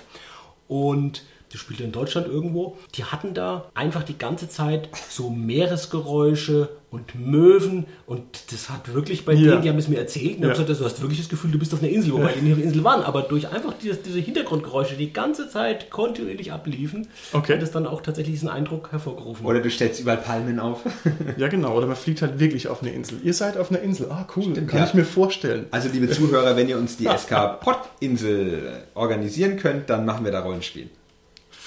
und 0.67 1.23
die 1.57 1.61
spielte 1.61 1.83
in 1.83 1.91
Deutschland 1.91 2.27
irgendwo. 2.27 2.77
Die 2.93 3.03
hatten 3.03 3.33
da 3.33 3.65
einfach 3.73 4.03
die 4.03 4.15
ganze 4.17 4.47
Zeit 4.47 4.89
so 5.09 5.31
Meeresgeräusche 5.31 6.69
und 6.91 7.15
Möwen 7.19 7.85
und 8.05 8.23
das 8.53 8.69
hat 8.69 8.93
wirklich 8.93 9.25
bei 9.25 9.33
Ja. 9.33 9.51
denen, 9.51 9.61
die 9.63 9.69
haben 9.69 9.77
es 9.79 9.87
mir 9.87 9.97
erzählt 9.97 10.37
und 10.37 10.43
Ja. 10.43 10.49
haben 10.49 10.57
gesagt, 10.65 10.79
du 10.79 10.85
hast 10.85 11.01
wirklich 11.01 11.19
das 11.19 11.27
Gefühl, 11.29 11.51
du 11.51 11.57
bist 11.59 11.73
auf 11.73 11.81
einer 11.81 11.91
Insel, 11.91 12.13
wobei 12.13 12.31
die 12.33 12.41
nicht 12.41 12.53
auf 12.53 12.59
der 12.59 12.67
Insel 12.67 12.83
waren, 12.83 13.01
aber 13.03 13.23
durch 13.23 13.49
einfach 13.49 13.73
diese, 13.81 13.95
diese 13.95 14.19
Hintergrundgeräusche 14.19 14.95
die 14.95 15.11
ganze 15.11 15.49
Zeit 15.49 15.89
kontinuierlich 15.89 16.51
abliefen, 16.53 17.07
Okay. 17.33 17.55
hat 17.55 17.61
es 17.63 17.71
dann 17.71 17.87
auch 17.87 18.01
tatsächlich 18.01 18.35
diesen 18.35 18.49
Eindruck 18.49 18.91
hervorgerufen. 18.91 19.45
Oder 19.45 19.59
du 19.61 19.69
stellst 19.69 19.99
überall 19.99 20.17
Palmen 20.17 20.59
auf. 20.59 20.81
ja, 21.37 21.47
genau. 21.49 21.75
Oder 21.75 21.87
man 21.87 21.95
fliegt 21.97 22.21
halt 22.21 22.39
wirklich 22.39 22.67
auf 22.69 22.81
eine 22.83 22.91
Insel. 22.91 23.17
Ihr 23.23 23.33
seid 23.33 23.57
auf 23.57 23.69
einer 23.71 23.81
Insel. 23.81 24.07
Ah, 24.11 24.25
cool. 24.35 24.53
Kann 24.53 24.79
ja. 24.79 24.85
ich 24.85 24.93
mir 24.93 25.05
vorstellen. 25.05 25.65
Also 25.71 25.89
liebe 25.89 26.09
Zuhörer, 26.09 26.55
wenn 26.55 26.69
ihr 26.69 26.77
uns 26.77 26.95
die 26.97 27.05
SK 27.17 27.59
Pott 27.59 27.79
Insel 27.99 28.71
organisieren 28.93 29.57
könnt, 29.57 29.89
dann 29.89 30.05
machen 30.05 30.23
wir 30.23 30.31
da 30.31 30.39
Rollenspiel. 30.41 30.89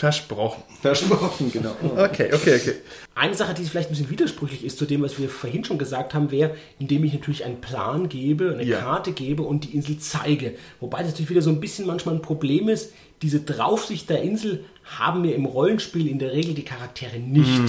Versprochen. 0.01 0.63
Versprochen, 0.81 1.53
genau. 1.53 1.77
Okay, 1.95 2.31
okay, 2.33 2.55
okay. 2.57 2.75
Eine 3.15 3.35
Sache, 3.35 3.53
die 3.53 3.65
vielleicht 3.65 3.91
ein 3.91 3.93
bisschen 3.93 4.09
widersprüchlich 4.09 4.65
ist 4.65 4.79
zu 4.79 4.87
dem, 4.87 5.03
was 5.03 5.19
wir 5.19 5.29
vorhin 5.29 5.63
schon 5.63 5.77
gesagt 5.77 6.15
haben, 6.15 6.31
wäre, 6.31 6.55
indem 6.79 7.05
ich 7.05 7.13
natürlich 7.13 7.45
einen 7.45 7.61
Plan 7.61 8.09
gebe, 8.09 8.53
eine 8.55 8.65
Ja. 8.65 8.79
Karte 8.81 9.13
gebe 9.13 9.43
und 9.43 9.65
die 9.65 9.75
Insel 9.77 9.99
zeige. 9.99 10.55
Wobei 10.81 11.01
das 11.01 11.09
natürlich 11.09 11.29
wieder 11.29 11.43
so 11.43 11.51
ein 11.51 11.61
bisschen 11.61 11.87
manchmal 11.87 12.15
ein 12.15 12.23
Problem 12.23 12.71
ist. 12.71 12.95
Diese 13.23 13.41
Draufsicht 13.41 14.09
der 14.09 14.23
Insel 14.23 14.65
haben 14.85 15.23
wir 15.23 15.35
im 15.37 15.45
Rollenspiel 15.45 16.09
in 16.09 16.19
der 16.19 16.33
Regel 16.33 16.55
die 16.55 16.65
Charaktere 16.65 17.19
nicht. 17.19 17.63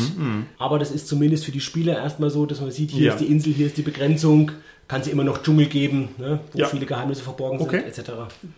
Aber 0.57 0.79
das 0.79 0.91
ist 0.91 1.07
zumindest 1.07 1.45
für 1.45 1.51
die 1.51 1.61
Spieler 1.61 1.97
erstmal 1.97 2.29
so, 2.29 2.45
dass 2.45 2.61
man 2.61 2.71
sieht, 2.71 2.91
hier 2.91 3.07
Ja. 3.07 3.13
ist 3.13 3.19
die 3.21 3.25
Insel, 3.31 3.53
hier 3.53 3.67
ist 3.67 3.77
die 3.77 3.81
Begrenzung. 3.83 4.51
Kann 4.87 5.03
sie 5.03 5.11
immer 5.11 5.23
noch 5.23 5.41
Dschungel 5.41 5.67
geben, 5.67 6.09
ne, 6.17 6.39
wo 6.51 6.59
Ja. 6.59 6.65
viele 6.67 6.85
Geheimnisse 6.85 7.23
verborgen 7.23 7.61
Okay. 7.61 7.79
sind, 7.93 7.97
etc. 8.07 8.11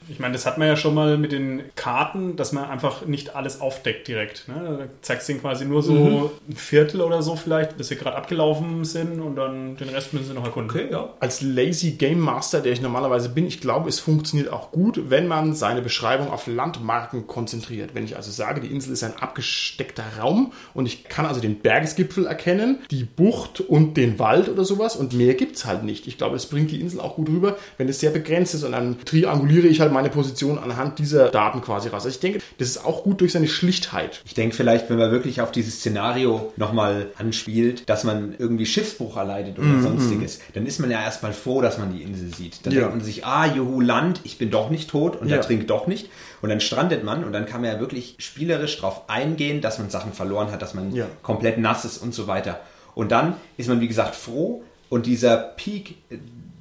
Ich 0.09 0.17
meine, 0.19 0.33
das 0.33 0.47
hat 0.47 0.57
man 0.57 0.67
ja 0.67 0.75
schon 0.75 0.95
mal 0.95 1.15
mit 1.19 1.31
den 1.31 1.61
Karten, 1.75 2.35
dass 2.37 2.51
man 2.53 2.63
einfach 2.71 3.05
nicht 3.05 3.35
alles 3.35 3.61
aufdeckt 3.61 4.07
direkt. 4.07 4.47
Ne? 4.47 4.55
Da 4.79 4.85
zeigst 5.03 5.27
du 5.27 5.33
ihnen 5.33 5.41
quasi 5.41 5.65
nur 5.65 5.83
so 5.83 6.31
ein 6.49 6.55
Viertel 6.55 7.01
oder 7.01 7.21
so 7.21 7.35
vielleicht, 7.35 7.77
bis 7.77 7.89
sie 7.89 7.97
gerade 7.97 8.17
abgelaufen 8.17 8.83
sind 8.83 9.19
und 9.21 9.35
dann 9.35 9.77
den 9.77 9.89
Rest 9.89 10.13
müssen 10.13 10.25
sie 10.29 10.33
noch 10.33 10.43
erkunden. 10.45 10.71
Okay, 10.75 10.87
ja. 10.91 11.13
als 11.19 11.41
Lazy 11.41 11.91
Game 11.91 12.19
Master, 12.21 12.61
der 12.61 12.71
ich 12.71 12.81
normalerweise 12.81 13.29
bin, 13.29 13.45
ich 13.45 13.61
glaube, 13.61 13.87
es 13.87 13.99
funktioniert 13.99 14.51
auch 14.51 14.71
gut, 14.71 15.11
wenn 15.11 15.27
man 15.27 15.53
seine 15.53 15.83
Beschreibung 15.83 16.31
auf 16.31 16.47
Landmarken 16.83 17.27
konzentriert. 17.27 17.91
Wenn 17.93 18.03
ich 18.03 18.15
also 18.17 18.29
sage, 18.29 18.59
die 18.61 18.67
Insel 18.67 18.91
ist 18.93 19.03
ein 19.03 19.15
abgesteckter 19.17 20.03
Raum 20.19 20.51
und 20.73 20.85
ich 20.85 21.05
kann 21.05 21.25
also 21.25 21.39
den 21.39 21.59
Bergesgipfel 21.59 22.25
erkennen, 22.25 22.79
die 22.91 23.05
Bucht 23.05 23.61
und 23.61 23.95
den 23.95 24.19
Wald 24.19 24.49
oder 24.49 24.65
sowas 24.65 24.95
und 24.97 25.13
mehr 25.13 25.33
gibt's 25.35 25.65
halt 25.65 25.83
nicht. 25.83 26.07
Ich 26.07 26.17
glaube, 26.17 26.35
es 26.35 26.45
bringt 26.47 26.71
die 26.71 26.81
Insel 26.81 26.99
auch 26.99 27.15
gut 27.15 27.29
rüber, 27.29 27.57
wenn 27.77 27.87
es 27.87 28.01
sehr 28.01 28.11
begrenzt 28.11 28.53
ist 28.53 28.63
und 28.63 28.73
dann 28.73 28.97
trianguliere 29.05 29.67
ich 29.67 29.79
halt 29.79 29.93
meine 29.93 30.09
Position 30.09 30.59
anhand 30.59 30.99
dieser 30.99 31.29
Daten 31.29 31.61
quasi 31.61 31.87
raus. 31.87 32.03
Also 32.03 32.09
ich 32.09 32.19
denke, 32.19 32.39
das 32.57 32.67
ist 32.67 32.85
auch 32.85 33.03
gut 33.03 33.21
durch 33.21 33.31
seine 33.31 33.47
Schlichtheit. 33.47 34.21
Ich 34.25 34.33
denke 34.33 34.55
vielleicht, 34.55 34.89
wenn 34.89 34.97
man 34.97 35.11
wirklich 35.11 35.39
auf 35.41 35.51
dieses 35.51 35.75
Szenario 35.79 36.51
nochmal 36.57 37.11
anspielt, 37.17 37.87
dass 37.89 38.03
man 38.03 38.35
irgendwie 38.37 38.65
Schiffsbruch 38.65 39.15
erleidet 39.15 39.57
oder 39.57 39.79
sonstiges, 39.79 40.39
dann 40.53 40.65
ist 40.65 40.79
man 40.79 40.91
ja 40.91 41.01
erstmal 41.01 41.31
froh, 41.33 41.61
dass 41.61 41.77
man 41.77 41.93
die 41.95 42.03
Insel 42.03 42.33
sieht. 42.35 42.65
Dann 42.65 42.73
Ja. 42.73 42.81
denkt 42.81 42.95
man 42.97 43.05
sich, 43.05 43.25
ah, 43.25 43.45
juhu, 43.45 43.79
Land, 43.79 44.19
ich 44.25 44.37
bin 44.37 44.49
doch 44.51 44.69
nicht 44.69 44.89
tot 44.89 45.15
und 45.21 45.29
Ja. 45.29 45.37
er 45.37 45.41
trinkt 45.41 45.69
doch 45.69 45.87
nicht. 45.87 46.09
Und 46.43 46.49
dann 46.49 46.59
strandet 46.59 47.03
man 47.05 47.23
und 47.23 47.31
dann 47.33 47.45
kann 47.45 47.61
man 47.61 47.71
ja 47.71 47.79
wirklich 47.79 48.15
spielerisch 48.19 48.77
drauf 48.77 49.03
eingehen, 49.09 49.61
dass 49.61 49.79
man 49.79 49.89
Sachen 49.89 50.13
verloren 50.13 50.51
hat, 50.51 50.61
dass 50.61 50.73
man 50.75 50.93
Ja. 50.93 51.05
komplett 51.23 51.57
nass 51.57 51.85
ist 51.85 51.97
und 51.99 52.13
so 52.13 52.27
weiter. 52.27 52.59
Und 52.95 53.11
dann 53.11 53.35
ist 53.57 53.69
man, 53.69 53.79
wie 53.81 53.87
gesagt, 53.87 54.13
froh 54.13 54.61
und 54.89 55.05
dieser 55.07 55.37
Peak 55.37 55.95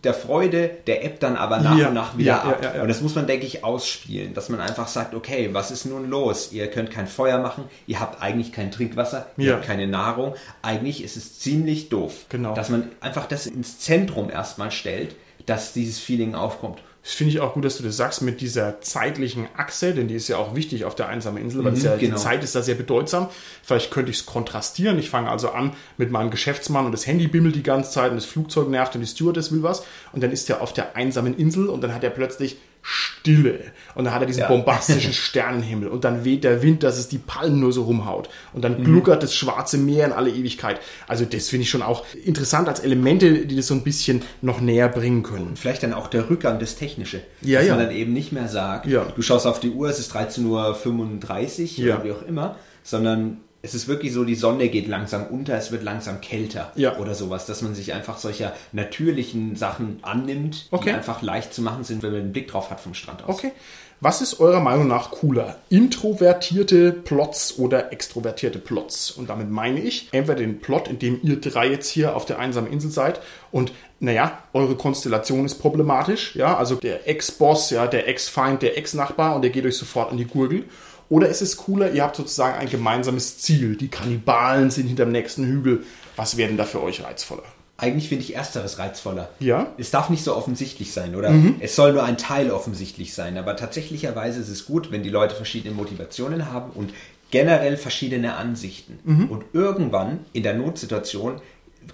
der 0.04 0.14
Freude, 0.14 0.70
der 0.86 1.04
ebbt 1.04 1.22
dann 1.22 1.36
aber 1.36 1.58
nach 1.60 1.76
Ja, 1.78 1.88
und 1.88 1.94
nach 1.94 2.16
wieder 2.16 2.26
ja, 2.32 2.42
ab. 2.42 2.60
ja. 2.76 2.82
Und 2.82 2.88
das 2.88 3.00
muss 3.02 3.14
man, 3.14 3.26
denke 3.26 3.44
ich, 3.46 3.62
ausspielen, 3.64 4.34
dass 4.34 4.48
man 4.48 4.58
einfach 4.60 4.88
sagt, 4.88 5.14
okay, 5.14 5.50
was 5.52 5.70
ist 5.70 5.84
nun 5.84 6.08
los? 6.10 6.50
Ihr 6.52 6.68
könnt 6.68 6.90
kein 6.90 7.06
Feuer 7.06 7.38
machen, 7.38 7.64
ihr 7.86 8.00
habt 8.00 8.20
eigentlich 8.22 8.52
kein 8.52 8.70
Trinkwasser, 8.72 9.26
ihr 9.36 9.52
habt 9.54 9.64
keine 9.64 9.86
Nahrung. 9.86 10.34
Eigentlich 10.62 11.04
ist 11.04 11.16
es 11.16 11.38
ziemlich 11.40 11.88
doof, 11.88 12.26
Genau. 12.30 12.54
dass 12.54 12.68
man 12.68 12.88
einfach 13.00 13.26
das 13.26 13.46
ins 13.46 13.78
Zentrum 13.80 14.30
erstmal 14.30 14.70
stellt, 14.72 15.14
dass 15.46 15.72
dieses 15.72 15.98
Feeling 15.98 16.34
aufkommt. 16.36 16.78
Das 17.02 17.14
finde 17.14 17.32
ich 17.32 17.40
auch 17.40 17.54
gut, 17.54 17.64
dass 17.64 17.78
du 17.78 17.82
das 17.82 17.96
sagst 17.96 18.22
mit 18.22 18.40
dieser 18.40 18.80
zeitlichen 18.80 19.48
Achse, 19.56 19.92
denn 19.92 20.06
die 20.06 20.14
ist 20.14 20.28
ja 20.28 20.36
auch 20.36 20.54
wichtig 20.54 20.84
auf 20.84 20.94
der 20.94 21.08
einsamen 21.08 21.42
Insel, 21.42 21.64
weil 21.64 21.72
Mhm, 21.72 21.80
ja, 21.80 21.96
genau. 21.96 22.14
die 22.14 22.22
Zeit 22.22 22.44
ist 22.44 22.54
da 22.54 22.62
sehr 22.62 22.76
bedeutsam. 22.76 23.28
Vielleicht 23.64 23.90
könnte 23.90 24.12
ich 24.12 24.18
es 24.18 24.26
kontrastieren. 24.26 24.98
Ich 25.00 25.10
fange 25.10 25.28
also 25.28 25.50
an 25.50 25.72
mit 25.98 26.12
meinem 26.12 26.30
Geschäftsmann 26.30 26.86
und 26.86 26.92
das 26.92 27.06
Handy 27.08 27.26
bimmelt 27.26 27.56
die 27.56 27.64
ganze 27.64 27.90
Zeit 27.90 28.10
und 28.10 28.16
das 28.16 28.24
Flugzeug 28.24 28.68
nervt 28.68 28.94
und 28.94 29.00
die 29.00 29.08
Stewardess 29.08 29.50
will 29.50 29.64
was. 29.64 29.84
Und 30.12 30.22
dann 30.22 30.30
ist 30.30 30.48
er 30.48 30.60
auf 30.60 30.72
der 30.72 30.94
einsamen 30.94 31.36
Insel 31.36 31.66
und 31.68 31.80
dann 31.80 31.92
hat 31.92 32.04
er 32.04 32.10
plötzlich 32.10 32.58
Stille. 32.82 33.60
Und 33.94 34.04
dann 34.04 34.12
hat 34.14 34.22
er 34.22 34.26
diesen 34.26 34.40
Ja. 34.40 34.48
bombastischen 34.48 35.12
Sternenhimmel. 35.12 35.88
Und 35.88 36.04
dann 36.04 36.24
weht 36.24 36.42
der 36.44 36.62
Wind, 36.62 36.82
dass 36.82 36.98
es 36.98 37.08
die 37.08 37.18
Palmen 37.18 37.60
nur 37.60 37.72
so 37.72 37.84
rumhaut. 37.84 38.28
Und 38.52 38.62
dann 38.64 38.82
gluckert 38.82 39.22
das 39.22 39.34
schwarze 39.34 39.78
Meer 39.78 40.06
in 40.06 40.12
alle 40.12 40.30
Ewigkeit. 40.30 40.80
Also 41.06 41.24
das 41.24 41.48
finde 41.48 41.62
ich 41.62 41.70
schon 41.70 41.82
auch 41.82 42.04
interessant 42.24 42.68
als 42.68 42.80
Elemente, 42.80 43.46
die 43.46 43.54
das 43.56 43.68
so 43.68 43.74
ein 43.74 43.82
bisschen 43.82 44.22
noch 44.40 44.60
näher 44.60 44.88
bringen 44.88 45.22
können. 45.22 45.52
Vielleicht 45.56 45.82
dann 45.84 45.92
auch 45.94 46.08
der 46.08 46.28
Rückgang 46.28 46.58
des 46.58 46.74
Technische. 46.76 47.22
Ja, 47.40 47.60
dass 47.60 47.68
ja. 47.68 47.76
man 47.76 47.86
dann 47.86 47.94
eben 47.94 48.12
nicht 48.12 48.32
mehr 48.32 48.48
sagt, 48.48 48.86
Ja. 48.86 49.04
du 49.14 49.22
schaust 49.22 49.46
auf 49.46 49.60
die 49.60 49.70
Uhr, 49.70 49.88
es 49.88 49.98
ist 50.00 50.12
13.35 50.14 51.78
Uhr 51.78 51.86
Ja. 51.86 51.94
oder 51.96 52.04
wie 52.04 52.12
auch 52.12 52.22
immer, 52.22 52.56
sondern 52.82 53.38
es 53.62 53.74
ist 53.74 53.86
wirklich 53.88 54.12
so, 54.12 54.24
die 54.24 54.34
Sonne 54.34 54.68
geht 54.68 54.88
langsam 54.88 55.26
unter, 55.28 55.54
es 55.56 55.70
wird 55.72 55.82
langsam 55.84 56.20
kälter 56.20 56.72
Ja. 56.74 56.98
oder 56.98 57.14
sowas, 57.14 57.46
dass 57.46 57.62
man 57.62 57.74
sich 57.74 57.92
einfach 57.94 58.18
solcher 58.18 58.52
natürlichen 58.72 59.54
Sachen 59.56 60.00
annimmt, 60.02 60.66
Okay. 60.70 60.90
die 60.90 60.96
einfach 60.96 61.22
leicht 61.22 61.54
zu 61.54 61.62
machen 61.62 61.84
sind, 61.84 62.02
wenn 62.02 62.10
man 62.12 62.20
einen 62.22 62.32
Blick 62.32 62.48
drauf 62.48 62.70
hat 62.70 62.80
vom 62.80 62.94
Strand 62.94 63.22
aus. 63.24 63.30
Okay. 63.36 63.52
Was 64.00 64.20
ist 64.20 64.40
eurer 64.40 64.58
Meinung 64.58 64.88
nach 64.88 65.12
cooler? 65.12 65.58
Introvertierte 65.68 66.92
Plots 66.92 67.56
oder 67.58 67.92
extrovertierte 67.92 68.58
Plots? 68.58 69.12
Und 69.12 69.30
damit 69.30 69.48
meine 69.48 69.80
ich 69.80 70.08
entweder 70.10 70.40
den 70.40 70.58
Plot, 70.60 70.88
in 70.88 70.98
dem 70.98 71.20
ihr 71.22 71.40
drei 71.40 71.68
jetzt 71.70 71.88
hier 71.88 72.16
auf 72.16 72.24
der 72.26 72.40
einsamen 72.40 72.70
Insel 72.72 72.90
seid 72.90 73.20
und 73.52 73.72
naja, 74.00 74.38
eure 74.52 74.74
Konstellation 74.74 75.46
ist 75.46 75.60
problematisch, 75.60 76.34
ja, 76.34 76.56
also 76.58 76.74
der 76.74 77.08
Ex-Boss, 77.08 77.70
ja, 77.70 77.86
der 77.86 78.08
Ex-Feind, 78.08 78.60
der 78.62 78.76
Ex-Nachbar 78.76 79.36
und 79.36 79.42
der 79.42 79.50
geht 79.52 79.64
euch 79.64 79.76
sofort 79.76 80.10
an 80.10 80.16
die 80.16 80.24
Gurgel. 80.26 80.64
Oder 81.12 81.28
ist 81.28 81.42
es 81.42 81.58
cooler, 81.58 81.92
ihr 81.92 82.04
habt 82.04 82.16
sozusagen 82.16 82.56
ein 82.56 82.70
gemeinsames 82.70 83.36
Ziel, 83.36 83.76
die 83.76 83.88
Kannibalen 83.88 84.70
sind 84.70 84.86
hinterm 84.86 85.12
nächsten 85.12 85.44
Hügel. 85.44 85.84
Was 86.16 86.38
wäre 86.38 86.48
denn 86.48 86.56
da 86.56 86.64
für 86.64 86.82
euch 86.82 87.04
reizvoller? 87.04 87.42
Eigentlich 87.76 88.08
finde 88.08 88.24
ich 88.24 88.34
ersteres 88.34 88.78
reizvoller. 88.78 89.28
Ja? 89.38 89.74
Es 89.76 89.90
darf 89.90 90.08
nicht 90.08 90.24
so 90.24 90.34
offensichtlich 90.34 90.94
sein, 90.94 91.14
oder? 91.14 91.34
Es 91.60 91.76
soll 91.76 91.92
nur 91.92 92.04
ein 92.04 92.16
Teil 92.16 92.50
offensichtlich 92.50 93.12
sein, 93.12 93.36
aber 93.36 93.56
tatsächlicherweise 93.56 94.40
ist 94.40 94.48
es 94.48 94.64
gut, 94.64 94.90
wenn 94.90 95.02
die 95.02 95.10
Leute 95.10 95.34
verschiedene 95.34 95.74
Motivationen 95.74 96.50
haben 96.50 96.70
und 96.72 96.94
generell 97.30 97.76
verschiedene 97.76 98.36
Ansichten. 98.36 98.98
Und 99.28 99.44
irgendwann 99.52 100.20
in 100.32 100.44
der 100.44 100.54
Notsituation 100.54 101.42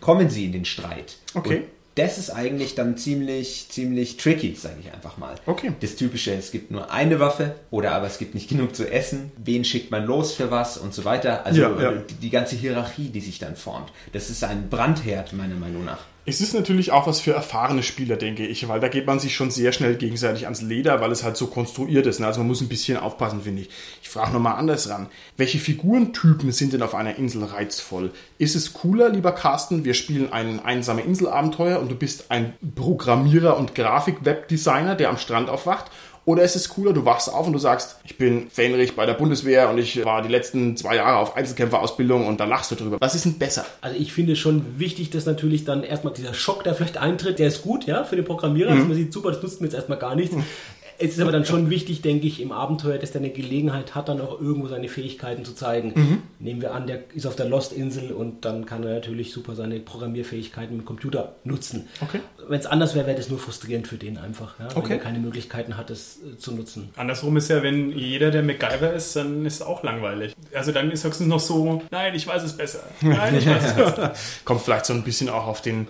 kommen 0.00 0.30
sie 0.30 0.44
in 0.44 0.52
den 0.52 0.64
Streit. 0.64 1.16
Okay. 1.34 1.56
Und 1.56 1.64
das 1.98 2.18
ist 2.18 2.30
eigentlich 2.30 2.74
dann 2.74 2.96
ziemlich, 2.96 3.66
ziemlich 3.70 4.16
tricky, 4.16 4.54
sage 4.54 4.76
ich 4.80 4.92
einfach 4.92 5.18
mal. 5.18 5.34
Okay. 5.46 5.72
Das 5.80 5.96
Typische, 5.96 6.32
es 6.32 6.52
gibt 6.52 6.70
nur 6.70 6.92
eine 6.92 7.18
Waffe 7.18 7.56
oder 7.70 7.92
aber 7.92 8.06
es 8.06 8.18
gibt 8.18 8.34
nicht 8.34 8.48
genug 8.48 8.76
zu 8.76 8.90
essen. 8.90 9.32
Wen 9.36 9.64
schickt 9.64 9.90
man 9.90 10.04
los 10.04 10.32
für 10.32 10.50
was 10.50 10.78
und 10.78 10.94
so 10.94 11.04
weiter. 11.04 11.44
Also 11.44 11.60
Ja, 11.60 11.82
ja. 11.82 11.92
Die, 11.92 12.14
die 12.14 12.30
ganze 12.30 12.56
Hierarchie, 12.56 13.08
die 13.08 13.20
sich 13.20 13.38
dann 13.38 13.56
formt. 13.56 13.92
Das 14.12 14.30
ist 14.30 14.44
ein 14.44 14.68
Brandherd, 14.68 15.32
meiner 15.32 15.56
Meinung 15.56 15.84
nach. 15.84 16.04
Es 16.28 16.42
ist 16.42 16.52
natürlich 16.52 16.92
auch 16.92 17.06
was 17.06 17.20
für 17.20 17.32
erfahrene 17.32 17.82
Spieler, 17.82 18.16
denke 18.16 18.46
ich, 18.46 18.68
weil 18.68 18.80
da 18.80 18.88
geht 18.88 19.06
man 19.06 19.18
sich 19.18 19.34
schon 19.34 19.50
sehr 19.50 19.72
schnell 19.72 19.96
gegenseitig 19.96 20.44
ans 20.44 20.60
Leder, 20.60 21.00
weil 21.00 21.10
es 21.10 21.24
halt 21.24 21.38
so 21.38 21.46
konstruiert 21.46 22.04
ist. 22.04 22.20
ne? 22.20 22.26
Also 22.26 22.40
man 22.40 22.48
muss 22.48 22.60
ein 22.60 22.68
bisschen 22.68 22.98
aufpassen, 22.98 23.40
finde 23.40 23.62
ich. 23.62 23.70
Ich 24.02 24.10
frage 24.10 24.34
nochmal 24.34 24.56
anders 24.56 24.90
ran. 24.90 25.06
Welche 25.38 25.58
Figurentypen 25.58 26.52
sind 26.52 26.74
denn 26.74 26.82
auf 26.82 26.94
einer 26.94 27.16
Insel 27.16 27.44
reizvoll? 27.44 28.12
Ist 28.36 28.56
es 28.56 28.74
cooler, 28.74 29.08
lieber 29.08 29.32
Carsten, 29.32 29.86
wir 29.86 29.94
spielen 29.94 30.30
ein 30.30 30.60
einsame 30.60 31.00
Inselabenteuer 31.00 31.80
und 31.80 31.90
du 31.90 31.94
bist 31.94 32.30
ein 32.30 32.52
Programmierer 32.74 33.56
und 33.56 33.74
Grafik-Webdesigner, 33.74 34.96
der 34.96 35.08
am 35.08 35.16
Strand 35.16 35.48
aufwacht? 35.48 35.90
Oder 36.28 36.42
ist 36.42 36.56
es 36.56 36.68
cooler, 36.68 36.92
du 36.92 37.06
wachst 37.06 37.32
auf 37.32 37.46
und 37.46 37.54
du 37.54 37.58
sagst, 37.58 37.96
ich 38.04 38.18
bin 38.18 38.50
Fähnrich 38.50 38.94
bei 38.94 39.06
der 39.06 39.14
Bundeswehr 39.14 39.70
und 39.70 39.78
ich 39.78 40.04
war 40.04 40.20
die 40.20 40.28
letzten 40.28 40.76
zwei 40.76 40.96
Jahre 40.96 41.16
auf 41.16 41.34
Einzelkämpferausbildung 41.34 42.26
und 42.26 42.38
da 42.38 42.44
lachst 42.44 42.70
du 42.70 42.74
drüber. 42.74 42.98
Was 43.00 43.14
ist 43.14 43.24
denn 43.24 43.38
besser? 43.38 43.64
Also 43.80 43.98
ich 43.98 44.12
finde 44.12 44.36
schon 44.36 44.78
wichtig, 44.78 45.08
dass 45.08 45.24
natürlich 45.24 45.64
dann 45.64 45.82
erstmal 45.82 46.12
dieser 46.12 46.34
Schock, 46.34 46.64
der 46.64 46.74
vielleicht 46.74 46.98
eintritt, 46.98 47.38
der 47.38 47.48
ist 47.48 47.62
gut, 47.62 47.86
ja, 47.86 48.04
für 48.04 48.16
den 48.16 48.26
Programmierer. 48.26 48.72
Also 48.72 48.84
man 48.84 48.94
sieht, 48.94 49.10
super, 49.10 49.32
das 49.32 49.42
nutzt 49.42 49.62
mir 49.62 49.68
jetzt 49.68 49.74
erstmal 49.74 49.98
gar 49.98 50.14
nichts. 50.14 50.36
Es 51.00 51.12
ist 51.12 51.20
aber 51.20 51.30
dann 51.32 51.44
schon 51.44 51.70
wichtig, 51.70 52.02
denke 52.02 52.26
ich, 52.26 52.40
im 52.40 52.50
Abenteuer, 52.50 52.98
dass 52.98 53.12
der 53.12 53.20
eine 53.20 53.30
Gelegenheit 53.30 53.94
hat, 53.94 54.08
dann 54.08 54.20
auch 54.20 54.40
irgendwo 54.40 54.66
seine 54.68 54.88
Fähigkeiten 54.88 55.44
zu 55.44 55.54
zeigen. 55.54 56.22
Nehmen 56.40 56.60
wir 56.60 56.74
an, 56.74 56.86
der 56.88 57.00
ist 57.14 57.24
auf 57.26 57.36
der 57.36 57.46
Lost-Insel 57.46 58.10
und 58.12 58.44
dann 58.44 58.66
kann 58.66 58.82
er 58.82 58.94
natürlich 58.94 59.32
super 59.32 59.54
seine 59.54 59.78
Programmierfähigkeiten 59.80 60.76
mit 60.76 60.84
dem 60.84 60.86
Computer 60.86 61.36
nutzen. 61.44 61.86
Okay. 62.00 62.20
Wenn 62.48 62.58
es 62.58 62.66
anders 62.66 62.94
wäre, 62.94 63.06
wäre 63.06 63.16
das 63.16 63.28
nur 63.28 63.38
frustrierend 63.38 63.86
für 63.86 63.96
den 63.96 64.18
einfach, 64.18 64.58
ja, 64.58 64.66
Okay. 64.74 64.84
wenn 64.84 64.90
er 64.92 64.98
keine 64.98 65.18
Möglichkeiten 65.20 65.76
hat, 65.76 65.90
das 65.90 66.18
äh, 66.18 66.36
zu 66.36 66.52
nutzen. 66.52 66.90
Andersrum 66.96 67.36
ist 67.36 67.48
ja, 67.48 67.62
wenn 67.62 67.92
jeder 67.92 68.30
der 68.30 68.42
MacGyver 68.42 68.92
ist, 68.92 69.14
dann 69.16 69.46
ist 69.46 69.54
es 69.56 69.62
auch 69.62 69.82
langweilig. 69.84 70.34
Also 70.52 70.72
dann 70.72 70.90
ist 70.90 71.04
höchstens 71.04 71.28
noch 71.28 71.40
so, 71.40 71.82
nein, 71.90 72.14
ich 72.14 72.26
weiß 72.26 72.42
es 72.42 72.56
besser. 72.56 72.80
Nein, 73.02 73.36
ich 73.38 73.46
weiß 73.46 73.64
es 73.66 73.74
besser. 73.76 74.14
Kommt 74.44 74.62
vielleicht 74.62 74.86
so 74.86 74.94
ein 74.94 75.04
bisschen 75.04 75.28
auch 75.28 75.46
auf 75.46 75.62
den 75.62 75.86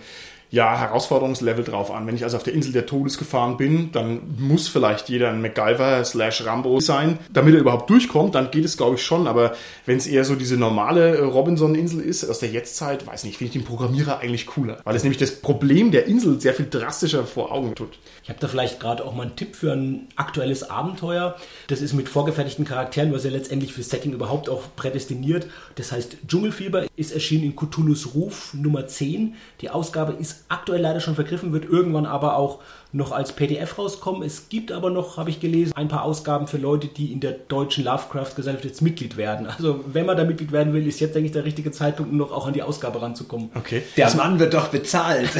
ja, 0.51 0.79
Herausforderungslevel 0.79 1.63
drauf 1.63 1.91
an. 1.91 2.07
Wenn 2.07 2.15
ich 2.15 2.23
also 2.23 2.37
auf 2.37 2.43
der 2.43 2.53
Insel 2.53 2.71
der 2.71 2.87
Todesgefahren 2.87 3.57
bin, 3.57 3.91
dann 3.91 4.21
muss 4.37 4.67
vielleicht 4.67 5.07
jeder 5.09 5.29
ein 5.29 5.41
MacGyver 5.41 6.03
slash 6.03 6.45
Rambo 6.45 6.79
sein, 6.79 7.19
damit 7.31 7.53
er 7.53 7.59
überhaupt 7.59 7.89
durchkommt, 7.89 8.33
dann 8.33 8.49
geht 8.49 8.65
es 8.65 8.77
glaube 8.77 8.95
ich 8.95 9.03
schon, 9.03 9.27
aber 9.27 9.53
wenn 9.85 9.97
es 9.97 10.07
eher 10.07 10.25
so 10.25 10.35
diese 10.35 10.57
normale 10.57 11.17
äh, 11.17 11.21
Robinson-Insel 11.21 12.01
ist, 12.01 12.27
aus 12.27 12.39
der 12.39 12.49
Jetztzeit, 12.49 13.05
weiß 13.05 13.25
nicht, 13.25 13.37
finde 13.37 13.49
ich 13.49 13.61
den 13.61 13.67
Programmierer 13.67 14.19
eigentlich 14.19 14.47
cooler, 14.47 14.79
weil 14.83 14.95
es 14.95 15.03
nämlich 15.03 15.19
das 15.19 15.35
Problem 15.35 15.91
der 15.91 16.05
Insel 16.05 16.39
sehr 16.41 16.53
viel 16.53 16.67
drastischer 16.69 17.25
vor 17.25 17.51
Augen 17.51 17.75
tut. 17.75 17.99
Ich 18.23 18.29
habe 18.29 18.39
da 18.39 18.47
vielleicht 18.47 18.79
gerade 18.79 19.05
auch 19.05 19.13
mal 19.13 19.23
einen 19.23 19.35
Tipp 19.35 19.55
für 19.55 19.73
ein 19.73 20.07
aktuelles 20.15 20.69
Abenteuer. 20.69 21.35
Das 21.67 21.81
ist 21.81 21.93
mit 21.93 22.09
vorgefertigten 22.09 22.65
Charakteren, 22.65 23.13
was 23.13 23.23
ja 23.23 23.31
letztendlich 23.31 23.73
für 23.73 23.81
das 23.81 23.89
Setting 23.89 24.13
überhaupt 24.13 24.49
auch 24.49 24.63
prädestiniert. 24.75 25.47
Das 25.75 25.91
heißt, 25.91 26.17
Dschungelfieber 26.27 26.85
ist 26.95 27.11
erschienen 27.11 27.45
in 27.45 27.55
Cthulhu's 27.55 28.13
Ruf 28.13 28.53
Nummer 28.53 28.87
10. 28.87 29.35
Die 29.61 29.69
Ausgabe 29.69 30.13
ist 30.13 30.38
aktuell 30.47 30.81
leider 30.81 30.99
schon 30.99 31.15
vergriffen, 31.15 31.53
wird 31.53 31.65
irgendwann 31.65 32.05
aber 32.05 32.35
auch 32.37 32.59
noch 32.91 33.11
als 33.11 33.33
PDF 33.33 33.77
rauskommen. 33.77 34.23
Es 34.23 34.49
gibt 34.49 34.71
aber 34.71 34.89
noch, 34.89 35.17
habe 35.17 35.29
ich 35.29 35.39
gelesen, 35.39 35.73
ein 35.75 35.87
paar 35.87 36.03
Ausgaben 36.03 36.47
für 36.47 36.57
Leute, 36.57 36.87
die 36.87 37.11
in 37.11 37.19
der 37.19 37.33
deutschen 37.33 37.83
Lovecraft-Gesellschaft 37.83 38.65
jetzt 38.65 38.81
Mitglied 38.81 39.15
werden. 39.15 39.45
Also 39.45 39.83
wenn 39.85 40.07
man 40.07 40.17
da 40.17 40.23
Mitglied 40.23 40.51
werden 40.51 40.73
will, 40.73 40.87
ist 40.87 40.99
jetzt, 40.99 41.13
denke 41.13 41.27
ich, 41.27 41.31
der 41.31 41.45
richtige 41.45 41.71
Zeitpunkt, 41.71 42.11
um 42.11 42.17
noch 42.17 42.31
auch 42.31 42.47
an 42.47 42.53
die 42.53 42.63
Ausgabe 42.63 43.01
ranzukommen. 43.01 43.49
Okay. 43.53 43.83
Der 43.95 44.13
Mann 44.15 44.39
wird 44.39 44.53
doch 44.53 44.69
bezahlt. 44.69 45.29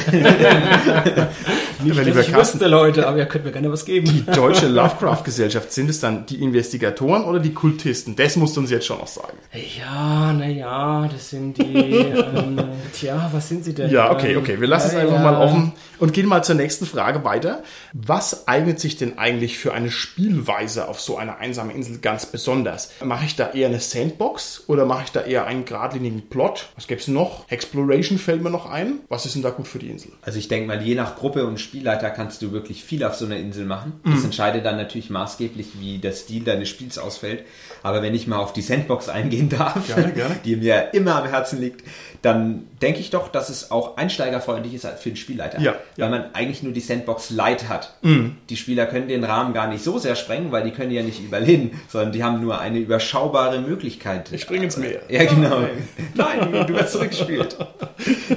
Nicht, 1.82 1.92
Aber 1.98 2.02
lieber 2.02 2.20
ich 2.20 2.34
wüsste, 2.34 2.66
Leute, 2.68 3.06
aber 3.06 3.18
ihr 3.18 3.26
könnt 3.26 3.44
mir 3.44 3.52
gerne 3.52 3.70
was 3.72 3.84
geben. 3.84 4.06
Die 4.06 4.24
deutsche 4.24 4.68
Lovecraft-Gesellschaft, 4.68 5.72
sind 5.72 5.90
es 5.90 6.00
dann 6.00 6.26
die 6.26 6.42
Investigatoren 6.42 7.24
oder 7.24 7.38
die 7.40 7.52
Kultisten? 7.52 8.16
Das 8.16 8.36
musst 8.36 8.56
du 8.56 8.60
uns 8.60 8.70
jetzt 8.70 8.86
schon 8.86 8.98
noch 8.98 9.06
sagen. 9.06 9.38
Ja, 9.78 10.32
naja, 10.32 11.08
das 11.12 11.30
sind 11.30 11.58
die. 11.58 11.74
ähm, 11.74 12.58
tja, 12.92 13.28
was 13.32 13.48
sind 13.48 13.64
sie 13.64 13.74
denn? 13.74 13.90
Ja, 13.90 14.12
okay, 14.12 14.36
okay. 14.36 14.60
Wir 14.60 14.68
lassen 14.68 14.88
es 14.88 14.92
ja, 14.94 15.00
einfach 15.00 15.16
ja. 15.16 15.22
mal 15.22 15.36
offen 15.36 15.72
und 15.98 16.12
gehen 16.12 16.26
mal 16.26 16.42
zur 16.42 16.54
nächsten 16.54 16.86
Frage 16.86 17.24
weiter. 17.24 17.39
Was 17.92 18.48
eignet 18.48 18.80
sich 18.80 18.96
denn 18.96 19.18
eigentlich 19.18 19.58
für 19.58 19.72
eine 19.72 19.90
Spielweise 19.90 20.88
auf 20.88 21.00
so 21.00 21.16
einer 21.16 21.38
einsamen 21.38 21.74
Insel 21.74 21.98
ganz 21.98 22.26
besonders? 22.26 22.92
Mache 23.04 23.24
ich 23.24 23.36
da 23.36 23.50
eher 23.50 23.68
eine 23.68 23.80
Sandbox 23.80 24.64
oder 24.66 24.86
mache 24.86 25.04
ich 25.04 25.12
da 25.12 25.22
eher 25.22 25.46
einen 25.46 25.64
geradlinigen 25.64 26.28
Plot? 26.28 26.68
Was 26.74 26.86
gäbe 26.86 27.00
es 27.00 27.08
noch? 27.08 27.50
Exploration 27.50 28.18
fällt 28.18 28.42
mir 28.42 28.50
noch 28.50 28.70
ein. 28.70 29.00
Was 29.08 29.26
ist 29.26 29.34
denn 29.34 29.42
da 29.42 29.50
gut 29.50 29.68
für 29.68 29.78
die 29.78 29.88
Insel? 29.90 30.12
Also 30.22 30.38
ich 30.38 30.48
denke 30.48 30.66
mal, 30.66 30.82
je 30.82 30.94
nach 30.94 31.16
Gruppe 31.16 31.46
und 31.46 31.60
Spielleiter 31.60 32.10
kannst 32.10 32.42
du 32.42 32.52
wirklich 32.52 32.84
viel 32.84 33.04
auf 33.04 33.14
so 33.14 33.24
einer 33.24 33.36
Insel 33.36 33.66
machen. 33.66 34.00
Das 34.04 34.24
entscheidet 34.24 34.64
dann 34.64 34.76
natürlich 34.76 35.10
maßgeblich, 35.10 35.68
wie 35.78 35.98
der 35.98 36.12
Stil 36.12 36.44
deines 36.44 36.68
Spiels 36.68 36.98
ausfällt. 36.98 37.44
Aber 37.82 38.02
wenn 38.02 38.14
ich 38.14 38.26
mal 38.26 38.38
auf 38.38 38.52
die 38.52 38.62
Sandbox 38.62 39.08
eingehen 39.08 39.48
darf, 39.48 39.86
Gerne, 39.86 40.12
gerne. 40.12 40.36
die 40.44 40.56
mir 40.56 40.92
immer 40.92 41.16
am 41.16 41.28
Herzen 41.28 41.60
liegt, 41.60 41.84
dann 42.22 42.66
denke 42.82 43.00
ich 43.00 43.10
doch, 43.10 43.28
dass 43.28 43.48
es 43.48 43.70
auch 43.70 43.96
einsteigerfreundlich 43.96 44.74
ist 44.74 44.86
für 44.86 45.10
den 45.10 45.16
Spielleiter. 45.16 45.58
Ja, 45.60 45.72
ja. 45.72 46.04
Weil 46.04 46.10
man 46.10 46.24
eigentlich 46.34 46.62
nur 46.62 46.72
die 46.72 46.80
Sandbox 46.80 47.30
Light 47.30 47.68
hat. 47.68 47.94
Die 48.02 48.56
Spieler 48.56 48.86
können 48.86 49.08
den 49.08 49.24
Rahmen 49.24 49.54
gar 49.54 49.66
nicht 49.68 49.82
so 49.82 49.98
sehr 49.98 50.14
sprengen, 50.16 50.52
weil 50.52 50.64
die 50.64 50.70
können 50.70 50.90
ja 50.90 51.02
nicht 51.02 51.22
überleben, 51.24 51.80
sondern 51.88 52.12
die 52.12 52.22
haben 52.22 52.40
nur 52.40 52.60
eine 52.60 52.78
überschaubare 52.78 53.60
Möglichkeit. 53.60 54.30
Ich 54.32 54.42
springe 54.42 54.64
ins 54.64 54.76
Meer. 54.76 55.00
Ja, 55.08 55.24
genau. 55.24 55.60
Nein, 56.14 56.52
du, 56.52 56.64
du 56.66 56.74
wirst 56.74 56.92
zurückgespielt. 56.92 57.56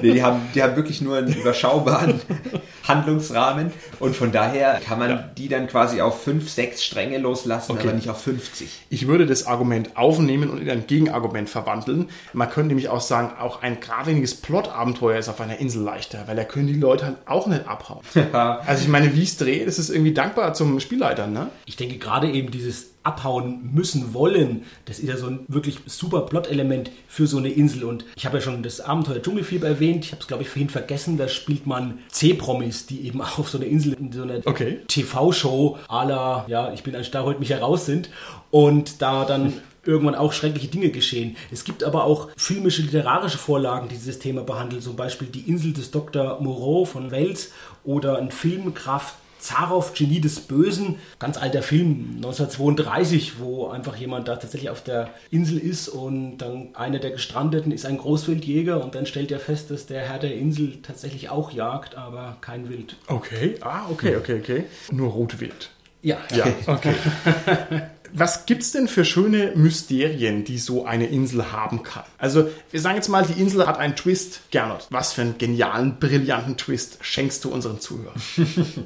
Nee, 0.02 0.14
die 0.14 0.24
haben, 0.24 0.42
die 0.56 0.64
haben 0.64 0.76
wirklich 0.76 1.02
nur 1.02 1.18
einen 1.18 1.34
überschaubaren 1.34 2.22
Handlungsrahmen 2.88 3.72
und 4.00 4.16
von 4.16 4.32
daher 4.32 4.80
kann 4.86 5.00
man 5.00 5.32
die 5.38 5.48
dann 5.48 5.68
quasi 5.68 6.02
auf 6.02 6.22
fünf, 6.24 6.50
sechs 6.50 6.84
Stränge 6.84 7.18
loslassen, 7.18 7.74
Okay. 7.74 7.88
aber 7.88 7.94
nicht 7.94 8.10
auf 8.10 8.22
50. 8.22 8.86
Ich 8.90 9.08
würde 9.08 9.26
das 9.26 9.46
Argument 9.48 9.96
aufnehmen 9.96 10.50
und 10.50 10.62
in 10.62 10.70
ein 10.70 10.86
Gegenargument 10.86 11.50
verwandeln. 11.50 12.10
Man 12.34 12.50
könnte 12.50 12.68
nämlich 12.70 12.90
auch 12.90 13.02
sagen, 13.02 13.32
auch 13.40 13.62
ein 13.62 13.73
geradliniges 13.80 14.36
Plot-Abenteuer 14.36 15.18
ist 15.20 15.30
auf 15.30 15.42
einer 15.42 15.58
Insel 15.58 15.84
leichter, 15.84 16.24
weil 16.28 16.36
da 16.36 16.44
können 16.44 16.68
die 16.68 16.74
Leute 16.74 17.06
halt 17.06 17.18
auch 17.26 17.48
nicht 17.48 17.68
abhauen. 17.68 18.02
also 18.34 18.84
ich 18.84 18.90
meine, 18.90 19.16
wie 19.16 19.22
ich 19.22 19.30
es 19.30 19.38
drehe, 19.38 19.66
das 19.66 19.80
ist 19.80 19.90
irgendwie 19.90 20.14
dankbar 20.14 20.54
zum 20.54 20.80
Spielleiter, 20.80 21.28
ne? 21.28 21.50
Ich 21.66 21.76
denke 21.76 21.98
gerade 21.98 22.30
eben 22.32 22.52
dieses 22.52 22.92
Abhauen 23.04 23.70
müssen 23.74 24.14
wollen, 24.14 24.64
das 24.86 25.00
ist 25.00 25.10
ja 25.10 25.18
so 25.18 25.28
ein 25.28 25.42
wirklich 25.50 25.80
super 25.86 26.22
Plot-Element 26.22 26.90
für 27.08 27.28
so 27.28 27.38
eine 27.38 27.50
Insel. 27.50 27.84
Und 27.84 28.06
ich 28.16 28.26
habe 28.26 28.38
ja 28.38 28.42
schon 28.42 28.64
das 28.64 28.80
Abenteuer 28.80 29.22
Dschungelfieber 29.22 29.68
erwähnt. 29.68 30.06
Ich 30.06 30.12
habe 30.14 30.22
es, 30.22 30.28
glaube 30.28 30.44
ich, 30.44 30.50
vorhin 30.50 30.70
vergessen. 30.70 31.18
Da 31.18 31.28
spielt 31.28 31.68
man 31.68 32.00
C-Promis, 32.10 32.86
die 32.86 33.06
eben 33.06 33.22
auch 33.22 33.40
auf 33.40 33.50
so 33.50 33.58
einer 33.58 33.68
Insel 33.68 33.94
in 33.94 34.12
so 34.12 34.24
einer 34.24 34.40
Okay. 34.46 34.80
TV-Show 34.88 35.78
à 35.90 36.06
la, 36.08 36.46
ja, 36.48 36.72
ich 36.74 36.84
bin 36.84 36.96
ein 36.96 37.04
Star, 37.04 37.26
holt 37.26 37.40
mich 37.42 37.50
heraus 37.50 37.86
sind. 37.86 38.10
Und 38.52 39.02
da 39.02 39.26
dann 39.26 39.54
irgendwann 39.86 40.16
auch 40.16 40.34
schreckliche 40.34 40.68
Dinge 40.68 40.90
geschehen. 40.90 41.36
Es 41.52 41.64
gibt 41.64 41.84
aber 41.84 42.06
auch 42.06 42.30
filmische, 42.38 42.82
literarische 42.82 43.38
Vorlagen, 43.38 43.90
die 43.90 43.96
dieses 43.96 44.20
Thema 44.20 44.44
behandeln. 44.44 44.82
Zum 44.82 44.96
Beispiel 44.96 45.28
Die 45.28 45.50
Insel 45.50 45.74
des 45.74 45.92
Dr. 45.92 46.40
Moreau 46.42 46.86
von 46.86 47.12
Wels 47.12 47.52
oder 47.84 48.18
ein 48.18 48.32
Film 48.32 48.74
Kraft 48.74 49.16
Zaroff, 49.44 49.94
Genie 49.94 50.22
des 50.22 50.40
Bösen, 50.40 50.96
ganz 51.20 51.38
alter 51.38 51.62
Film, 51.62 52.14
1932, 52.16 53.40
wo 53.40 53.68
einfach 53.68 53.98
jemand 53.98 54.30
da 54.30 54.38
tatsächlich 54.38 54.70
auf 54.70 54.82
der 54.82 55.10
Insel 55.32 55.58
ist 55.58 55.90
und 55.90 56.38
dann 56.38 56.70
einer 56.76 57.00
der 57.00 57.12
Gestrandeten 57.12 57.74
ist 57.74 57.86
ein 57.86 57.98
Großwildjäger 57.98 58.82
und 58.82 58.96
dann 58.96 59.06
stellt 59.06 59.32
er 59.32 59.40
fest, 59.40 59.70
dass 59.70 59.86
der 59.86 60.02
Herr 60.02 60.20
der 60.20 60.34
Insel 60.34 60.82
tatsächlich 60.82 61.30
auch 61.30 61.52
jagt, 61.52 61.96
aber 61.96 62.38
kein 62.40 62.70
Wild. 62.70 62.96
Okay, 63.08 63.56
ah, 63.62 63.82
okay, 63.92 64.16
okay, 64.16 64.40
okay. 64.40 64.64
Nur 64.92 65.12
Rotwild. 65.12 65.70
Ja, 66.02 66.18
Ja, 66.34 66.46
okay. 66.68 66.96
Was 68.16 68.46
gibt's 68.46 68.72
denn 68.72 68.88
für 68.88 69.06
schöne 69.06 69.54
Mysterien, 69.56 70.44
die 70.44 70.60
so 70.60 70.86
eine 70.86 71.08
Insel 71.08 71.52
haben 71.52 71.82
kann? 71.82 72.04
Also, 72.20 72.48
wir 72.70 72.80
sagen 72.80 72.96
jetzt 72.96 73.10
mal, 73.10 73.26
die 73.26 73.42
Insel 73.42 73.66
hat 73.66 73.80
einen 73.80 73.96
Twist. 73.96 74.42
Gernot, 74.52 74.86
was 74.92 75.14
für 75.14 75.22
einen 75.22 75.40
genialen, 75.40 75.98
brillanten 76.00 76.56
Twist 76.56 77.00
schenkst 77.02 77.44
du 77.44 77.50
unseren 77.52 77.80
Zuhörern? 77.80 78.22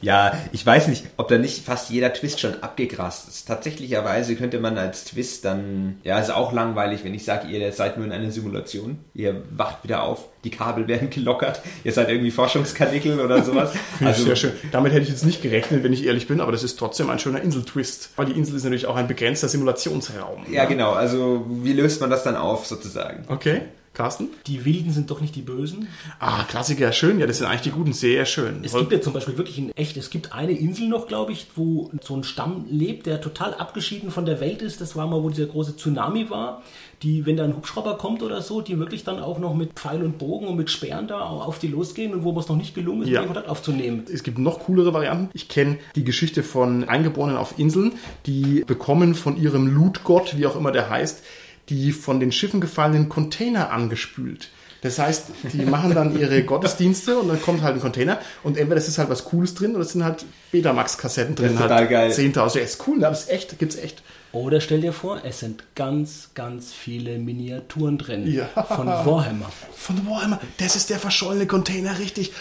Ja, 0.00 0.32
ich 0.52 0.64
weiß 0.64 0.88
nicht, 0.88 1.04
ob 1.16 1.28
da 1.28 1.38
nicht 1.38 1.64
fast 1.64 1.90
jeder 1.90 2.12
Twist 2.12 2.40
schon 2.40 2.62
abgegrast 2.62 3.28
ist. 3.28 3.46
Tatsächlicherweise 3.48 4.36
könnte 4.36 4.60
man 4.60 4.78
als 4.78 5.04
Twist 5.04 5.44
dann, 5.44 5.98
ja, 6.04 6.18
ist 6.18 6.30
auch 6.30 6.52
langweilig, 6.52 7.04
wenn 7.04 7.14
ich 7.14 7.24
sage, 7.24 7.48
ihr 7.48 7.72
seid 7.72 7.96
nur 7.96 8.06
in 8.06 8.12
einer 8.12 8.30
Simulation, 8.30 8.98
ihr 9.14 9.42
wacht 9.50 9.84
wieder 9.84 10.02
auf, 10.02 10.26
die 10.44 10.50
Kabel 10.50 10.86
werden 10.88 11.10
gelockert, 11.10 11.60
ihr 11.84 11.92
seid 11.92 12.08
irgendwie 12.08 12.30
Forschungskanickel 12.30 13.20
oder 13.20 13.42
sowas. 13.42 13.72
Ich 14.00 14.16
sehr 14.16 14.36
schön. 14.36 14.52
Damit 14.72 14.92
hätte 14.92 15.02
ich 15.02 15.08
jetzt 15.08 15.24
nicht 15.24 15.42
gerechnet, 15.42 15.82
wenn 15.82 15.92
ich 15.92 16.06
ehrlich 16.06 16.28
bin, 16.28 16.40
aber 16.40 16.52
das 16.52 16.62
ist 16.62 16.78
trotzdem 16.78 17.10
ein 17.10 17.18
schöner 17.18 17.40
Inseltwist. 17.42 18.10
Weil 18.16 18.26
die 18.26 18.32
Insel 18.32 18.56
ist 18.56 18.64
natürlich 18.64 18.86
auch 18.86 18.96
ein 18.96 19.08
begrenzter 19.08 19.48
Simulationsraum. 19.48 20.44
ja, 20.50 20.64
genau, 20.64 20.92
also 20.92 21.44
wie 21.48 21.72
löst 21.72 22.00
man 22.00 22.10
das 22.10 22.22
dann 22.22 22.36
auf 22.36 22.66
sozusagen? 22.66 23.24
Okay, 23.28 23.62
Carsten? 23.98 24.28
die 24.46 24.64
Wilden 24.64 24.92
sind 24.92 25.10
doch 25.10 25.20
nicht 25.20 25.34
die 25.34 25.42
Bösen. 25.42 25.88
Ah, 26.20 26.44
Klassiker, 26.44 26.92
schön. 26.92 27.18
Ja, 27.18 27.26
das 27.26 27.38
sind 27.38 27.48
eigentlich 27.48 27.62
die 27.62 27.70
Guten, 27.72 27.92
sehr 27.92 28.24
schön. 28.26 28.60
Es 28.62 28.72
gibt 28.72 28.92
ja 28.92 29.00
zum 29.00 29.12
Beispiel 29.12 29.36
wirklich 29.36 29.58
in 29.58 29.72
echt, 29.72 29.96
es 29.96 30.08
gibt 30.08 30.32
eine 30.32 30.52
Insel 30.52 30.86
noch, 30.88 31.08
glaube 31.08 31.32
ich, 31.32 31.48
wo 31.56 31.90
so 32.00 32.14
ein 32.14 32.22
Stamm 32.22 32.64
lebt, 32.70 33.06
der 33.06 33.20
total 33.20 33.54
abgeschieden 33.54 34.12
von 34.12 34.24
der 34.24 34.38
Welt 34.40 34.62
ist. 34.62 34.80
Das 34.80 34.94
war 34.94 35.08
mal, 35.08 35.20
wo 35.22 35.30
dieser 35.30 35.46
große 35.46 35.76
Tsunami 35.76 36.30
war. 36.30 36.62
Die, 37.02 37.26
wenn 37.26 37.36
da 37.36 37.44
ein 37.44 37.56
Hubschrauber 37.56 37.96
kommt 37.96 38.22
oder 38.22 38.40
so, 38.42 38.60
die 38.60 38.78
wirklich 38.78 39.04
dann 39.04 39.18
auch 39.20 39.38
noch 39.38 39.54
mit 39.54 39.72
Pfeil 39.74 40.02
und 40.02 40.18
Bogen 40.18 40.46
und 40.48 40.56
mit 40.56 40.68
Speeren 40.70 41.06
da 41.06 41.20
auf 41.20 41.58
die 41.58 41.68
losgehen 41.68 42.12
und 42.12 42.24
wo 42.24 42.36
es 42.38 42.48
noch 42.48 42.56
nicht 42.56 42.74
gelungen 42.74 43.02
ist, 43.02 43.08
Ja. 43.10 43.24
Kontakt 43.24 43.48
aufzunehmen. 43.48 44.04
Es 44.12 44.22
gibt 44.22 44.38
noch 44.38 44.60
coolere 44.60 44.92
Varianten. 44.92 45.30
Ich 45.32 45.48
kenne 45.48 45.78
die 45.96 46.04
Geschichte 46.04 46.42
von 46.42 46.88
Eingeborenen 46.88 47.36
auf 47.36 47.58
Inseln, 47.58 47.92
die 48.26 48.64
bekommen 48.66 49.14
von 49.14 49.36
ihrem 49.40 49.66
Lootgott, 49.68 50.36
wie 50.36 50.46
auch 50.46 50.56
immer 50.56 50.72
der 50.72 50.90
heißt, 50.90 51.22
die 51.68 51.92
von 51.92 52.20
den 52.20 52.32
Schiffen 52.32 52.60
gefallenen 52.60 53.08
Container 53.08 53.70
angespült. 53.70 54.48
Das 54.80 55.00
heißt, 55.00 55.24
die 55.54 55.64
machen 55.64 55.92
dann 55.92 56.16
ihre 56.16 56.42
Gottesdienste 56.44 57.18
und 57.18 57.26
dann 57.28 57.42
kommt 57.42 57.62
halt 57.62 57.74
ein 57.74 57.80
Container 57.80 58.20
und 58.44 58.56
entweder 58.56 58.76
das 58.76 58.86
ist 58.86 58.98
halt 58.98 59.10
was 59.10 59.24
Cooles 59.24 59.54
drin 59.54 59.72
oder 59.74 59.82
es 59.82 59.90
sind 59.90 60.04
halt 60.04 60.24
Betamax-Kassetten 60.52 61.34
drin. 61.34 61.54
ist 61.54 61.58
halt 61.58 61.70
total 61.70 61.88
geil. 61.88 62.10
10.000. 62.12 62.56
Ja, 62.58 62.62
ist 62.64 62.86
cool, 62.86 63.04
aber 63.04 63.12
es 63.12 63.22
ist 63.22 63.30
echt, 63.30 63.58
gibt's 63.58 63.74
echt. 63.76 64.02
Oder 64.30 64.60
stell 64.60 64.80
dir 64.82 64.92
vor, 64.92 65.22
es 65.24 65.40
sind 65.40 65.64
ganz, 65.74 66.30
ganz 66.34 66.72
viele 66.72 67.18
Miniaturen 67.18 67.98
drin 67.98 68.30
Ja. 68.30 68.46
von 68.62 68.86
Warhammer. 68.86 69.50
Von 69.74 70.06
Warhammer, 70.06 70.38
das 70.58 70.76
ist 70.76 70.90
der 70.90 70.98
verschollene 70.98 71.46
Container, 71.46 71.98
richtig. 71.98 72.32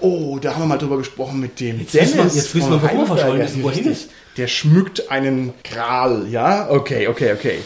Oh, 0.00 0.38
da 0.42 0.52
haben 0.54 0.62
wir 0.62 0.66
mal 0.66 0.78
drüber 0.78 0.98
gesprochen 0.98 1.40
mit 1.40 1.58
dem 1.60 1.78
Jetzt 1.80 1.94
wissen 1.94 2.18
wir- 2.18 2.24
jetzt 2.24 2.54
wissen 2.54 2.70
wir, 2.70 2.82
warum 2.82 3.00
er 3.00 3.06
verschollen 3.06 3.40
ist. 3.40 3.62
Wohin. 3.62 3.96
Der 4.36 4.46
schmückt 4.48 5.10
einen 5.10 5.54
Gral, 5.62 6.26
ja? 6.28 6.68
Okay, 6.70 7.06
okay, 7.08 7.32
okay. 7.32 7.58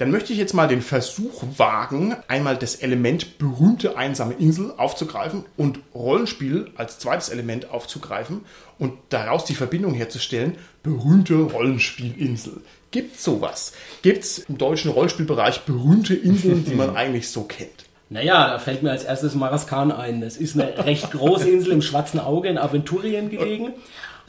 Dann 0.00 0.10
möchte 0.10 0.32
ich 0.32 0.38
jetzt 0.38 0.54
mal 0.54 0.66
den 0.66 0.80
Versuch 0.80 1.42
wagen, 1.58 2.16
einmal 2.26 2.56
das 2.56 2.76
Element 2.76 3.36
berühmte 3.36 3.98
einsame 3.98 4.32
Insel 4.32 4.72
aufzugreifen 4.78 5.44
und 5.58 5.78
Rollenspiel 5.94 6.70
als 6.74 6.98
zweites 6.98 7.28
Element 7.28 7.70
aufzugreifen 7.70 8.46
und 8.78 8.94
daraus 9.10 9.44
die 9.44 9.54
Verbindung 9.54 9.92
herzustellen, 9.92 10.56
berühmte 10.82 11.34
Rollenspielinsel. 11.34 12.62
Gibt's 12.90 13.22
sowas? 13.22 13.74
Gibt's 14.00 14.38
im 14.38 14.56
deutschen 14.56 14.90
Rollenspielbereich 14.90 15.66
berühmte 15.66 16.14
Inseln, 16.14 16.64
die 16.64 16.74
man 16.74 16.96
eigentlich 16.96 17.28
so 17.28 17.42
kennt? 17.42 17.84
Naja, 18.08 18.48
da 18.48 18.58
fällt 18.58 18.82
mir 18.82 18.92
als 18.92 19.04
erstes 19.04 19.34
Maraskan 19.34 19.92
ein. 19.92 20.22
Das 20.22 20.38
ist 20.38 20.58
eine 20.58 20.82
recht 20.86 21.10
große 21.10 21.50
Insel 21.50 21.72
im 21.72 21.82
Schwarzen 21.82 22.20
Auge 22.20 22.48
in 22.48 22.56
Aventurien 22.56 23.28
gelegen. 23.28 23.74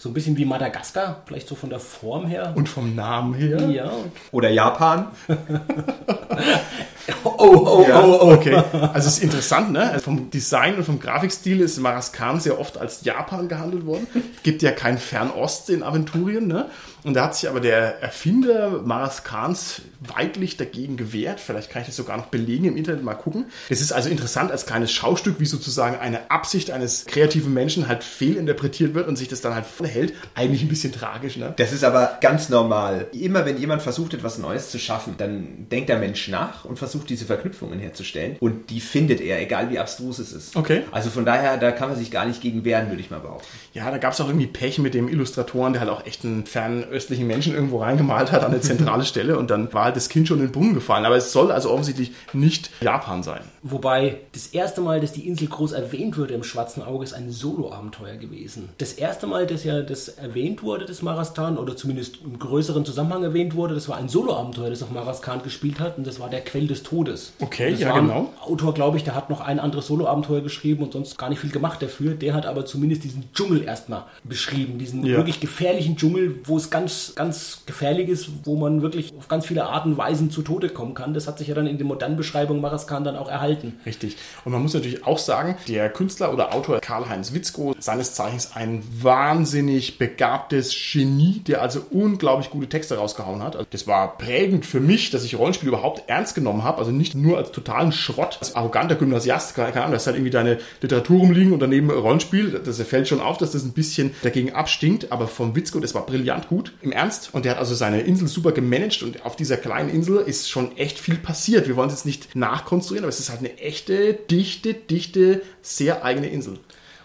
So 0.02 0.10
ein 0.10 0.16
bisschen 0.16 0.36
wie 0.36 0.46
Madagaskar, 0.46 1.22
vielleicht 1.28 1.48
so 1.48 1.54
von 1.54 1.70
der 1.70 1.80
Form 1.80 2.26
her. 2.26 2.54
Und 2.56 2.68
vom 2.68 2.96
Namen 2.96 3.36
her? 3.36 3.70
ja. 3.70 3.92
Oder 4.32 4.50
Japan? 4.50 5.06
Oh, 7.24 7.34
oh, 7.38 7.86
Ja, 7.88 8.04
oh, 8.04 8.20
oh. 8.22 8.32
okay. 8.34 8.56
Also 8.94 9.08
es 9.08 9.18
ist 9.18 9.24
interessant, 9.24 9.72
ne? 9.72 9.92
Also 9.92 10.06
vom 10.06 10.30
Design 10.30 10.76
und 10.76 10.84
vom 10.84 11.00
Grafikstil 11.00 11.62
ist 11.62 11.80
Maraskan 11.80 12.40
sehr 12.40 12.60
oft 12.60 12.78
als 12.78 13.04
Japan 13.04 13.48
gehandelt 13.48 13.86
worden. 13.86 14.08
Gibt 14.44 14.62
ja 14.62 14.72
kein 14.72 14.98
Fernost 14.98 15.70
in 15.70 15.84
Aventurien, 15.84 16.48
ne? 16.48 16.70
Und 17.04 17.16
da 17.16 17.24
hat 17.24 17.36
sich 17.36 17.50
aber 17.50 17.60
der 17.60 18.02
Erfinder 18.02 18.82
Maraskans 18.84 19.82
weidlich 20.16 20.58
dagegen 20.58 20.98
gewehrt. 20.98 21.40
Vielleicht 21.40 21.72
kann 21.72 21.82
ich 21.82 21.88
das 21.88 21.96
sogar 21.96 22.18
noch 22.18 22.28
belegen 22.28 22.66
im 22.66 22.78
Internet 22.78 23.04
mal 23.04 23.16
gucken. 23.16 23.46
Es 23.70 23.82
ist 23.82 23.92
also 23.92 24.10
interessant 24.10 24.52
als 24.52 24.68
kleines 24.68 24.92
Schaustück, 24.92 25.40
wie 25.40 25.46
sozusagen 25.46 25.98
eine 25.98 26.30
Absicht 26.30 26.70
eines 26.70 27.06
kreativen 27.06 27.54
Menschen 27.54 27.88
halt 27.88 28.04
fehlinterpretiert 28.04 28.94
wird 28.94 29.08
und 29.08 29.16
sich 29.16 29.28
das 29.28 29.42
dann 29.42 29.56
halt 29.56 29.66
verhält. 29.66 30.14
Eigentlich 30.36 30.62
ein 30.62 30.68
bisschen 30.68 30.94
tragisch, 30.94 31.38
ne? 31.38 31.54
Das 31.58 31.72
ist 31.72 31.84
aber 31.84 32.18
ganz 32.22 32.50
normal. 32.50 33.08
Immer 33.14 33.46
wenn 33.46 33.58
jemand 33.58 33.82
versucht, 33.82 34.14
etwas 34.14 34.38
Neues 34.38 34.70
zu 34.70 34.78
schaffen, 34.78 35.16
dann 35.18 35.68
denkt 35.72 35.90
der 35.90 35.98
Mensch 35.98 36.28
nach 36.28 36.66
und 36.66 36.78
versucht, 36.78 36.91
diese 37.00 37.26
Verknüpfungen 37.26 37.80
herzustellen. 37.80 38.38
Und 38.40 38.70
die 38.70 38.80
findet 38.80 39.22
er, 39.22 39.42
egal 39.42 39.70
wie 39.70 39.80
abstrus 39.80 40.20
es 40.20 40.32
ist. 40.32 40.56
Okay. 40.56 40.84
Also 40.92 41.10
von 41.10 41.26
daher, 41.26 41.58
da 41.58 41.72
kann 41.72 41.90
man 41.90 41.98
sich 41.98 42.12
gar 42.12 42.26
nicht 42.26 42.42
gegen 42.42 42.66
wehren, 42.66 42.90
würde 42.90 43.02
ich 43.02 43.10
mal 43.10 43.20
behaupten. 43.20 43.48
Ja, 43.74 43.90
da 43.90 43.98
gab 43.98 44.14
es 44.14 44.22
auch 44.22 44.28
irgendwie 44.28 44.48
Pech 44.48 44.80
mit 44.80 44.94
dem 44.94 45.08
Illustratoren, 45.08 45.74
der 45.74 45.82
halt 45.82 45.92
auch 45.92 46.06
echt 46.06 46.26
einen 46.26 46.46
fernöstlichen 46.46 47.26
Menschen 47.28 47.54
irgendwo 47.54 47.80
reingemalt 47.80 48.32
hat 48.32 48.44
an 48.44 48.52
eine 48.52 48.62
zentrale 48.62 49.06
Stelle 49.06 49.38
und 49.38 49.50
dann 49.50 49.72
war 49.74 49.86
halt 49.86 49.96
das 49.96 50.10
Kind 50.10 50.28
schon 50.28 50.40
in 50.40 50.48
den 50.48 50.52
Brunnen 50.52 50.74
gefallen. 50.74 51.06
Aber 51.06 51.16
es 51.16 51.32
soll 51.32 51.52
also 51.52 51.72
offensichtlich 51.72 52.12
nicht 52.34 52.70
Japan 52.82 53.24
sein. 53.24 53.42
Wobei 53.64 54.18
das 54.34 54.48
erste 54.48 54.82
Mal, 54.82 55.00
dass 55.00 55.12
die 55.12 55.28
Insel 55.28 55.48
groß 55.48 55.74
erwähnt 55.74 56.18
wurde 56.18 56.34
im 56.34 56.44
Schwarzen 56.44 56.82
Auge, 56.82 57.04
ist 57.04 57.14
ein 57.14 57.32
Solo-Abenteuer 57.32 58.16
gewesen. 58.16 58.70
Das 58.80 58.94
erste 58.94 59.28
Mal, 59.28 59.46
dass 59.46 59.64
ja 59.64 59.82
das 59.82 60.10
erwähnt 60.10 60.64
wurde, 60.64 60.86
das 60.86 61.02
Marastan, 61.02 61.58
oder 61.58 61.76
zumindest 61.76 62.22
im 62.24 62.40
größeren 62.40 62.86
Zusammenhang 62.86 63.24
erwähnt 63.24 63.56
wurde, 63.56 63.76
das 63.76 63.88
war 63.88 63.98
ein 63.98 64.10
Solo-Abenteuer, 64.10 64.70
das 64.72 64.82
auf 64.82 64.92
Maraskan 64.92 65.44
gespielt 65.44 65.80
hat 65.80 65.98
und 65.98 66.08
das 66.08 66.20
war 66.20 66.30
der 66.30 66.42
Quell 66.42 66.68
des 66.68 66.81
Todes. 66.84 67.34
Okay, 67.40 67.72
das 67.72 67.80
ja, 67.80 67.98
genau. 67.98 68.30
Autor, 68.42 68.74
glaube 68.74 68.98
ich, 68.98 69.04
der 69.04 69.16
hat 69.16 69.30
noch 69.30 69.42
ein 69.42 69.60
anderes 69.60 69.88
Solo-Abenteuer 69.88 70.42
geschrieben 70.42 70.84
und 70.84 70.94
sonst 70.94 71.18
gar 71.18 71.30
nicht 71.30 71.40
viel 71.40 71.52
gemacht 71.52 71.82
dafür. 71.82 72.14
Der 72.14 72.34
hat 72.34 72.46
aber 72.46 72.66
zumindest 72.66 73.04
diesen 73.04 73.32
Dschungel 73.34 73.64
erstmal 73.64 74.04
beschrieben, 74.24 74.78
diesen 74.78 75.06
Ja. 75.06 75.18
wirklich 75.18 75.40
gefährlichen 75.40 75.98
Dschungel, 75.98 76.40
wo 76.46 76.58
es 76.58 76.70
ganz, 76.70 77.14
ganz 77.16 77.64
gefährlich 77.66 78.10
ist, 78.10 78.30
wo 78.44 78.56
man 78.56 78.82
wirklich 78.82 79.12
auf 79.18 79.28
ganz 79.28 79.46
viele 79.46 79.66
Arten 79.66 79.92
und 79.92 79.98
Weisen 79.98 80.32
zu 80.32 80.42
Tode 80.42 80.70
kommen 80.70 80.94
kann. 80.94 81.14
Das 81.14 81.28
hat 81.28 81.38
sich 81.38 81.48
ja 81.48 81.56
dann 81.56 81.68
in 81.68 81.78
der 81.78 81.88
modernen 81.88 82.18
Beschreibung 82.18 82.62
Maraskan 82.62 83.04
dann 83.04 83.16
auch 83.16 83.30
erhalten. 83.30 83.74
Richtig. 83.86 84.18
Und 84.46 84.52
man 84.52 84.62
muss 84.62 84.74
natürlich 84.74 85.06
auch 85.06 85.18
sagen, 85.18 85.56
der 85.68 85.90
Künstler 85.90 86.34
oder 86.34 86.54
Autor 86.54 86.80
Karl-Heinz 86.80 87.34
Witzko, 87.34 87.76
seines 87.80 88.14
Zeichens 88.14 88.56
ein 88.56 88.84
wahnsinnig 89.02 89.98
begabtes 89.98 90.74
Genie, 90.92 91.42
der 91.46 91.62
also 91.62 91.82
unglaublich 91.92 92.50
gute 92.50 92.68
Texte 92.68 92.98
rausgehauen 92.98 93.42
hat. 93.44 93.56
Also 93.56 93.68
das 93.70 93.88
war 93.88 94.18
prägend 94.18 94.66
für 94.66 94.80
mich, 94.80 95.10
dass 95.12 95.24
ich 95.24 95.38
Rollenspiel 95.38 95.70
überhaupt 95.70 96.04
ernst 96.08 96.36
genommen 96.36 96.64
habe. 96.64 96.71
Also 96.78 96.92
nicht 96.92 97.16
nur 97.16 97.38
als 97.38 97.52
totalen 97.52 97.92
Schrott, 97.92 98.38
als 98.40 98.56
arroganter 98.56 98.96
Gymnasiast, 98.96 99.56
keine 99.56 99.82
Ahnung, 99.82 99.92
dass 99.94 100.06
halt 100.08 100.16
irgendwie 100.16 100.32
deine 100.32 100.60
Literatur 100.82 101.20
rumliegen 101.20 101.54
und 101.54 101.60
daneben 101.60 101.90
Rollenspiel. 101.90 102.62
Das 102.64 102.82
fällt 102.82 103.08
schon 103.08 103.20
auf, 103.20 103.38
dass 103.38 103.52
das 103.52 103.64
ein 103.64 103.74
bisschen 103.74 104.12
dagegen 104.24 104.54
abstinkt. 104.54 105.12
Aber 105.12 105.28
vom 105.28 105.56
Witzko, 105.56 105.80
das 105.80 105.94
war 105.94 106.06
brillant 106.06 106.48
gut, 106.48 106.74
im 106.82 106.92
Ernst. 106.92 107.30
Und 107.34 107.46
der 107.46 107.54
hat 107.54 107.60
also 107.60 107.76
seine 107.76 108.02
Insel 108.02 108.28
super 108.28 108.52
gemanagt 108.52 109.04
und 109.04 109.26
auf 109.26 109.36
dieser 109.36 109.58
kleinen 109.58 109.90
Insel 109.90 110.18
ist 110.18 110.50
schon 110.50 110.78
echt 110.78 111.00
viel 111.00 111.16
passiert. 111.16 111.68
Wir 111.68 111.76
wollen 111.76 111.90
es 111.90 111.96
jetzt 111.96 112.06
nicht 112.06 112.36
nachkonstruieren, 112.36 113.06
aber 113.06 113.10
es 113.10 113.20
ist 113.20 113.30
halt 113.30 113.40
eine 113.40 113.58
echte, 113.58 114.14
dichte, 114.14 114.74
dichte, 114.74 115.42
sehr 115.62 116.04
eigene 116.04 116.28
Insel. 116.30 116.60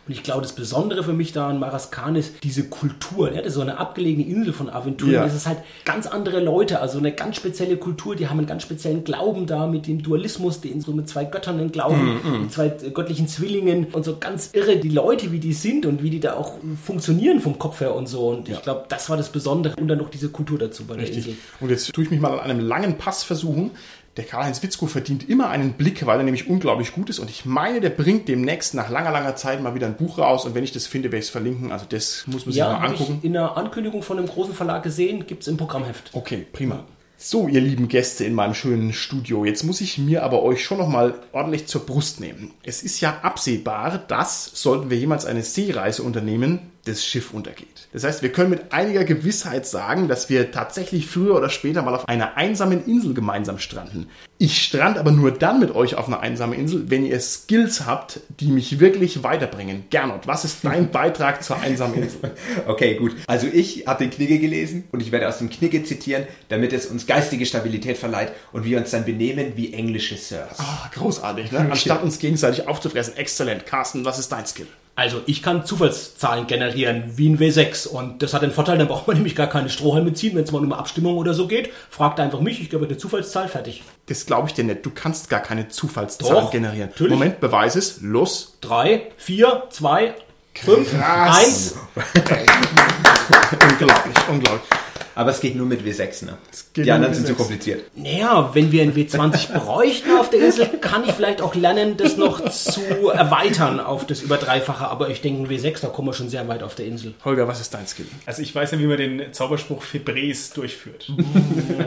Und 0.07 0.12
ich 0.12 0.22
glaube, 0.22 0.42
das 0.42 0.52
Besondere 0.52 1.02
für 1.02 1.12
mich 1.12 1.32
da 1.32 1.48
an 1.48 1.59
Maraskan 1.59 2.14
ist 2.14 2.34
diese 2.44 2.68
Kultur. 2.68 3.32
Ja, 3.32 3.38
das 3.38 3.48
ist 3.48 3.54
so 3.54 3.61
eine 3.61 3.78
abgelegene 3.78 4.24
Insel 4.24 4.52
von 4.52 4.70
Aventurien. 4.70 5.16
Ja. 5.16 5.24
Das 5.24 5.34
ist 5.34 5.46
halt 5.46 5.59
ganz 5.84 6.07
andere 6.07 6.40
Leute, 6.40 6.80
also 6.80 6.98
eine 6.98 7.12
ganz 7.12 7.36
spezielle 7.36 7.76
Kultur. 7.76 8.14
Die 8.14 8.28
haben 8.28 8.38
einen 8.38 8.46
ganz 8.46 8.62
speziellen 8.62 9.02
Glauben 9.02 9.46
da 9.46 9.66
mit 9.66 9.88
dem 9.88 10.02
Dualismus, 10.02 10.61
den 10.61 10.80
so 10.80 10.92
mit 10.92 11.09
zwei 11.09 11.24
Göttern 11.24 11.59
einen 11.59 11.72
Glauben, 11.72 12.20
mit 12.42 12.52
zwei 12.52 12.66
äh, 12.66 12.90
göttlichen 12.90 13.26
Zwillingen 13.26 13.86
und 13.92 14.04
so 14.04 14.16
ganz 14.18 14.50
irre. 14.52 14.76
Die 14.76 14.90
Leute, 14.90 15.32
wie 15.32 15.40
die 15.40 15.52
sind 15.52 15.86
und 15.86 16.02
wie 16.04 16.11
die 16.11 16.20
da 16.20 16.34
auch 16.34 16.54
funktionieren 16.84 17.40
vom 17.40 17.59
Kopf 17.59 17.80
her 17.80 17.94
und 17.94 18.07
so. 18.07 18.28
Und 18.28 18.48
ich 18.48 18.62
glaube, 18.62 18.84
das 18.88 19.11
war 19.11 19.16
das 19.16 19.30
Besondere. 19.30 19.74
Und 19.76 19.88
dann 19.88 19.98
noch 19.98 20.11
diese 20.11 20.28
Kultur 20.28 20.59
dazu 20.59 20.84
bei 20.84 20.94
der 20.94 21.02
Richtig. 21.02 21.26
Insel. 21.26 21.38
Und 21.61 21.70
jetzt 21.70 21.92
tue 21.92 22.04
ich 22.04 22.11
mich 22.11 22.20
mal 22.20 22.38
an 22.38 22.50
einem 22.50 22.61
langen 22.61 22.96
Pass 22.96 23.24
versuchen. 23.24 23.72
Der 24.16 24.24
Karl-Heinz 24.24 24.62
Witzko 24.62 24.86
verdient 24.86 25.28
immer 25.28 25.50
einen 25.50 25.74
Blick, 25.74 26.06
weil 26.06 26.18
er 26.18 26.24
nämlich 26.24 26.48
unglaublich 26.48 26.92
gut 26.92 27.10
ist. 27.10 27.18
Und 27.18 27.28
ich 27.28 27.44
meine, 27.44 27.80
der 27.80 27.90
bringt 27.90 28.28
demnächst 28.28 28.72
nach 28.74 28.88
langer, 28.88 29.10
langer 29.10 29.36
Zeit 29.36 29.62
mal 29.62 29.74
wieder 29.74 29.86
ein 29.86 29.96
Buch 29.96 30.18
raus. 30.18 30.46
Und 30.46 30.54
wenn 30.54 30.64
ich 30.64 30.72
das 30.72 30.86
finde, 30.86 31.08
werde 31.08 31.18
ich 31.18 31.26
es 31.26 31.30
verlinken. 31.30 31.70
Also 31.70 31.84
das 31.88 32.24
muss 32.26 32.46
man 32.46 32.52
sich 32.52 32.60
Ja, 32.60 32.68
mal 32.68 32.80
habe 32.80 32.86
angucken. 32.92 33.16
ich 33.18 33.24
in 33.24 33.34
der 33.34 33.56
Ankündigung 33.56 34.02
von 34.02 34.18
einem 34.18 34.26
großen 34.26 34.54
Verlag 34.54 34.82
gesehen, 34.82 35.26
gibt 35.26 35.42
es 35.42 35.48
im 35.48 35.56
Programmheft. 35.58 36.10
Okay, 36.14 36.46
prima. 36.52 36.84
So, 37.18 37.48
ihr 37.48 37.60
lieben 37.62 37.88
Gäste 37.88 38.24
in 38.24 38.34
meinem 38.34 38.52
schönen 38.52 38.92
Studio, 38.92 39.46
jetzt 39.46 39.62
muss 39.64 39.80
ich 39.80 39.96
mir 39.96 40.22
aber 40.22 40.42
euch 40.42 40.62
schon 40.62 40.76
noch 40.76 40.88
mal 40.88 41.14
ordentlich 41.32 41.66
zur 41.66 41.86
Brust 41.86 42.20
nehmen. 42.20 42.52
Es 42.62 42.82
ist 42.82 43.00
ja 43.00 43.20
absehbar, 43.22 43.96
dass, 44.06 44.50
sollten 44.52 44.90
wir 44.90 44.98
jemals 44.98 45.24
eine 45.24 45.42
Seereise 45.42 46.02
unternehmen, 46.02 46.58
das 46.87 47.05
Schiff 47.05 47.34
untergeht. 47.34 47.89
Das 47.93 48.05
heißt, 48.05 48.22
wir 48.22 48.30
können 48.30 48.51
mit 48.51 48.72
einiger 48.72 49.05
Gewissheit 49.05 49.66
sagen, 49.66 50.09
dass 50.09 50.28
wir 50.28 50.51
tatsächlich 50.53 51.07
früher 51.07 51.37
oder 51.37 51.51
später 51.51 51.82
mal 51.82 51.95
auf 51.95 52.09
einer 52.09 52.37
einsamen 52.37 52.84
Insel 52.87 53.14
gemeinsam 53.14 53.59
stranden. 53.59 54.09
Ich 54.39 54.62
strand 54.62 54.99
aber 54.99 55.11
nur 55.11 55.30
dann 55.30 55.61
mit 55.61 55.74
euch 55.74 55.95
auf 55.95 56.07
einer 56.07 56.20
einsamen 56.20 56.59
Insel, 56.59 56.91
wenn 56.91 57.05
ihr 57.05 57.18
Skills 57.20 57.87
habt, 57.87 58.20
die 58.41 58.49
mich 58.49 58.80
wirklich 58.80 59.22
weiterbringen. 59.22 59.84
Gernot, 59.91 60.26
was 60.26 60.45
ist 60.45 60.59
dein 60.62 60.91
Beitrag 60.93 61.43
zur 61.43 61.59
einsamen 61.61 62.03
Insel? 62.03 62.20
Okay, 62.66 62.97
gut. 62.97 63.14
Also 63.26 63.47
ich 63.47 63.87
habe 63.87 64.05
den 64.05 64.11
Knigge 64.11 64.39
gelesen 64.39 64.84
und 64.93 65.01
ich 65.01 65.12
werde 65.12 65.28
aus 65.28 65.39
dem 65.39 65.51
Knigge 65.51 65.82
zitieren, 65.84 66.26
damit 66.49 66.72
es 66.72 66.87
uns 66.87 67.07
geistige 67.07 67.47
Stabilität 67.47 67.97
verleiht 67.97 68.32
und 68.53 68.64
wir 68.64 68.78
uns 68.78 68.91
dann 68.91 69.05
benehmen 69.05 69.53
wie 69.57 69.72
englische 69.72 70.16
Sirs. 70.16 70.59
Ah, 70.59 70.91
großartig, 70.93 71.53
ne? 71.53 71.68
Anstatt 71.70 72.03
uns 72.03 72.18
gegenseitig 72.18 72.68
aufzufressen. 72.68 73.16
Exzellent. 73.16 73.66
Carsten, 73.66 74.05
was 74.05 74.18
ist 74.18 74.32
dein 74.32 74.47
Skill? 74.47 74.66
Also 74.97 75.20
ich 75.26 75.42
kann 75.42 75.66
Zufallszahlen 75.66 76.47
generieren 76.47 77.05
wie 77.16 77.28
ein 77.28 77.38
W6 77.38 77.86
und 77.86 78.22
das 78.22 78.32
hat 78.32 78.40
den 78.40 78.51
Vorteil, 78.51 78.78
dann 78.78 78.88
braucht 78.88 79.07
man 79.07 79.16
nämlich 79.18 79.36
gar 79.36 79.47
keine 79.47 79.68
Strohhalme 79.68 80.14
ziehen, 80.14 80.34
wenn 80.34 80.44
es 80.44 80.53
mal 80.53 80.59
um 80.59 80.64
eine 80.72 80.78
Abstimmung 80.78 81.18
oder 81.18 81.34
so 81.34 81.47
geht. 81.47 81.70
Fragt 81.90 82.18
einfach 82.18 82.40
mich, 82.40 82.62
ich 82.62 82.70
gebe 82.70 82.86
eine 82.86 82.97
Zufallszahl, 82.97 83.49
fertig. 83.49 83.82
Das 84.07 84.24
glaube 84.24 84.49
ich 84.49 84.55
dir 84.55 84.64
nicht. 84.64 84.84
Du 84.86 84.90
kannst 84.90 85.28
gar 85.28 85.40
keine 85.40 85.68
Zufallszahlen 85.68 86.44
Doch, 86.44 86.51
generieren. 86.51 86.88
natürlich. 86.88 87.12
Moment, 87.12 87.40
Beweis 87.40 87.76
es. 87.76 88.01
Los. 88.01 88.57
Drei, 88.62 89.03
vier, 89.18 89.64
zwei, 89.68 90.14
fünf, 90.55 90.90
Krass. 90.90 91.36
eins. 91.36 91.74
unglaublich, 93.70 94.14
unglaublich. 94.30 94.70
Aber 95.16 95.30
es 95.30 95.40
geht 95.40 95.56
nur 95.56 95.64
mit 95.64 95.80
W6, 95.80 96.26
ne? 96.26 96.36
Die 96.76 96.92
anderen 96.92 97.14
sind 97.14 97.26
zu 97.26 97.32
W6. 97.32 97.36
kompliziert. 97.36 97.84
Naja, 97.96 98.50
wenn 98.52 98.70
wir 98.70 98.82
ein 98.82 98.94
W20 98.94 99.58
bräuchten 99.58 100.10
auf 100.18 100.28
der 100.28 100.44
Insel, 100.44 100.66
kann 100.78 101.04
ich 101.04 101.12
vielleicht 101.12 101.40
auch 101.40 101.54
lernen, 101.54 101.96
das 101.96 102.18
noch 102.18 102.46
zu 102.50 102.82
erweitern 103.08 103.80
auf 103.80 104.06
das 104.06 104.20
über 104.20 104.36
Dreifache. 104.36 104.86
Aber 104.88 105.08
ich 105.08 105.22
denke, 105.22 105.42
ein 105.42 105.48
W6, 105.48 105.80
da 105.80 105.88
kommen 105.88 106.08
wir 106.08 106.12
schon 106.12 106.28
sehr 106.28 106.46
weit 106.48 106.62
auf 106.62 106.74
der 106.74 106.84
Insel. 106.84 107.14
Holger, 107.24 107.48
was 107.48 107.62
ist 107.62 107.72
dein 107.72 107.86
Skill? 107.86 108.04
Also 108.26 108.42
ich 108.42 108.54
weiß 108.54 108.72
ja, 108.72 108.78
wie 108.78 108.86
man 108.86 108.98
den 108.98 109.32
Zauberspruch 109.32 109.82
Febres 109.82 110.50
durchführt. 110.50 111.10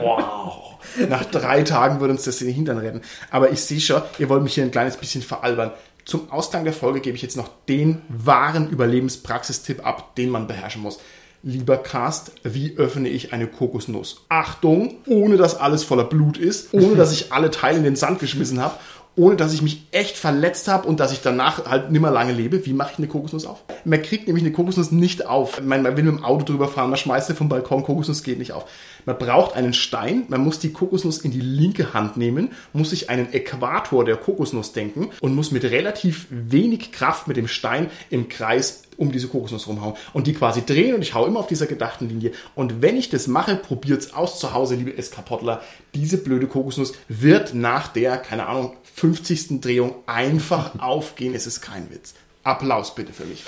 Wow. 0.01 0.75
Nach 1.09 1.25
drei 1.25 1.63
Tagen 1.63 1.99
würde 1.99 2.13
uns 2.13 2.23
das 2.23 2.41
in 2.41 2.47
den 2.47 2.55
Hintern 2.55 2.77
retten. 2.77 3.01
Aber 3.31 3.51
ich 3.51 3.61
sehe 3.61 3.79
schon, 3.79 4.01
ihr 4.17 4.29
wollt 4.29 4.43
mich 4.43 4.53
hier 4.53 4.63
ein 4.63 4.71
kleines 4.71 4.97
bisschen 4.97 5.21
veralbern. 5.21 5.71
Zum 6.05 6.31
Ausgang 6.31 6.63
der 6.63 6.73
Folge 6.73 7.01
gebe 7.01 7.15
ich 7.15 7.21
jetzt 7.21 7.37
noch 7.37 7.49
den 7.67 8.01
wahren 8.07 8.69
Überlebenspraxistipp 8.69 9.85
ab, 9.85 10.15
den 10.15 10.29
man 10.29 10.47
beherrschen 10.47 10.81
muss. 10.81 10.99
Lieber 11.41 11.77
Cast, 11.77 12.33
wie 12.43 12.75
öffne 12.75 13.07
ich 13.07 13.31
eine 13.31 13.47
Kokosnuss? 13.47 14.25
Achtung, 14.27 14.95
ohne 15.07 15.37
dass 15.37 15.55
alles 15.55 15.85
voller 15.85 16.03
Blut 16.03 16.37
ist, 16.37 16.73
ohne 16.73 16.95
dass 16.95 17.13
ich 17.13 17.31
alle 17.31 17.49
Teile 17.49 17.77
in 17.77 17.85
den 17.85 17.95
Sand 17.95 18.19
geschmissen 18.19 18.59
habe, 18.59 18.75
ohne 19.15 19.37
dass 19.37 19.53
ich 19.53 19.61
mich 19.61 19.85
echt 19.91 20.17
verletzt 20.17 20.67
habe 20.67 20.85
und 20.85 20.99
dass 20.99 21.13
ich 21.13 21.21
danach 21.21 21.65
halt 21.65 21.91
nimmer 21.91 22.11
lange 22.11 22.33
lebe. 22.33 22.65
Wie 22.65 22.73
mache 22.73 22.91
ich 22.93 22.97
eine 22.97 23.07
Kokosnuss 23.07 23.45
auf? 23.45 23.63
Man 23.85 24.01
kriegt 24.01 24.27
nämlich 24.27 24.43
eine 24.43 24.53
Kokosnuss 24.53 24.91
nicht 24.91 25.27
auf. 25.27 25.61
Man, 25.61 25.81
man 25.81 25.95
will 25.95 26.03
mit 26.03 26.15
dem 26.15 26.23
Auto 26.25 26.43
drüber 26.43 26.67
fahren, 26.67 26.89
man 26.89 26.99
schmeißt 26.99 27.27
sie 27.27 27.35
vom 27.35 27.47
Balkon, 27.47 27.83
Kokosnuss 27.83 28.23
geht 28.23 28.37
nicht 28.37 28.51
auf. 28.51 28.65
Man 29.05 29.17
braucht 29.17 29.55
einen 29.55 29.73
Stein, 29.73 30.23
man 30.27 30.43
muss 30.43 30.59
die 30.59 30.73
Kokosnuss 30.73 31.19
in 31.19 31.31
die 31.31 31.39
linke 31.39 31.93
Hand 31.93 32.17
nehmen, 32.17 32.51
muss 32.73 32.89
sich 32.89 33.09
einen 33.09 33.31
Äquator 33.31 34.03
der 34.03 34.17
Kokosnuss 34.17 34.73
denken 34.73 35.09
und 35.21 35.35
muss 35.35 35.51
mit 35.51 35.63
relativ 35.63 36.27
wenig 36.29 36.91
Kraft 36.91 37.29
mit 37.29 37.37
dem 37.37 37.47
Stein 37.47 37.89
im 38.09 38.27
Kreis 38.27 38.83
um 38.99 39.11
diese 39.11 39.27
Kokosnuss 39.27 39.67
rumhauen 39.67 39.95
und 40.13 40.27
die 40.27 40.33
quasi 40.33 40.65
drehen 40.65 40.93
und 40.93 41.01
ich 41.01 41.13
hau 41.13 41.25
immer 41.25 41.39
auf 41.39 41.47
dieser 41.47 41.65
gedachten 41.65 42.09
Linie. 42.09 42.33
Und 42.53 42.81
wenn 42.81 42.97
ich 42.97 43.09
das 43.09 43.27
mache, 43.27 43.55
probiert's 43.55 44.13
aus 44.13 44.39
zu 44.39 44.53
Hause, 44.53 44.75
liebe 44.75 44.95
Eskapottler. 44.95 45.61
Diese 45.95 46.17
blöde 46.17 46.47
Kokosnuss 46.47 46.93
wird 47.07 47.53
nach 47.53 47.87
der, 47.87 48.17
keine 48.17 48.45
Ahnung, 48.45 48.75
50. 48.95 49.61
Drehung 49.61 49.95
einfach 50.05 50.71
aufgehen. 50.79 51.33
Es 51.33 51.47
ist 51.47 51.61
kein 51.61 51.89
Witz. 51.89 52.13
Applaus 52.43 52.93
bitte 52.93 53.13
für 53.13 53.25
mich. 53.25 53.43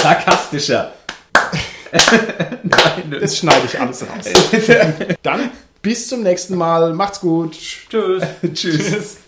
Sarkastischer. 0.00 0.92
Das 3.20 3.36
schneide 3.36 3.66
ich 3.66 3.78
alles 3.78 4.02
raus. 4.02 4.24
Dann 5.22 5.50
bis 5.82 6.08
zum 6.08 6.22
nächsten 6.22 6.56
Mal. 6.56 6.94
Macht's 6.94 7.20
gut. 7.20 7.54
Tschüss. 7.54 8.24
Tschüss. 8.54 9.18